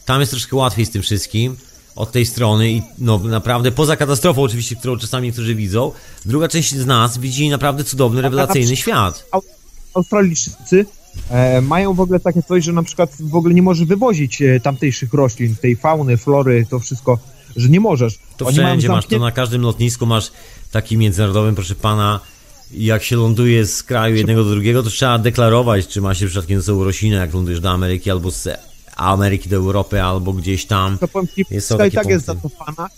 [0.04, 1.56] Tam jest troszkę łatwiej z tym wszystkim
[1.96, 5.92] od tej strony i no naprawdę poza katastrofą oczywiście, którą czasami niektórzy widzą,
[6.24, 9.26] druga część z nas widzi naprawdę cudowny, rewelacyjny świat.
[9.94, 10.86] Australijczycy
[11.30, 14.60] e, mają w ogóle takie coś, że na przykład w ogóle nie możesz wywozić e,
[14.60, 17.18] tamtejszych roślin, tej fauny, flory, to wszystko,
[17.56, 18.18] że nie możesz.
[18.36, 20.32] To Oni wszędzie masz, to na każdym lotnisku masz
[20.72, 22.20] taki międzynarodowym, proszę pana,
[22.72, 26.60] jak się ląduje z kraju jednego do drugiego, to trzeba deklarować, czy ma się przypadkiem
[26.60, 28.48] ze sobą roślinę, jak lądujesz do Ameryki, albo z
[28.96, 30.98] Ameryki do Europy, albo gdzieś tam.
[30.98, 32.48] to powiem ci, Jest- to i tak jest punkty.
[32.48, 32.88] zacofana,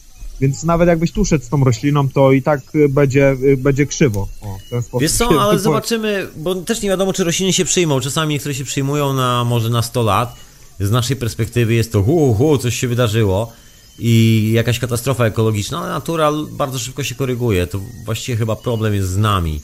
[0.40, 3.86] więc nawet jakbyś tu szedł z tą rośliną, to i tak y, będzie, y, będzie
[3.86, 4.28] krzywo.
[4.42, 8.00] O, ten sposób Wiesz co, ale zobaczymy, bo też nie wiadomo, czy rośliny się przyjmą.
[8.00, 10.36] Czasami niektóre się przyjmują na może na 100 lat.
[10.80, 13.52] Z naszej perspektywy jest to hu, hu, coś się wydarzyło
[13.98, 17.66] i jakaś katastrofa ekologiczna, ale natura bardzo szybko się koryguje.
[17.66, 19.60] To właściwie chyba problem jest z nami.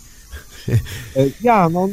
[1.42, 1.88] Ja, no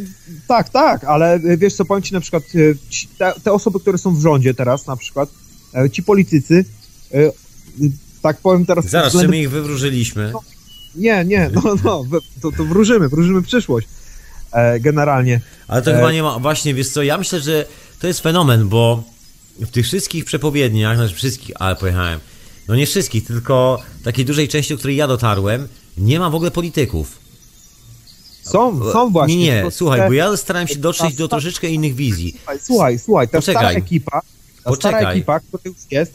[0.48, 3.80] tak, tak, ale e, wiesz co, powiem ci na przykład, e, ci- te, te osoby,
[3.80, 5.30] które są w rządzie teraz na przykład,
[5.76, 6.66] e, ci politycy,
[8.22, 8.86] tak powiem teraz...
[8.86, 10.34] Zaraz, czy względem- my ich wywróżyliśmy?
[10.96, 12.04] Nie, nie, no, no,
[12.42, 13.88] to, to wróżymy, wróżymy przyszłość,
[14.80, 15.42] generalnie.
[15.68, 16.40] Ale to chyba nie ma.
[16.40, 17.66] Właśnie, wiesz co, ja myślę, że
[18.00, 19.04] to jest fenomen, bo
[19.60, 22.20] w tych wszystkich przepowiedniach, znaczy wszystkich, ale pojechałem.
[22.68, 25.68] No nie wszystkich, tylko takiej dużej części, do której ja dotarłem,
[25.98, 27.18] nie ma w ogóle polityków.
[28.42, 29.38] Są, są właśnie.
[29.38, 32.36] Nie, słuchaj, bo ja starałem się dotrzeć do troszeczkę innych wizji.
[32.62, 33.64] Słuchaj, słuchaj, ta Poczekaj.
[33.64, 35.18] stara ekipa, ta stara Poczekaj.
[35.18, 36.14] ekipa, która już jest,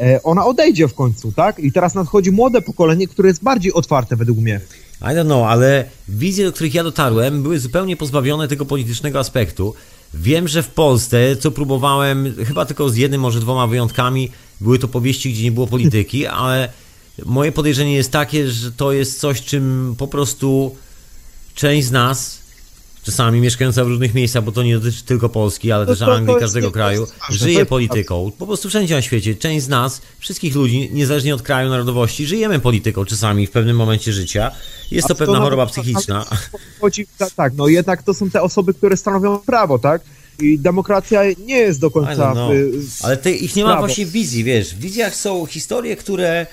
[0.00, 1.58] e, ona odejdzie w końcu, tak?
[1.58, 4.60] I teraz nadchodzi młode pokolenie, które jest bardziej otwarte według mnie.
[5.00, 9.74] I don't know, ale wizje, do których ja dotarłem, były zupełnie pozbawione tego politycznego aspektu.
[10.14, 14.30] Wiem, że w Polsce, co próbowałem, chyba tylko z jednym, może dwoma wyjątkami,
[14.60, 16.68] były to powieści, gdzie nie było polityki, ale
[17.26, 20.76] moje podejrzenie jest takie, że to jest coś, czym po prostu
[21.54, 22.38] część z nas,
[23.02, 26.06] czasami mieszkająca w różnych miejscach, bo to nie dotyczy tylko Polski, ale To- też to-
[26.06, 28.32] to Anglii, każdego to kraju, to żyje polityką.
[28.38, 32.60] Po prostu wszędzie na świecie, część z nas, wszystkich ludzi, niezależnie od kraju, narodowości, żyjemy
[32.60, 34.50] polityką czasami w pewnym momencie życia.
[34.90, 36.24] Jest to A pewna na- choroba psychiczna.
[36.80, 40.02] Chodzi, ta, tak, no jednak to są te osoby, które stanowią prawo, tak?
[40.40, 42.34] I demokracja nie jest do końca...
[43.02, 43.86] Ale te, ich nie ma prawo.
[43.86, 44.74] właśnie wizji, wiesz.
[44.74, 46.46] W wizjach są historie, które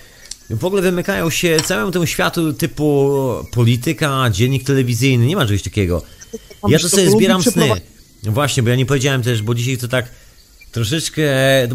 [0.51, 3.09] w ogóle wymykają się całemu temu światu typu
[3.51, 5.25] polityka, dziennik telewizyjny.
[5.25, 6.01] Nie ma czegoś takiego.
[6.67, 7.69] Ja to sobie zbieram sny.
[8.23, 10.05] Właśnie, bo ja nie powiedziałem też, bo dzisiaj to tak
[10.71, 11.23] troszeczkę,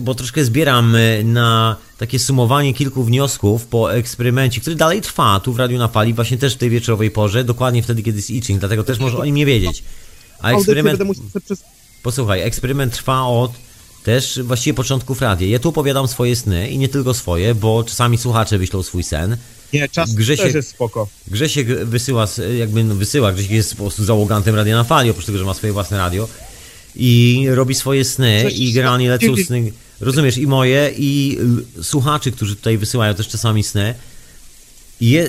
[0.00, 5.52] bo troszkę zbieram y, na takie sumowanie kilku wniosków po eksperymencie, który dalej trwa tu
[5.52, 8.60] w Radiu na Fali, właśnie też w tej wieczorowej porze, dokładnie wtedy, kiedy jest itching,
[8.60, 9.82] dlatego też może o nim nie wiedzieć.
[10.40, 11.00] A eksperyment...
[12.02, 13.52] Posłuchaj, eksperyment trwa od
[14.06, 15.48] też właściwie początków radia.
[15.48, 19.36] Ja tu opowiadam swoje sny i nie tylko swoje, bo czasami słuchacze wyślą swój sen.
[19.72, 21.08] Nie, czas Grzesiek- też jest spoko.
[21.28, 22.26] Grzesiek wysyła,
[22.58, 25.54] jakby no, wysyła, Grzesiek jest po prostu załogantem radia na fali, oprócz tego, że ma
[25.54, 26.28] swoje własne radio
[26.96, 31.38] i robi swoje sny Cześć, i generalnie lecą sny, rozumiesz, i moje i
[31.82, 33.94] słuchaczy, którzy tutaj wysyłają też czasami sny.
[35.00, 35.28] I, je,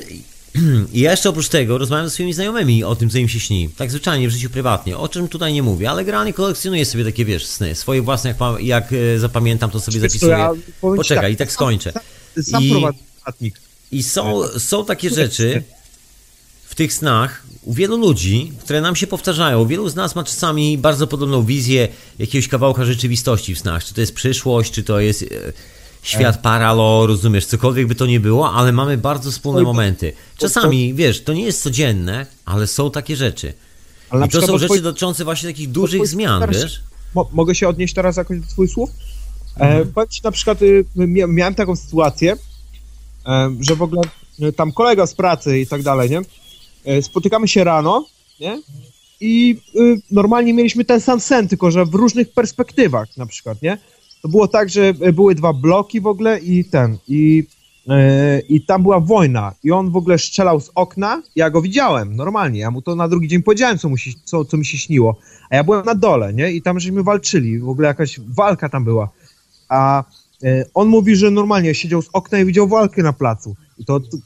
[0.93, 3.69] I ja jeszcze oprócz tego rozmawiam ze swoimi znajomymi o tym, co im się śni.
[3.77, 7.25] Tak zwyczajnie w życiu prywatnie, o czym tutaj nie mówię, ale generalnie kolekcjonuję sobie takie,
[7.25, 7.75] wiesz, sny.
[7.75, 10.49] Swoje własne, jak, jak e, zapamiętam, to sobie zapisuję.
[10.81, 11.93] Poczekaj, i tak skończę.
[12.41, 12.63] Sam,
[13.41, 13.51] I-.
[13.91, 15.63] I są, są takie rzeczy,
[16.65, 20.77] w tych snach u wielu ludzi, które nam się powtarzają, wielu z nas ma czasami
[20.77, 21.87] bardzo podobną wizję
[22.19, 23.85] jakiegoś kawałka rzeczywistości w snach.
[23.85, 25.27] Czy to jest przyszłość, czy to jest e,
[26.09, 30.13] świat paralo, rozumiesz, cokolwiek by to nie było, ale mamy bardzo wspólne momenty.
[30.37, 33.53] Czasami, wiesz, to nie jest codzienne, ale są takie rzeczy.
[34.25, 36.81] I to są rzeczy dotyczące właśnie takich dużych zmian, wiesz?
[37.15, 38.89] Mo- mogę się odnieść teraz jakoś do twoich słów?
[39.57, 39.93] E, Mhm.
[39.93, 42.35] powiem ci na przykład, y, mia- miałem taką sytuację,
[43.25, 44.01] e, że w ogóle
[44.43, 46.21] y, tam kolega z pracy i tak dalej, nie?
[46.85, 48.05] E, spotykamy się rano,
[48.39, 48.61] nie?
[49.19, 53.77] I y, normalnie mieliśmy ten sam sen, tylko że w różnych perspektywach na przykład, nie?
[54.21, 57.43] To było tak, że y, były dwa bloki w ogóle i ten, i,
[57.89, 62.15] e, i tam była wojna i on w ogóle strzelał z okna, ja go widziałem,
[62.15, 64.77] normalnie, ja mu to na drugi dzień powiedziałem, co, mu się, co, co mi się
[64.77, 65.19] śniło,
[65.49, 66.51] a ja byłem na dole, nie?
[66.51, 69.09] I tam żeśmy walczyli, w ogóle jakaś walka tam była.
[69.69, 70.03] A
[70.43, 73.55] e, on mówi, że normalnie siedział z okna i widział walkę na placu.
[73.77, 74.17] I to, to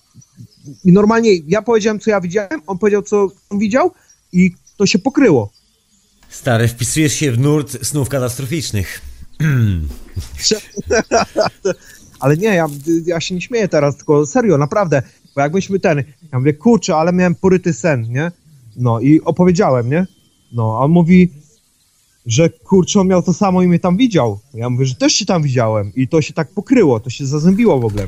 [0.85, 3.91] i normalnie ja powiedziałem, co ja widziałem, on powiedział, co on widział
[4.34, 5.51] i to się pokryło.
[6.30, 9.10] Stary, wpisujesz się w nurt snów katastroficznych.
[12.19, 12.68] Ale nie, ja,
[13.05, 15.01] ja się nie śmieję teraz, tylko serio, naprawdę,
[15.35, 18.31] bo jakbyśmy ten, ja mówię, kurczę, ale miałem poryty sen, nie?
[18.77, 20.07] No i opowiedziałem, nie?
[20.51, 21.31] No, a on mówi,
[22.26, 24.39] że kurczę, on miał to samo i mnie tam widział.
[24.53, 27.80] Ja mówię, że też się tam widziałem i to się tak pokryło, to się zazębiło
[27.80, 28.07] w ogóle.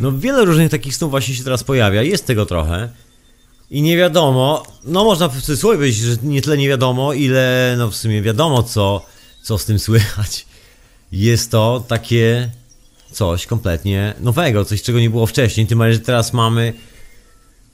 [0.00, 2.88] No wiele różnych takich snów właśnie się teraz pojawia, jest tego trochę.
[3.70, 7.90] I nie wiadomo, no można w cudzysłowie powiedzieć, że nie tyle nie wiadomo, ile no
[7.90, 9.06] w sumie wiadomo co,
[9.42, 10.46] co z tym słychać.
[11.12, 12.50] Jest to takie
[13.12, 16.72] coś kompletnie nowego, coś czego nie było wcześniej, tym bardziej, że teraz mamy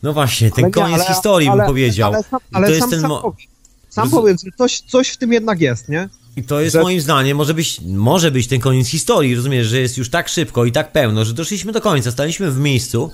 [0.02, 2.14] no właśnie, ten Ale nie, koniec ale- historii ale- bym powiedział.
[2.14, 3.46] Ale, sam, ale to jest sam, ten sam, mo- powiem,
[3.90, 6.08] sam Roz- powiem, że coś, coś w tym jednak jest, nie?
[6.36, 9.78] I to jest że- moim zdaniem, może być, może być ten koniec historii, rozumiesz, że
[9.80, 13.10] jest już tak szybko i tak pełno, że doszliśmy do końca, staliśmy w miejscu,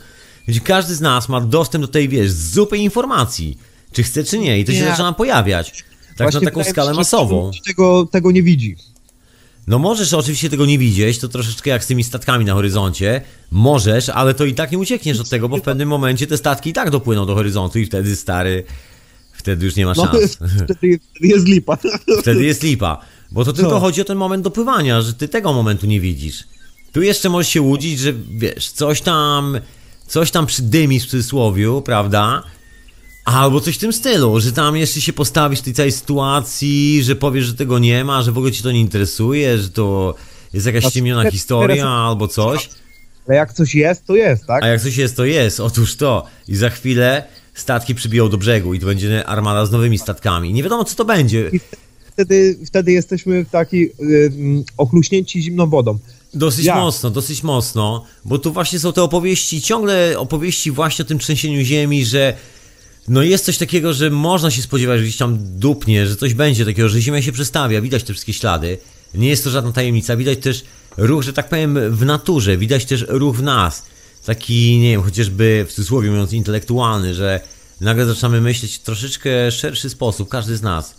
[0.48, 3.58] gdzie każdy z nas ma dostęp do tej, wiesz, zupy informacji,
[3.92, 4.86] czy chce, czy nie, i to się Nie.
[4.86, 5.84] zaczyna pojawiać.
[6.08, 7.50] Tak Właśnie na taką skalę masową.
[7.66, 8.76] Tego, tego nie widzi.
[9.66, 13.20] No możesz oczywiście tego nie widzieć, to troszeczkę jak z tymi statkami na horyzoncie.
[13.50, 16.70] Możesz, ale to i tak nie uciekniesz od tego, bo w pewnym momencie te statki
[16.70, 18.64] i tak dopłyną do horyzontu i wtedy stary,
[19.32, 20.38] wtedy już nie ma No, szans.
[20.64, 21.78] wtedy, wtedy jest lipa.
[22.22, 22.98] Wtedy jest lipa.
[23.32, 23.80] Bo to tylko Co?
[23.80, 26.44] chodzi o ten moment dopływania, że ty tego momentu nie widzisz.
[26.92, 29.58] Tu jeszcze możesz się łudzić, że wiesz, coś tam,
[30.06, 32.42] coś tam przydymi w cudzysłowiu, prawda?
[33.24, 37.16] Albo coś w tym stylu, że tam jeszcze się postawisz w tej całej sytuacji, że
[37.16, 40.14] powiesz, że tego nie ma, że w ogóle ci to nie interesuje, że to
[40.52, 42.68] jest jakaś Znaczy, ściemniona teraz- historia albo coś.
[43.28, 44.62] Ale jak coś jest, to jest, tak?
[44.64, 45.60] A jak coś jest, to jest.
[45.60, 46.24] Otóż to.
[46.48, 47.24] I za chwilę
[47.54, 50.52] statki przybiją do brzegu i to będzie armada z nowymi statkami.
[50.52, 51.50] Nie wiadomo, co to będzie.
[51.52, 51.60] I
[52.12, 53.90] wtedy, wtedy jesteśmy taki y,
[54.38, 55.98] mm, ochluśnięci zimną wodą.
[56.34, 56.76] Dosyć Ja.
[56.76, 61.64] mocno, dosyć mocno, bo tu właśnie są te opowieści, ciągle opowieści właśnie o tym trzęsieniu
[61.64, 62.34] ziemi, że
[63.08, 66.64] no jest coś takiego, że można się spodziewać, że gdzieś tam dupnie, że coś będzie
[66.64, 68.78] takiego, że ziemia się przestawia, widać te wszystkie ślady.
[69.14, 70.64] Nie jest to żadna tajemnica, widać też
[70.96, 73.82] ruch, że tak powiem, w naturze, widać też ruch w nas.
[74.26, 77.40] Taki, nie wiem, chociażby w cudzysłowie mówiąc intelektualny, że
[77.80, 80.94] nagle zaczynamy myśleć w troszeczkę szerszy sposób, każdy z nas.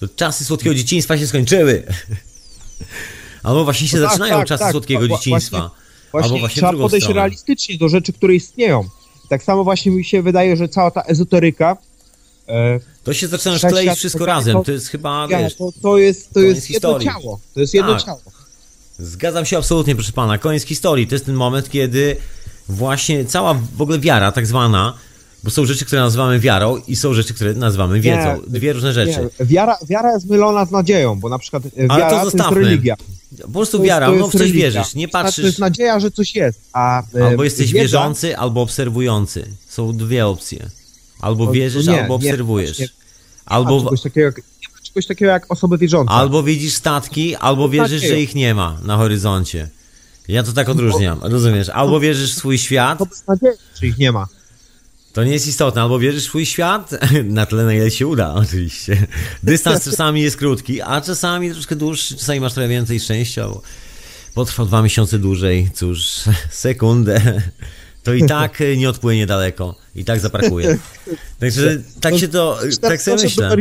[0.00, 1.82] To czasy słodkiego dzieciństwa się skończyły.
[3.42, 4.70] Albo właśnie się No tak, zaczynają tak, czasy tak.
[4.72, 5.58] słodkiego dzieciństwa.
[5.58, 5.78] właśnie-
[6.12, 7.20] Właśnie, Albo właśnie trzeba podejść stronę.
[7.20, 8.88] realistycznie do rzeczy, które istnieją.
[9.28, 11.76] Tak samo właśnie mi się wydaje, że cała ta ezoteryka,
[12.48, 14.56] e, To się zaczyna skleić wszystko razem.
[14.56, 17.40] to- To jest chyba, ja, wiesz, to, to jest, to jest jedno ciało.
[17.54, 18.02] To jest jedno Tak.
[18.04, 18.20] ciało.
[18.98, 20.38] Zgadzam się absolutnie, proszę pana.
[20.38, 21.06] Koniec historii.
[21.06, 22.16] To jest ten moment, kiedy
[22.68, 24.94] właśnie cała w ogóle wiara, tak zwana,
[25.44, 28.40] bo są rzeczy, które nazywamy wiarą i są rzeczy, które nazywamy wiedzą.
[28.46, 29.28] Dwie różne rzeczy.
[29.40, 32.22] Nie, wiara, wiara jest mylona z nadzieją, bo na przykład e, Ale wiara to to,
[32.24, 32.60] jest zostawmy.
[32.60, 32.94] religia.
[33.42, 34.62] Po prostu To wiara, no w coś religia.
[34.70, 38.36] wierzysz, nie To jest patrzysz, nadzieja, że coś jest, a e, albo jesteś wiedza- wierzący,
[38.38, 39.46] albo obserwujący.
[39.68, 40.66] Są dwie opcje.
[41.20, 42.78] Albo wierzysz, nie, albo nie, obserwujesz.
[42.78, 42.92] Nie ma
[43.46, 46.12] Albo, czegoś takiego jak, nie ma czegoś takiego jak osoby wierzące.
[46.12, 49.68] albo widzisz statki, albo wierzysz, że ich nie ma na horyzoncie.
[50.28, 51.68] Ja to tak odróżniam, rozumiesz?
[51.68, 53.50] Albo wierzysz w swój świat, To bez nadziei,
[53.80, 54.26] że ich nie ma.
[55.12, 56.90] To nie jest istotne, albo wierzysz w swój świat,
[57.24, 59.06] na tyle na ile się uda, oczywiście.
[59.42, 63.62] Dystans czasami jest krótki, a czasami troszkę dłuższy, czasami masz trochę więcej szczęścia, bo
[64.34, 66.10] potrwa dwa miesiące dłużej, cóż,
[66.50, 67.42] sekundę,
[68.02, 70.78] to i tak nie odpłynie daleko, i tak zaprakuje.
[71.40, 73.56] Także tak się to, tak sobie myślę.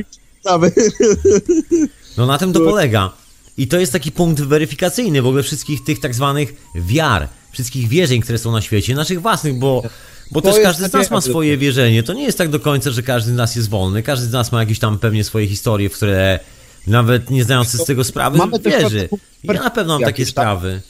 [2.17, 3.13] No na tym to polega.
[3.57, 8.21] I to jest taki punkt weryfikacyjny w ogóle wszystkich tych tak zwanych wiar, wszystkich wierzeń,
[8.21, 9.83] które są na świecie, naszych własnych, bo,
[10.31, 12.03] bo To też każdy z nas ma swoje wierzenie.
[12.03, 14.03] To nie jest tak do końca, że każdy z nas jest wolny.
[14.03, 16.39] Każdy z nas ma jakieś tam pewnie swoje historie, w które
[16.87, 19.09] nawet nie zdając sobie z tego sprawy, Mamy wierzy.
[19.43, 20.29] Ja na pewno mam takie tak?
[20.29, 20.81] sprawy.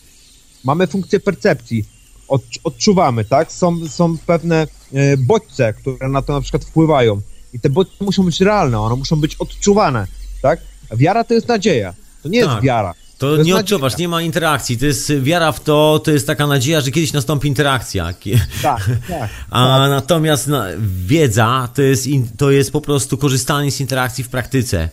[0.64, 1.86] Mamy funkcję percepcji.
[2.28, 3.52] od, odczuwamy, tak?
[3.52, 7.22] Są, są pewne e, bodźce, które na to na przykład wpływają.
[7.54, 10.08] I te bodźce muszą być realne, one muszą być odczuwane,
[10.42, 10.60] tak?
[10.92, 11.94] Wiara to jest nadzieja.
[12.24, 12.52] To nie Tak.
[12.52, 12.94] jest wiara.
[13.18, 13.60] To, jest nie nadzieja.
[13.60, 14.78] odczuwasz, nie ma interakcji.
[14.78, 18.14] To jest wiara w to, to jest taka nadzieja, że kiedyś nastąpi interakcja.
[18.14, 19.30] Ki- Tak, tak.
[19.50, 20.66] A natomiast na,
[21.06, 24.90] wiedza to jest, in, to jest po prostu korzystanie z interakcji w praktyce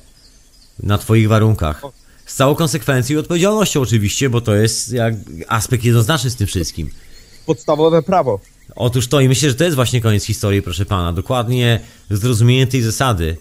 [0.82, 1.82] na Twoich warunkach.
[2.26, 5.14] Z całą konsekwencją i odpowiedzialnością oczywiście, bo to jest jak
[5.48, 6.90] aspekt jednoznaczny z tym wszystkim.
[7.46, 8.40] Podstawowe prawo.
[8.76, 11.12] Otóż to i myślę, że to jest właśnie koniec historii, proszę pana.
[11.12, 11.80] Dokładnie
[12.10, 13.36] zrozumienie tej zasady.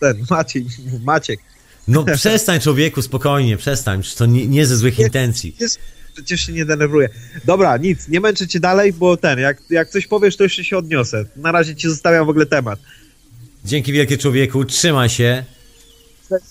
[0.00, 0.66] Ten, Maciej,
[1.04, 1.40] Maciek.
[1.88, 4.02] No przestań człowieku, spokojnie, przestań.
[4.16, 5.56] To nie, nie ze złych intencji.
[5.60, 5.78] Jest,
[6.14, 7.08] przecież się nie denerwuję.
[7.44, 10.78] Dobra, nic, nie męczę cię dalej, bo ten, jak, jak coś powiesz, to jeszcze się
[10.78, 11.24] odniosę.
[11.36, 12.80] Na razie ci zostawiam w ogóle temat.
[13.64, 15.44] Dzięki wielkie człowieku, trzymaj się.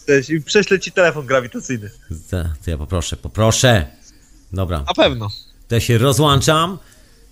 [0.08, 1.90] Cześć, i prześlę ci telefon grawitacyjny.
[2.30, 3.86] To, to ja poproszę, poproszę.
[4.54, 4.84] Dobra.
[4.88, 5.30] Na pewno.
[5.68, 6.78] To ja się rozłączam.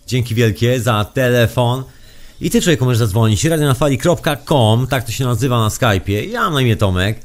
[0.07, 1.83] Dzięki wielkie za telefon.
[2.41, 3.45] I ty człowieku możesz zadzwonić.
[3.45, 6.29] radionafali.com, tak to się nazywa na Skype'ie.
[6.29, 7.19] Ja mam na imię Tomek.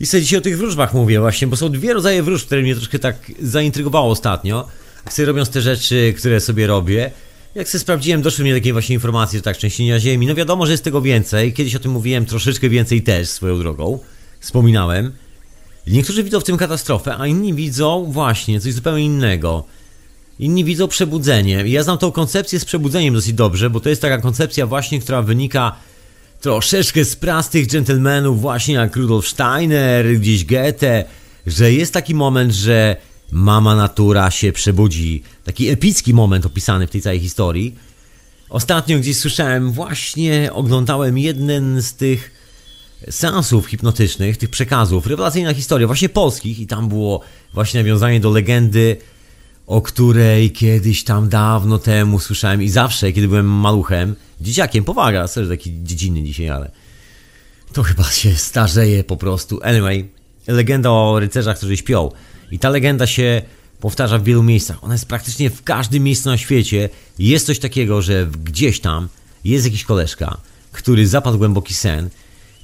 [0.00, 2.74] I sobie dzisiaj o tych wróżbach mówię właśnie, bo są dwie rodzaje wróżb, które mnie
[2.74, 4.68] troszkę tak zaintrygowało ostatnio.
[5.04, 7.10] Jak sobie robiąc te rzeczy, które sobie robię.
[7.54, 10.26] Jak sobie sprawdziłem, doszły mnie takie właśnie informacje, że tak trzęsienia ziemi.
[10.26, 11.52] No wiadomo, że jest tego więcej.
[11.52, 13.98] Kiedyś o tym mówiłem troszeczkę więcej też swoją drogą.
[14.40, 15.12] Wspominałem.
[15.86, 19.64] Niektórzy widzą w tym katastrofę, a inni widzą właśnie coś zupełnie innego.
[20.38, 21.64] Inni widzą przebudzenie.
[21.66, 25.22] Ja znam tą koncepcję z przebudzeniem dosyć dobrze, bo to jest taka koncepcja właśnie, która
[25.22, 25.76] wynika
[26.40, 31.04] troszeczkę z prastych dżentelmenów, właśnie jak Rudolf Steiner, gdzieś Goethe,
[31.46, 32.96] że jest taki moment, że
[33.30, 35.22] mama natura się przebudzi.
[35.44, 37.74] Taki epicki moment opisany w tej całej historii.
[38.48, 42.30] Ostatnio gdzieś słyszałem, właśnie oglądałem jeden z tych
[43.10, 47.20] seansów hipnotycznych, tych przekazów, rewelacyjna historia, właśnie polskich i tam było
[47.54, 48.96] właśnie nawiązanie do legendy,
[49.68, 55.48] o której kiedyś tam dawno temu słyszałem i zawsze, kiedy byłem maluchem, dzieciakiem, powaga, serio
[55.48, 56.70] taki dziecinny dzisiaj, ale
[57.72, 59.60] to chyba się starzeje po prostu.
[59.62, 60.08] Anyway,
[60.46, 62.10] legenda o rycerzach, którzy śpią.
[62.50, 63.42] I ta legenda się
[63.80, 64.84] powtarza w wielu miejscach.
[64.84, 66.88] Ona jest praktycznie w każdym miejscu na świecie.
[67.18, 69.08] Jest coś takiego, że gdzieś tam
[69.44, 70.36] jest jakiś koleżka,
[70.72, 72.10] który zapadł głęboki sen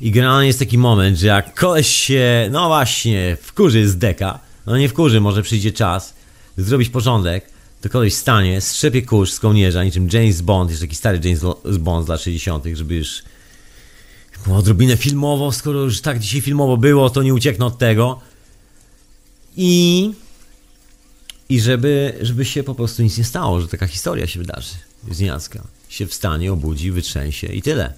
[0.01, 4.77] i generalnie jest taki moment, że jak koleś się, no właśnie, wkurzy z deka, no
[4.77, 6.14] nie wkurzy, może przyjdzie czas
[6.57, 7.51] zrobić porządek,
[7.81, 11.43] to koleś stanie, strzepie kurz z kołnierza, niczym James Bond, jeszcze taki stary James
[11.79, 13.23] Bond z lat 60., żeby już
[14.45, 18.21] było odrobinę filmowo, skoro już tak dzisiaj filmowo było, to nie ucieknę od tego.
[19.57, 20.11] I
[21.49, 24.75] i żeby, żeby się po prostu nic nie stało, że taka historia się wydarzy
[25.11, 25.63] z nienacka.
[25.89, 27.95] Się wstanie, obudzi, wytrzęsie i tyle.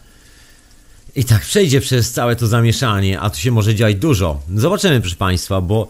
[1.17, 4.41] I tak przejdzie przez całe to zamieszanie, a tu się może dziać dużo.
[4.55, 5.89] Zobaczymy, proszę Państwa, bo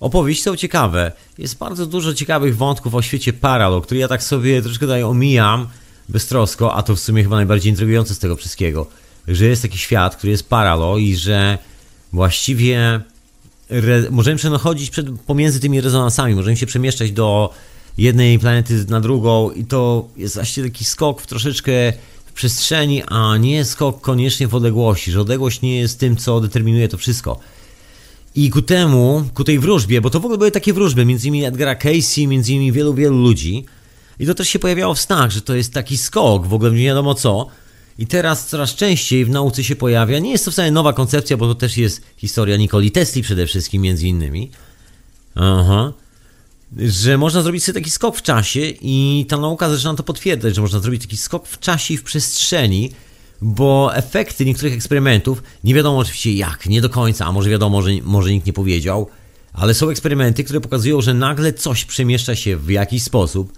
[0.00, 1.12] opowieści są ciekawe.
[1.38, 5.66] Jest bardzo dużo ciekawych wątków o świecie Paralo, który ja tak sobie troszkę tutaj omijam
[6.08, 8.86] beztrosko, a to w sumie chyba najbardziej intrygujące z tego wszystkiego,
[9.28, 11.58] że jest taki świat, który jest Paralo i że
[12.12, 13.00] właściwie
[14.10, 17.50] możemy przechodzić przed, pomiędzy tymi rezonansami, możemy się przemieszczać do
[17.98, 21.72] jednej planety na drugą i to jest właściwie taki skok w troszeczkę
[22.26, 26.88] w przestrzeni, a nie skok koniecznie w odległości, że odległość nie jest tym, co determinuje
[26.88, 27.40] to wszystko.
[28.34, 31.44] I ku temu, ku tej wróżbie, bo to w ogóle były takie wróżby, między innymi
[31.44, 33.64] Edgara Casey, między innymi wielu, wielu ludzi.
[34.18, 36.84] I to też się pojawiało w snach, że to jest taki skok, w ogóle nie
[36.84, 37.46] wiadomo co.
[37.98, 41.46] I teraz coraz częściej w nauce się pojawia, nie jest to wcale nowa koncepcja, bo
[41.46, 44.50] to też jest historia Nikoli Tesli przede wszystkim, między innymi.
[45.34, 45.92] Aha.
[46.78, 50.60] Że można zrobić sobie taki skok w czasie i ta nauka zaczyna to potwierdzać, że
[50.60, 52.90] można zrobić taki skok w czasie i w przestrzeni,
[53.46, 57.90] bo efekty niektórych eksperymentów, nie wiadomo oczywiście jak, nie do końca, a może wiadomo, że
[58.02, 59.08] może nikt nie powiedział,
[59.52, 63.52] ale są eksperymenty, które pokazują, że nagle coś przemieszcza się w jakiś sposób,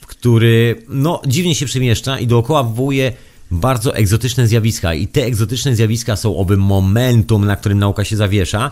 [0.00, 3.12] w który no dziwnie się przemieszcza i dookoła wywołuje
[3.50, 8.70] bardzo egzotyczne zjawiska i te egzotyczne zjawiska są owym momentum, na którym nauka się zawiesza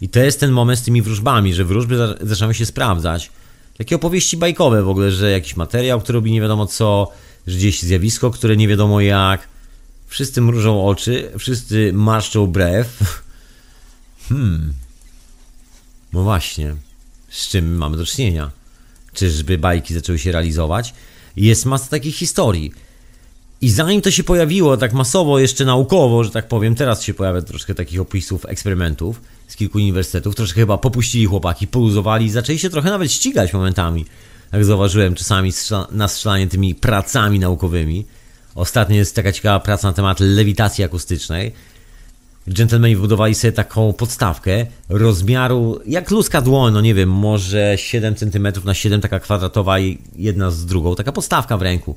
[0.00, 3.30] i to jest ten moment z tymi wróżbami, że wróżby za- zaczynają się sprawdzać.
[3.78, 7.08] Takie opowieści bajkowe w ogóle, że jakiś materiał, który robi nie wiadomo co,
[7.46, 9.48] że gdzieś zjawisko, które nie wiadomo jak.
[10.10, 13.22] Wszyscy mrużą oczy, wszyscy marszczą brew.
[14.28, 14.72] Hmm.
[16.12, 16.74] No właśnie.
[17.28, 18.50] Z czym mamy do czynienia?
[19.12, 20.94] Czyżby bajki zaczęły się realizować?
[21.36, 22.72] Jest masa takich historii.
[23.60, 27.42] I zanim to się pojawiło tak masowo, jeszcze naukowo, że tak powiem, teraz się pojawia
[27.42, 30.34] troszkę takich opisów eksperymentów z kilku uniwersytetów.
[30.34, 34.06] Troszkę chyba popuścili chłopaki, poluzowali i zaczęli się trochę nawet ścigać momentami.
[34.52, 35.52] Jak zauważyłem, czasami
[35.90, 38.06] na strzelanie tymi pracami naukowymi.
[38.54, 41.52] Ostatnio jest taka ciekawa praca na temat lewitacji akustycznej.
[42.48, 48.48] dżentelmeni wybudowali sobie taką podstawkę rozmiaru jak ludzka dłoń, no nie wiem, może 7 cm
[48.64, 51.96] na 7, taka kwadratowa i jedna z drugą, taka podstawka w ręku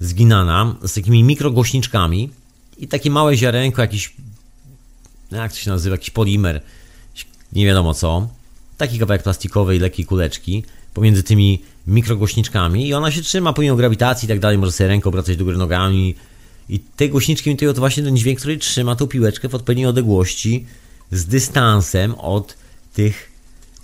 [0.00, 2.30] zginana z takimi mikrogłośniczkami
[2.78, 4.14] i takie małe ziarenko, jakiś
[5.30, 6.60] jak to się nazywa, jakiś polimer,
[7.52, 8.28] nie wiadomo co,
[8.76, 14.28] taki kawałek plastikowej, lekkiej kuleczki pomiędzy tymi mikrogłośniczkami i ona się trzyma pomimo grawitacji i
[14.28, 16.14] tak dalej, może sobie ręką obracać do góry nogami
[16.68, 20.66] i te głośniczki imitują to właśnie ten dźwięk, który trzyma tą piłeczkę w odpowiedniej odległości
[21.12, 22.54] z dystansem od
[22.94, 23.30] tych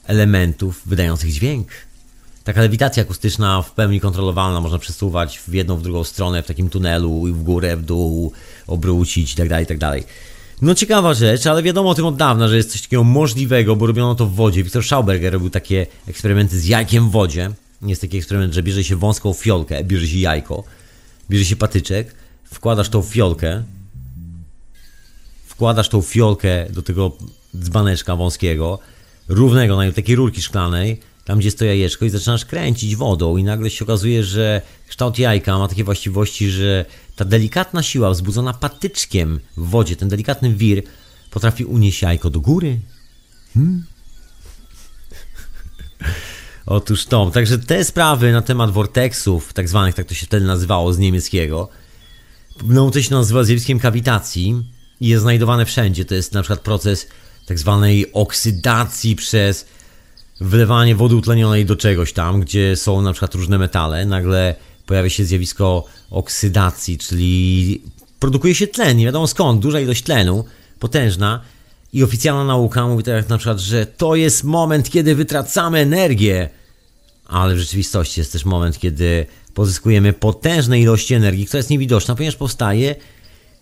[0.06, 1.68] elementów wydających dźwięk.
[2.44, 6.70] Taka lewitacja akustyczna w pełni kontrolowalna, można przesuwać w jedną, w drugą stronę, w takim
[6.70, 8.32] tunelu, i w górę, w dół,
[8.66, 9.78] obrócić itd., tak itd.
[9.78, 10.02] Tak
[10.62, 13.86] no ciekawa rzecz, ale wiadomo o tym od dawna, że jest coś takiego możliwego, bo
[13.86, 14.62] robiono to w wodzie.
[14.62, 17.50] Viktor Schauberger robił takie eksperymenty z jajkiem w wodzie.
[17.82, 20.64] Jest taki eksperyment, że bierze się wąską fiolkę, bierze się jajko,
[21.30, 22.14] bierze się patyczek,
[22.44, 23.62] wkładasz tą fiolkę,
[25.46, 27.16] wkładasz tą fiolkę do tego
[27.56, 28.78] dzbaneczka wąskiego,
[29.28, 33.70] równego, na takiej rurki szklanej, tam gdzie stoi jajeczko i zaczynasz kręcić wodą i nagle
[33.70, 36.84] się okazuje, że kształt jajka ma takie właściwości, że
[37.16, 40.82] ta delikatna siła wzbudzona patyczkiem w wodzie, ten delikatny wir
[41.30, 42.80] potrafi unieść jajko do góry.
[43.54, 43.84] Hmm?
[46.66, 47.30] Otóż to.
[47.30, 51.68] Także te sprawy na temat vortexów, tak zwanych, tak to się wtedy nazywało z niemieckiego,
[52.64, 54.64] no to się nazywa zjawiskiem kawitacji
[55.00, 56.04] i jest znajdowane wszędzie.
[56.04, 57.08] To jest na przykład proces
[57.46, 59.66] tak zwanej oksydacji przez
[60.40, 64.06] wlewanie wody utlenionej do czegoś tam, gdzie są na przykład różne metale.
[64.06, 64.54] Nagle
[64.86, 67.82] pojawia się zjawisko oksydacji, czyli
[68.18, 70.44] produkuje się tlen, nie wiadomo skąd, duża ilość tlenu,
[70.78, 71.40] potężna.
[71.92, 76.48] I oficjalna nauka mówi tak na przykład, że to jest moment, kiedy wytracamy energię,
[77.26, 82.36] ale w rzeczywistości jest też moment, kiedy pozyskujemy potężne ilości energii, która jest niewidoczna, ponieważ
[82.36, 82.96] powstaje,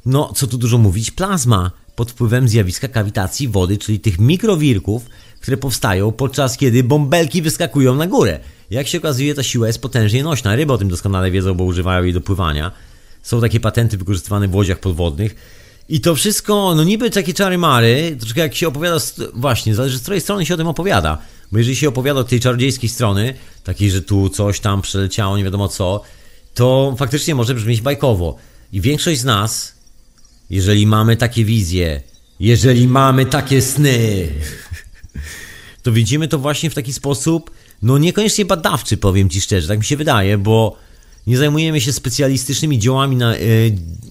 [0.07, 5.07] no co tu dużo mówić, plazma pod wpływem zjawiska kawitacji wody, czyli tych mikrowirków,
[5.41, 8.41] które powstają podczas kiedy bąbelki wyskakują na górę.
[8.71, 10.57] Jak się okazuje, ta siła jest potężnie nośna.
[10.57, 12.73] Ryby o tym doskonale wiedzą, bo używają jej do pływania.
[13.23, 15.35] Są takie patenty wykorzystywane w łodziach podwodnych.
[15.91, 18.99] I to wszystko, no niby takie czary mary, troszkę jak się opowiada,
[19.35, 21.19] właśnie, zależy z której strony się o tym opowiada.
[21.53, 23.35] Bo jeżeli się opowiada od tej czarodziejskiej strony,
[23.65, 26.03] takiej, że tu coś tam przeleciało, nie wiadomo co,
[26.55, 28.37] to faktycznie może brzmieć bajkowo.
[28.73, 29.75] I większość z nas,
[30.51, 32.03] jeżeli mamy takie wizje,
[32.41, 34.29] jeżeli mamy takie sny,
[35.83, 37.51] to widzimy to właśnie w taki sposób,
[37.83, 40.77] no niekoniecznie badawczy, powiem Ci szczerze, tak mi się wydaje, bo
[41.31, 43.39] nie zajmujemy się specjalistycznymi działami, na, e,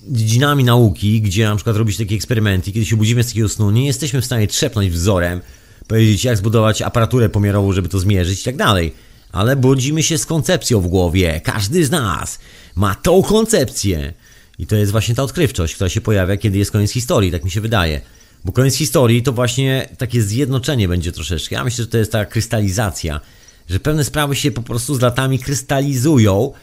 [0.08, 3.86] dziedzinami nauki, gdzie na przykład robić takie eksperymenty, kiedy się budzimy z takiego snu, nie
[3.86, 5.42] jesteśmy w stanie trzepnąć wzorem,
[5.88, 8.94] powiedzieć jak zbudować aparaturę pomiarową, żeby to zmierzyć i tak dalej.
[9.32, 11.42] Ale budzimy się z koncepcją w głowie.
[11.44, 12.40] Każdy z nas
[12.76, 14.14] ma tą koncepcję.
[14.60, 17.52] I to jest właśnie ta odkrywczość, która się pojawia, kiedy jest koniec historii, tak mi
[17.52, 18.02] się wydaje.
[18.46, 21.56] Bo koniec historii to właśnie takie zjednoczenie będzie troszeczkę.
[21.56, 23.22] Ja myślę, że to jest ta krystalizacja,
[23.70, 26.54] że pewne sprawy się po prostu z latami krystalizują,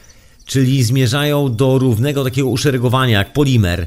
[0.47, 3.87] czyli zmierzają do równego takiego uszeregowania jak polimer,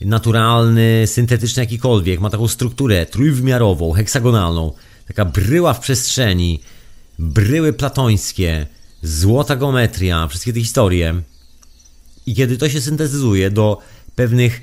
[0.00, 4.72] naturalny, syntetyczny jakikolwiek, ma taką strukturę trójwymiarową, heksagonalną,
[5.06, 6.60] taka bryła w przestrzeni,
[7.18, 8.66] bryły platońskie,
[9.02, 11.22] złota geometria, wszystkie te historie.
[12.26, 13.78] I kiedy to się syntetyzuje do
[14.16, 14.60] pewnych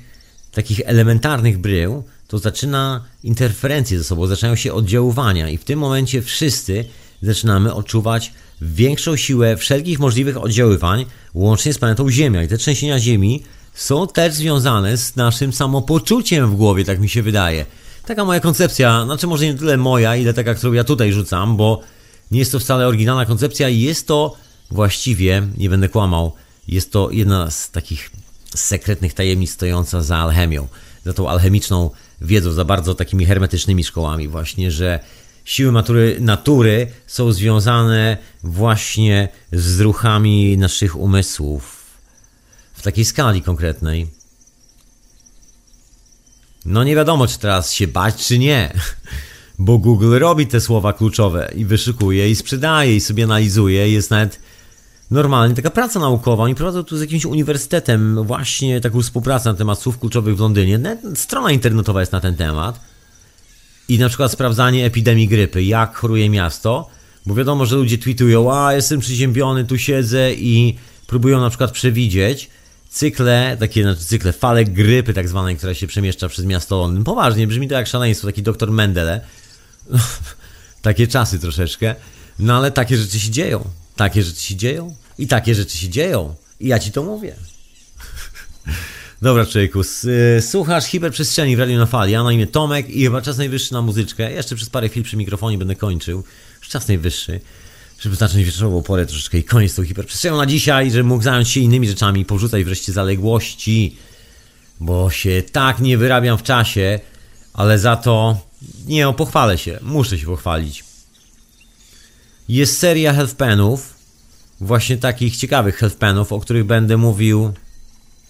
[0.52, 5.48] takich elementarnych brył, to zaczyna interferencje ze sobą, zaczynają się oddziaływania.
[5.48, 6.84] I w tym momencie wszyscy
[7.22, 12.42] zaczynamy odczuwać większą siłę wszelkich możliwych oddziaływań, łącznie z planetą Ziemia.
[12.42, 13.42] I te trzęsienia Ziemi
[13.74, 17.66] są też związane z naszym samopoczuciem w głowie, tak mi się wydaje.
[18.06, 21.80] Taka moja koncepcja, znaczy może nie tyle moja, ile taka, którą ja tutaj rzucam, bo
[22.30, 24.36] nie jest to wcale oryginalna koncepcja i jest to
[24.70, 26.32] właściwie, nie będę kłamał,
[26.68, 28.10] jest to jedna z takich
[28.54, 30.68] sekretnych tajemnic stojąca za alchemią,
[31.04, 31.90] za tą alchemiczną
[32.20, 35.00] wiedzą, za bardzo takimi hermetycznymi szkołami właśnie, że
[35.44, 41.82] siły natury, natury są związane właśnie z ruchami naszych umysłów
[42.74, 44.06] w takiej skali konkretnej.
[46.64, 48.72] No nie wiadomo, czy teraz się bać, czy nie.
[49.58, 53.92] Bo Google robi te słowa kluczowe i wyszukuje i sprzedaje i sobie analizuje.
[53.92, 54.40] Jest nawet
[55.10, 56.44] normalnie taka praca naukowa.
[56.44, 60.80] Oni prowadzą tu z jakimś uniwersytetem właśnie taką współpracę na temat słów kluczowych w Londynie.
[61.14, 62.91] Strona internetowa jest na ten temat.
[63.88, 66.90] I na przykład sprawdzanie epidemii grypy, jak choruje miasto,
[67.26, 70.76] bo wiadomo, że ludzie tweetują, a jestem przeziębiony, tu siedzę i
[71.06, 72.50] próbują na przykład przewidzieć
[72.92, 77.04] cykle, takie znaczy cykle, fale grypy tak zwanej, która się przemieszcza przez miasto Londyn.
[77.04, 79.20] Poważnie, brzmi to jak szaleństwo, taki doktor Mendele.
[80.82, 81.94] takie czasy troszeczkę.
[82.38, 83.64] No ale takie rzeczy się dzieją.
[83.96, 84.94] Takie rzeczy się dzieją.
[85.18, 86.34] I takie rzeczy się dzieją.
[86.60, 87.34] I ja ci to mówię.
[89.22, 89.80] Dobra, człowieku,
[90.36, 92.12] y, słuchasz hiperprzestrzeni w Radiu na Fali.
[92.12, 94.32] Ja na imię Tomek i chyba czas najwyższy na muzyczkę.
[94.32, 96.24] Jeszcze przez parę chwil przy mikrofonie będę kończył.
[96.58, 97.40] Już czas najwyższy,
[98.00, 101.60] żeby zacząć wieczorową porę troszeczkę i koniec tą hiperprzestrzenią na dzisiaj, żeby mógł zająć się
[101.60, 103.96] innymi rzeczami, porzucać wreszcie zaległości,
[104.80, 107.00] bo się tak nie wyrabiam w czasie,
[107.54, 108.40] ale za to
[108.86, 109.78] nie, o, pochwalę się.
[109.82, 110.84] Muszę się pochwalić.
[112.48, 113.94] Jest seria healthpenów,
[114.60, 117.52] właśnie takich ciekawych healthpenów, o których będę mówił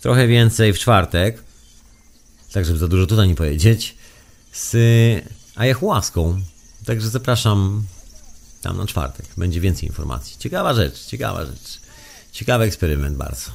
[0.02, 1.42] trochę więcej w czwartek,
[2.52, 3.94] tak żeby za dużo tutaj nie powiedzieć,
[4.52, 4.76] z
[5.56, 6.40] ayahuaską.
[6.86, 7.82] Także zapraszam
[8.62, 9.26] tam na czwartek.
[9.36, 10.36] Będzie więcej informacji.
[10.38, 11.80] Ciekawa rzecz, ciekawa rzecz.
[12.32, 13.50] Ciekawy eksperyment bardzo.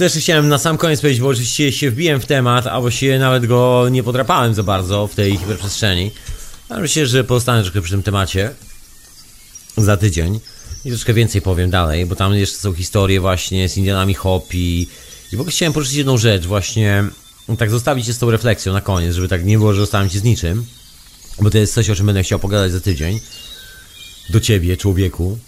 [0.00, 3.46] Jeszcze chciałem na sam koniec powiedzieć, bo oczywiście się wbiłem w temat, albo się nawet
[3.46, 6.10] go nie podrapałem za bardzo w tej hiperprzestrzeni.
[6.68, 8.50] Ale myślę, że pozostanę trochę przy tym temacie
[9.76, 10.40] za tydzień
[10.84, 14.88] i troszkę więcej powiem dalej, bo tam jeszcze są historie właśnie z Indianami Hopi
[15.34, 17.04] i w ogóle chciałem poruszyć jedną rzecz właśnie,
[17.58, 20.18] tak zostawić się z tą refleksją na koniec, żeby tak nie było, że zostałem ci
[20.18, 20.66] z niczym,
[21.40, 23.20] bo to jest coś, o czym będę chciał pogadać za tydzień
[24.30, 25.38] do ciebie, człowieku,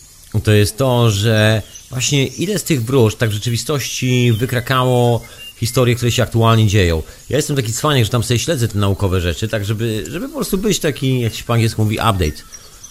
[0.44, 5.22] to jest to, że właśnie ile z tych wróżb tak w rzeczywistości wykrakało
[5.56, 7.02] historie, które się aktualnie dzieją.
[7.28, 10.34] Ja jestem taki cwaniak, że tam sobie śledzę te naukowe rzeczy, tak żeby, żeby po
[10.34, 12.42] prostu być taki, jak się po angielsku mówi, update.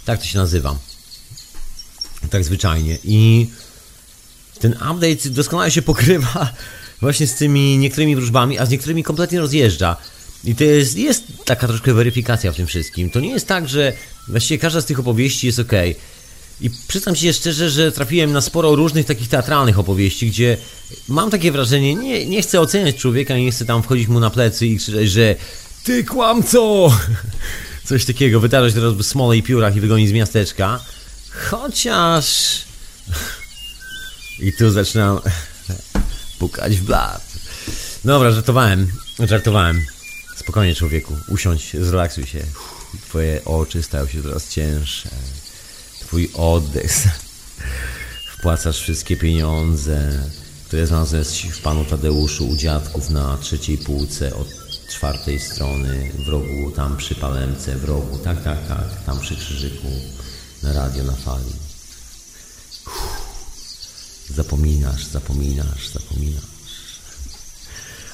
[0.06, 0.76] Tak to się nazywa.
[2.30, 2.98] Tak zwyczajnie.
[3.04, 3.50] I
[4.60, 6.54] ten update doskonale się pokrywa
[7.02, 9.98] właśnie z tymi niektórymi wróżbami, a z niektórymi kompletnie rozjeżdża.
[10.44, 13.10] I to jest, jest taka troszkę weryfikacja w tym wszystkim.
[13.10, 13.94] To nie jest tak, że
[14.28, 15.72] właściwie każda z tych opowieści jest ok.
[16.62, 20.58] I przyznam się szczerze, że trafiłem na sporo różnych takich teatralnych opowieści, gdzie
[21.08, 24.68] mam takie wrażenie, nie, nie chcę oceniać człowieka, nie chcę tam wchodzić mu na plecy
[24.68, 25.36] i krzyczeć, że
[25.84, 26.92] ty kłamco!
[27.90, 30.80] Coś takiego, wytarzać teraz w smole i piórach i wygonić z miasteczka.
[31.50, 32.58] Chociaż...
[34.46, 35.20] I tu zaczynam
[36.46, 37.22] pukać w blat.
[38.04, 39.86] Dobra, żartowałem, żartowałem.
[40.38, 42.44] Spokojnie człowieku, usiądź, zrelaksuj się.
[43.10, 45.10] Twoje oczy stają się coraz cięższe.
[46.00, 46.92] Twój oddech.
[48.38, 50.24] Wpłacasz wszystkie pieniądze,
[50.68, 54.48] które znalazłeś w panu Tadeuszu u dziadków na trzeciej półce od
[54.90, 58.18] czwartej strony, w rogu, tam przy palemce, w rogu.
[58.18, 59.88] Tak, tak, tak, tam przy krzyżyku,
[60.64, 61.54] na radio, na fali.
[64.30, 66.56] Zapominasz, zapominasz, zapominasz.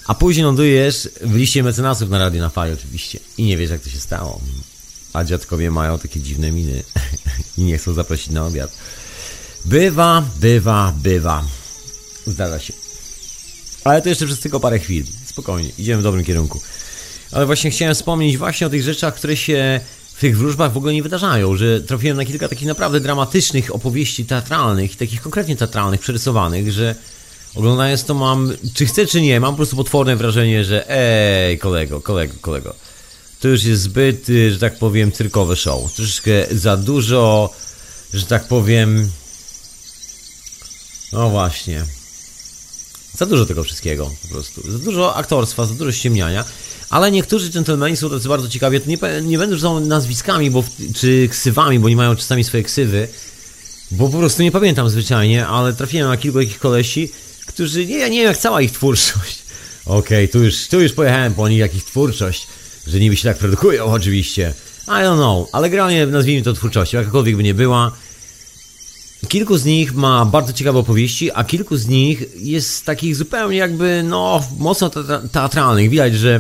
[0.07, 3.81] A później lądujesz w liście mecenasów na radio na fali oczywiście i nie wiesz jak
[3.81, 4.41] to się stało.
[5.13, 6.83] A dziadkowie mają takie dziwne miny
[7.57, 8.71] i nie chcą zaprosić na obiad.
[9.65, 11.43] Bywa, bywa, bywa.
[12.27, 12.73] Zdarza się.
[13.83, 15.05] Ale to jeszcze przez tylko parę chwil.
[15.25, 16.61] Spokojnie, idziemy w dobrym kierunku.
[17.31, 19.79] Ale właśnie chciałem wspomnieć właśnie o tych rzeczach, które się
[20.21, 24.95] tych wróżbach w ogóle nie wydarzają, że trafiłem na kilka takich naprawdę dramatycznych opowieści teatralnych,
[24.95, 26.95] takich konkretnie teatralnych, przerysowanych, że
[27.55, 32.01] oglądając to mam, czy chcę, czy nie, mam po prostu potworne wrażenie, że ej, kolego,
[32.01, 32.75] kolego, kolego,
[33.39, 35.93] to już jest zbyt, y, że tak powiem, cyrkowe show.
[35.93, 37.53] Troszeczkę za dużo,
[38.13, 39.11] że tak powiem,
[41.13, 41.85] no właśnie,
[43.17, 44.71] za dużo tego wszystkiego po prostu.
[44.71, 46.45] Za dużo aktorstwa, za dużo ściemniania.
[46.89, 48.81] Ale niektórzy dżentelmeni są tacy bardzo ciekawi.
[48.81, 50.63] Tu nie, nie będę rzucał nazwiskami, bo,
[50.95, 53.07] czy ksywami, bo nie mają czasami swoje ksywy.
[53.91, 57.11] Bo po prostu nie pamiętam zwyczajnie, ale trafiłem na kilku takich kolesi,
[57.45, 59.43] którzy, nie, ja nie wiem jak cała ich twórczość.
[59.85, 62.47] Okej, tu, już, tu już pojechałem po nich, jak ich twórczość,
[62.87, 64.53] że niby się tak produkują oczywiście.
[64.87, 67.91] I don't know, ale generalnie nazwijmy to twórczością, jakakolwiek by nie była.
[69.27, 74.03] Kilku z nich ma bardzo ciekawe opowieści, a kilku z nich jest takich zupełnie jakby,
[74.03, 75.89] no, mocno te- teatralnych.
[75.89, 76.39] Widać, że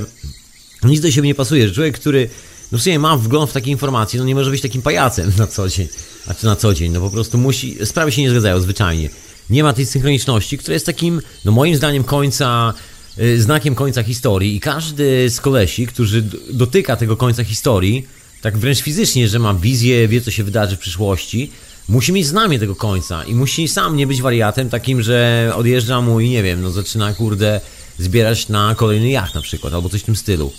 [0.83, 2.29] nic do siebie nie pasuje, że człowiek, który
[2.71, 5.47] no w sumie ma wgląd w takie informacje, no nie może być takim pajacem na
[5.47, 5.87] co dzień.
[6.27, 9.09] A czy na co dzień, no po prostu musi, sprawy się nie zgadzają zwyczajnie.
[9.49, 12.73] Nie ma tej synchroniczności, która jest takim, no moim zdaniem końca,
[13.19, 18.07] y, znakiem końca historii i każdy z kolesi, którzy dotyka tego końca historii,
[18.41, 21.51] tak wręcz fizycznie, że ma wizję, wie co się wydarzy w przyszłości,
[21.89, 26.19] musi mieć znamie tego końca i musi sam nie być wariatem takim, że odjeżdża mu
[26.19, 27.61] i nie wiem, no zaczyna kurde
[27.99, 30.53] zbierać na kolejny jacht na przykład, albo coś w tym stylu.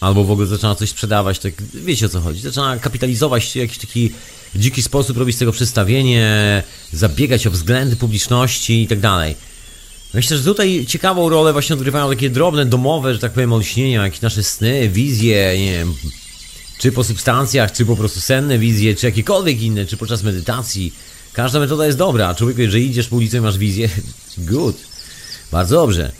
[0.00, 2.40] Albo w ogóle zaczyna coś sprzedawać, tak wiecie o co chodzi.
[2.40, 4.10] Zaczyna kapitalizować w jakiś taki
[4.56, 6.62] dziki sposób, robić z tego przedstawienie,
[6.92, 9.36] zabiegać o względy publiczności i tak dalej.
[10.14, 14.20] Myślę, że tutaj ciekawą rolę właśnie odgrywają takie drobne, domowe, że tak powiem, olśnienia, jakieś
[14.20, 15.94] nasze sny, wizje, nie wiem,
[16.78, 20.94] czy po substancjach, czy po prostu senne wizje, czy jakiekolwiek inne, czy podczas medytacji.
[21.32, 22.34] Każda metoda jest dobra.
[22.34, 23.88] Człowieku, jeżeli idziesz po ulicy i masz wizję,
[24.38, 24.76] good.
[25.52, 26.12] Bardzo dobrze.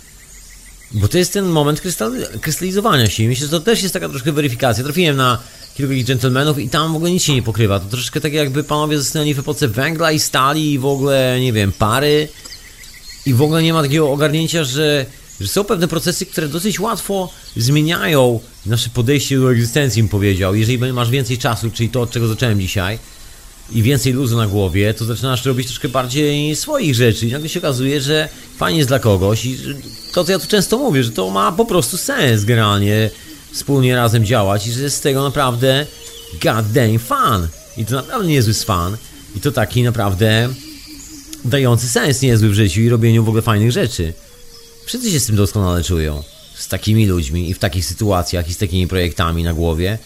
[0.93, 3.29] Bo to jest ten moment krystal- krystalizowania się.
[3.29, 4.85] Myślę, że to też jest taka troszkę weryfikacja.
[4.85, 5.39] Trafiłem na
[5.77, 7.81] kilku dżentelmenów i tam w ogóle nic się nie pokrywa.
[7.81, 11.53] To troszeczkę tak jakby panowie zasnęli w epoce węgla i stali i w ogóle, nie
[11.53, 12.29] wiem, pary.
[13.27, 15.07] I w ogóle nie ma takiego ogarnięcia, że
[15.41, 20.55] że są pewne procesy, które dosyć łatwo zmieniają nasze podejście do egzystencji, bym powiedział.
[20.55, 22.99] Jeżeli masz więcej czasu, czyli to, od czego zacząłem dzisiaj,
[23.73, 27.61] i więcej luzu na głowie, to zaczynasz robić troszkę bardziej swoich rzeczy i nagle się
[27.61, 29.59] okazuje, że fajnie jest dla kogoś i
[30.13, 33.11] to, co ja tu często mówię, że to ma po prostu sens generalnie
[33.53, 35.87] wspólnie razem działać i że jest z tego naprawdę
[36.43, 37.49] goddamn fun.
[37.77, 38.97] I to naprawdę niezły fan
[39.37, 40.49] i to taki naprawdę
[41.45, 44.13] dający sens niezły w życiu i robieniu w ogóle fajnych rzeczy.
[44.87, 46.23] Wszyscy się z tym doskonale czują.
[46.57, 49.99] Z takimi ludźmi i w takich sytuacjach i z takimi projektami na głowie.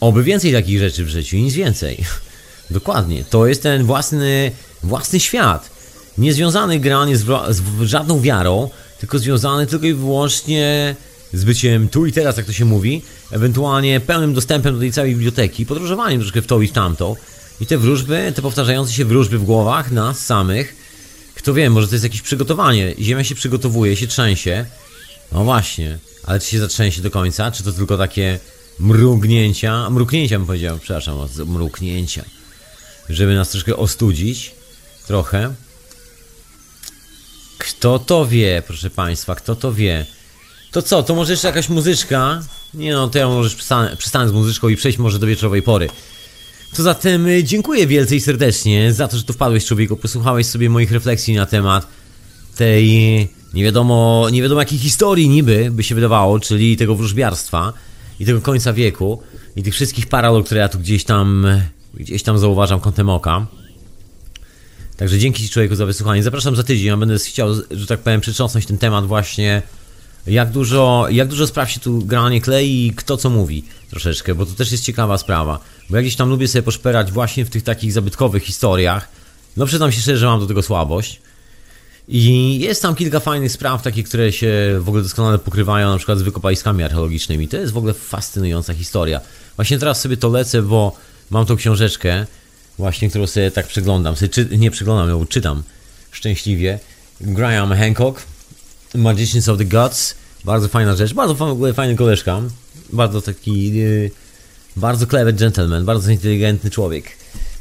[0.00, 2.04] Oby więcej takich rzeczy w życiu i nic więcej.
[2.70, 3.24] Dokładnie.
[3.30, 5.70] To jest ten własny, własny świat.
[6.18, 8.70] Niezwiązany granie z, z żadną wiarą,
[9.00, 10.96] tylko związany tylko i wyłącznie
[11.32, 15.12] z byciem tu i teraz, jak to się mówi, ewentualnie pełnym dostępem do tej całej
[15.12, 17.16] biblioteki, podróżowaniem troszkę w tą i w tamtą.
[17.60, 20.76] I te wróżby, te powtarzające się wróżby w głowach nas samych,
[21.34, 22.94] kto wie, może to jest jakieś przygotowanie.
[22.98, 24.66] Ziemia się przygotowuje, się trzęsie.
[25.32, 28.38] No właśnie, ale czy się zatrzęsie do końca, czy to tylko takie
[28.78, 32.24] mrugnięcia, mruknięcia bym powiedział, przepraszam, mruknięcia
[33.08, 34.54] żeby nas troszkę ostudzić.
[35.06, 35.54] Trochę.
[37.58, 40.06] Kto to wie, proszę Państwa, kto to wie?
[40.70, 42.42] To co, to może jeszcze jakaś muzyczka?
[42.74, 45.88] Nie no, to ja może przestanę, przestanę z muzyczką i przejść może do wieczorowej pory.
[46.76, 50.70] To zatem y, dziękuję wielce i serdecznie za to, że tu wpadłeś człowieku, posłuchałeś sobie
[50.70, 51.86] moich refleksji na temat
[52.56, 57.72] tej nie wiadomo, nie wiadomo jakiej historii niby by się wydawało, czyli tego wróżbiarstwa
[58.20, 59.22] i tego końca wieku
[59.56, 61.46] i tych wszystkich paralog, które ja tu gdzieś tam
[61.94, 63.46] Gdzieś tam zauważam kątem oka.
[64.96, 66.22] Także dzięki Ci człowieku za wysłuchanie.
[66.22, 66.86] Zapraszam za tydzień.
[66.86, 69.62] Ja będę chciał, że tak powiem, przytrząsnąć ten temat właśnie
[70.26, 74.46] jak dużo, jak dużo spraw się tu granie klei i kto co mówi troszeczkę, bo
[74.46, 75.60] to też jest ciekawa sprawa.
[75.90, 79.08] Bo ja gdzieś tam lubię sobie poszperać właśnie w tych takich zabytkowych historiach.
[79.56, 81.21] No przyznam się szczerze, że mam do tego słabość.
[82.14, 86.18] I jest tam kilka fajnych spraw, takie, które się w ogóle doskonale pokrywają, na przykład
[86.18, 87.48] z wykopaliskami archeologicznymi.
[87.48, 89.20] To jest w ogóle fascynująca historia.
[89.56, 90.96] Właśnie teraz sobie to lecę, bo
[91.32, 92.26] Mam tą książeczkę,
[92.78, 94.16] właśnie, którą sobie tak przeglądam.
[94.16, 95.62] Sobie czy, nie przeglądam, ją czytam
[96.10, 96.78] szczęśliwie.
[97.20, 98.22] Graham Hancock,
[98.94, 100.14] Magicians of the Gods.
[100.44, 102.40] Bardzo fajna rzecz, bardzo fajny koleżka.
[102.92, 104.10] Bardzo taki, yy,
[104.76, 107.04] bardzo clever gentleman, bardzo inteligentny człowiek.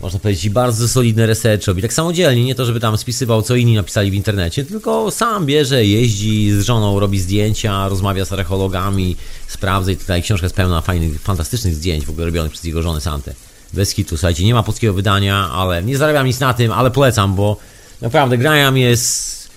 [0.01, 1.81] Można powiedzieć, bardzo solidny research robi.
[1.81, 5.85] Tak samodzielnie, nie to, żeby tam spisywał, co inni napisali w internecie, tylko sam bierze,
[5.85, 9.15] jeździ z żoną, robi zdjęcia, rozmawia z archeologami,
[9.47, 13.01] sprawdza i tutaj książka jest pełna fajnych, fantastycznych zdjęć, w ogóle robionych przez jego żonę
[13.01, 13.33] Santę.
[13.73, 17.35] Bez kitu, słuchajcie, nie ma polskiego wydania, ale nie zarabiam nic na tym, ale polecam,
[17.35, 17.57] bo
[18.01, 19.49] naprawdę Graham jest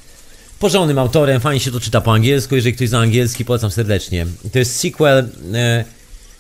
[0.59, 4.27] porządnym autorem, fajnie się to czyta po angielsku, jeżeli ktoś zna angielski, polecam serdecznie.
[4.53, 5.85] To jest sequel e,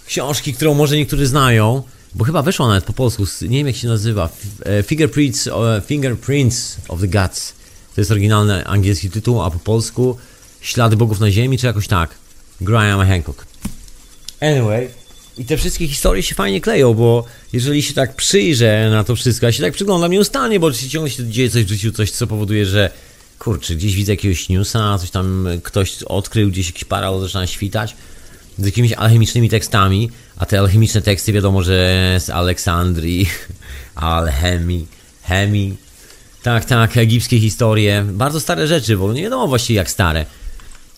[0.06, 1.82] książki, którą może niektórzy znają,
[2.14, 4.28] bo chyba wyszła nawet po polsku, nie wiem jak się nazywa,
[4.64, 5.48] e, Fingerprints,
[5.86, 7.52] Fingerprints of the Gods.
[7.94, 10.16] To jest oryginalny angielski tytuł, a po polsku
[10.60, 12.14] Ślady Bogów na Ziemi, czy jakoś tak.
[12.60, 13.46] Graham Hancock.
[14.40, 14.88] Anyway,
[15.38, 19.46] i te wszystkie historie się fajnie kleją, bo jeżeli się tak przyjrzę na to wszystko,
[19.46, 22.66] ja się tak przyglądam nieustannie, bo ciągle się dzieje coś w życiu, coś co powoduje,
[22.66, 22.90] że
[23.38, 27.96] kurczę, gdzieś widzę jakiegoś newsa, coś tam ktoś odkrył, gdzieś jakiś paralel zaczyna świtać
[28.58, 33.28] z jakimiś alchemicznymi tekstami, a te alchemiczne teksty wiadomo, że z Aleksandrii,
[33.94, 34.86] alchemii,
[35.22, 35.76] chemii,
[36.42, 40.26] tak, tak, egipskie historie, bardzo stare rzeczy, bo nie wiadomo właściwie jak stare.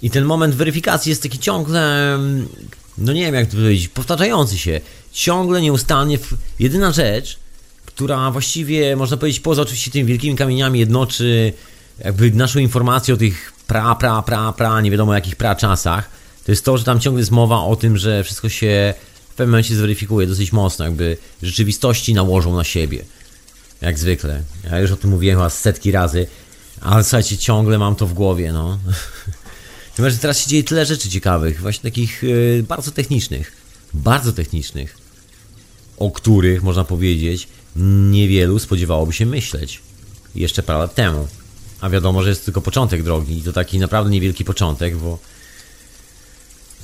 [0.03, 2.19] I ten moment weryfikacji jest taki ciągle
[2.99, 4.81] no nie wiem jak to powiedzieć, powtarzający się,
[5.13, 6.19] ciągle, nieustannie,
[6.59, 7.39] jedyna rzecz,
[7.87, 11.53] która właściwie, można powiedzieć, poza oczywiście tymi wielkimi kamieniami jednoczy
[12.05, 16.11] jakby naszą informację o tych pra, pra, pra, pra, nie wiadomo jakich pra czasach,
[16.47, 18.95] to jest to, że tam ciągle jest mowa o tym, że wszystko się
[19.29, 23.05] w pewnym momencie zweryfikuje dosyć mocno, jakby rzeczywistości nałożą na siebie.
[23.81, 24.43] Jak zwykle.
[24.71, 26.27] Ja już o tym mówiłem chyba setki razy,
[26.81, 28.79] ale słuchajcie, ciągle mam to w głowie, no.
[29.97, 33.53] Tym że teraz się dzieje tyle rzeczy ciekawych, właśnie takich yy, bardzo technicznych,
[33.95, 34.99] bardzo technicznych,
[35.99, 37.49] o których można powiedzieć
[38.11, 39.81] niewielu spodziewałoby się myśleć
[40.35, 41.29] jeszcze parę lat temu.
[41.81, 45.19] A wiadomo, że jest tylko początek drogi i to taki naprawdę niewielki początek, bo,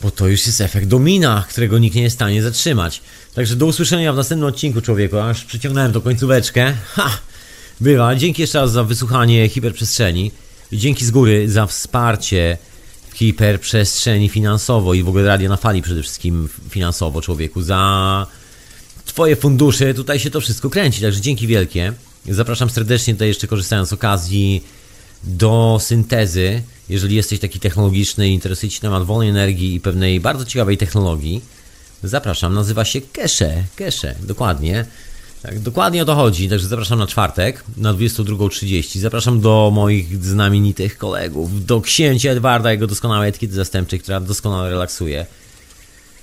[0.03, 3.01] bo to już jest efekt domina, którego nikt nie jest w stanie zatrzymać.
[3.35, 5.19] Także do usłyszenia w następnym odcinku, człowieku.
[5.19, 6.75] Aż przyciągnąłem tą końcóweczkę.
[6.95, 7.19] Ha!
[7.81, 8.17] Bywa.
[8.17, 10.31] Dzięki jeszcze raz za wysłuchanie hiperprzestrzeni
[10.73, 12.59] i dzięki z góry za wsparcie
[13.15, 18.27] hiperprzestrzeni finansowo i w ogóle radio na fali przede wszystkim finansowo człowieku za
[19.05, 21.93] twoje fundusze, tutaj się to wszystko kręci, także dzięki wielkie.
[22.29, 24.65] Zapraszam serdecznie tutaj jeszcze korzystając z okazji
[25.25, 26.63] do syntezy,
[26.93, 31.45] jeżeli jesteś taki technologiczny i interesuje Cię temat wolnej energii i pewnej bardzo ciekawej technologii,
[32.03, 34.87] zapraszam, nazywa się Kesze, Kesze, dokładnie.
[35.43, 38.99] Tak, dokładnie o to chodzi, także zapraszam na czwartek na 22.30.
[38.99, 45.27] Zapraszam do moich znamienitych kolegów, do księcia Edwarda, jego doskonałej etykiety zastępczej, która doskonale relaksuje.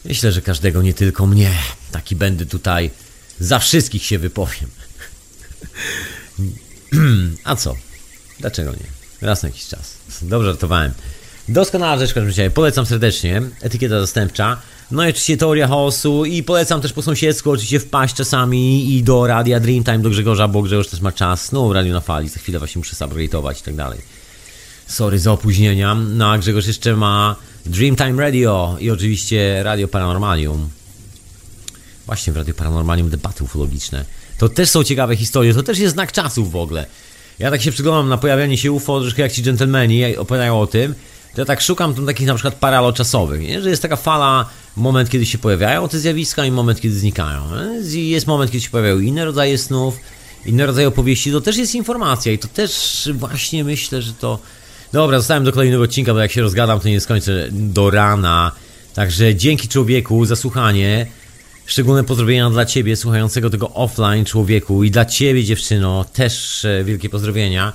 [0.06, 1.52] Myślę, że każdego, nie tylko mnie.
[1.92, 2.92] Taki będę tutaj,
[3.40, 4.70] za wszystkich się wypowiem.
[7.44, 7.76] A co?
[8.40, 8.99] Dlaczego nie?
[9.22, 9.94] Raz na jakiś czas.
[10.22, 10.92] Dobrze żartowałem.
[11.50, 12.52] Doskonała rzecz każdym razie.
[12.52, 13.42] Polecam serdecznie.
[13.62, 14.58] Etykieta zastępcza.
[14.92, 19.28] No i oczywiście teoria chaosu i polecam też po sąsiedzku oczywiście wpaść czasami i do
[19.28, 21.52] radia Dreamtime do Grzegorza, bo Grzegorz też ma czas.
[21.52, 24.00] No, radio na fali, za chwilę właśnie muszę subgrade'ować i tak dalej.
[24.88, 25.96] Sorry za opóźnienia.
[25.96, 27.36] No a Grzegorz jeszcze ma
[27.66, 30.70] Dreamtime Radio i oczywiście Radio Paranormalium.
[32.06, 34.06] Właśnie w Radio Paranormalium debaty ufologiczne.
[34.38, 36.86] To też są ciekawe historie, to też jest znak czasów w ogóle.
[37.40, 40.96] Ja tak się przyglądam na pojawianie się UFO, troszkę jak ci dżentelmeni opowiadają o tym,
[41.36, 43.62] to ja tak szukam tam takich na przykład paraloczasowych, nie?
[43.62, 47.42] że jest taka fala, moment kiedy się pojawiają te zjawiska i moment kiedy znikają.
[47.56, 48.02] Nie?
[48.02, 49.98] Jest moment kiedy się pojawiają inne rodzaje snów,
[50.46, 54.40] inne rodzaje opowieści, to też jest informacja i to też właśnie myślę, że to...
[54.92, 58.52] Dobra, zostałem do kolejnego odcinka, bo jak się rozgadam, to nie skończę do rana.
[58.94, 61.08] Także dzięki człowieku za słuchanie.
[61.70, 67.10] Szczególne pozdrowienia dla Ciebie, słuchającego tego offline człowieku i dla Ciebie dziewczyno też e, wielkie
[67.10, 67.74] pozdrowienia.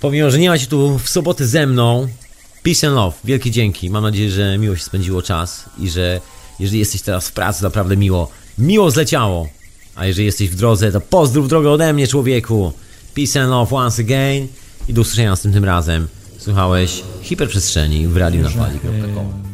[0.00, 2.08] Pomimo, że nie macie tu w sobotę ze mną,
[2.62, 3.90] peace and love, wielkie dzięki.
[3.90, 6.20] Mam nadzieję, że miło się spędziło czas i że
[6.60, 9.48] jeżeli jesteś teraz w pracy, naprawdę miło, miło zleciało.
[9.96, 12.72] A jeżeli jesteś w drodze, to pozdrów drogę ode mnie człowieku.
[13.14, 14.48] Peace and love once again
[14.88, 16.08] i do usłyszenia następnym razem.
[16.38, 19.49] Słuchałeś hiperprzestrzeni w radiu na fali.com.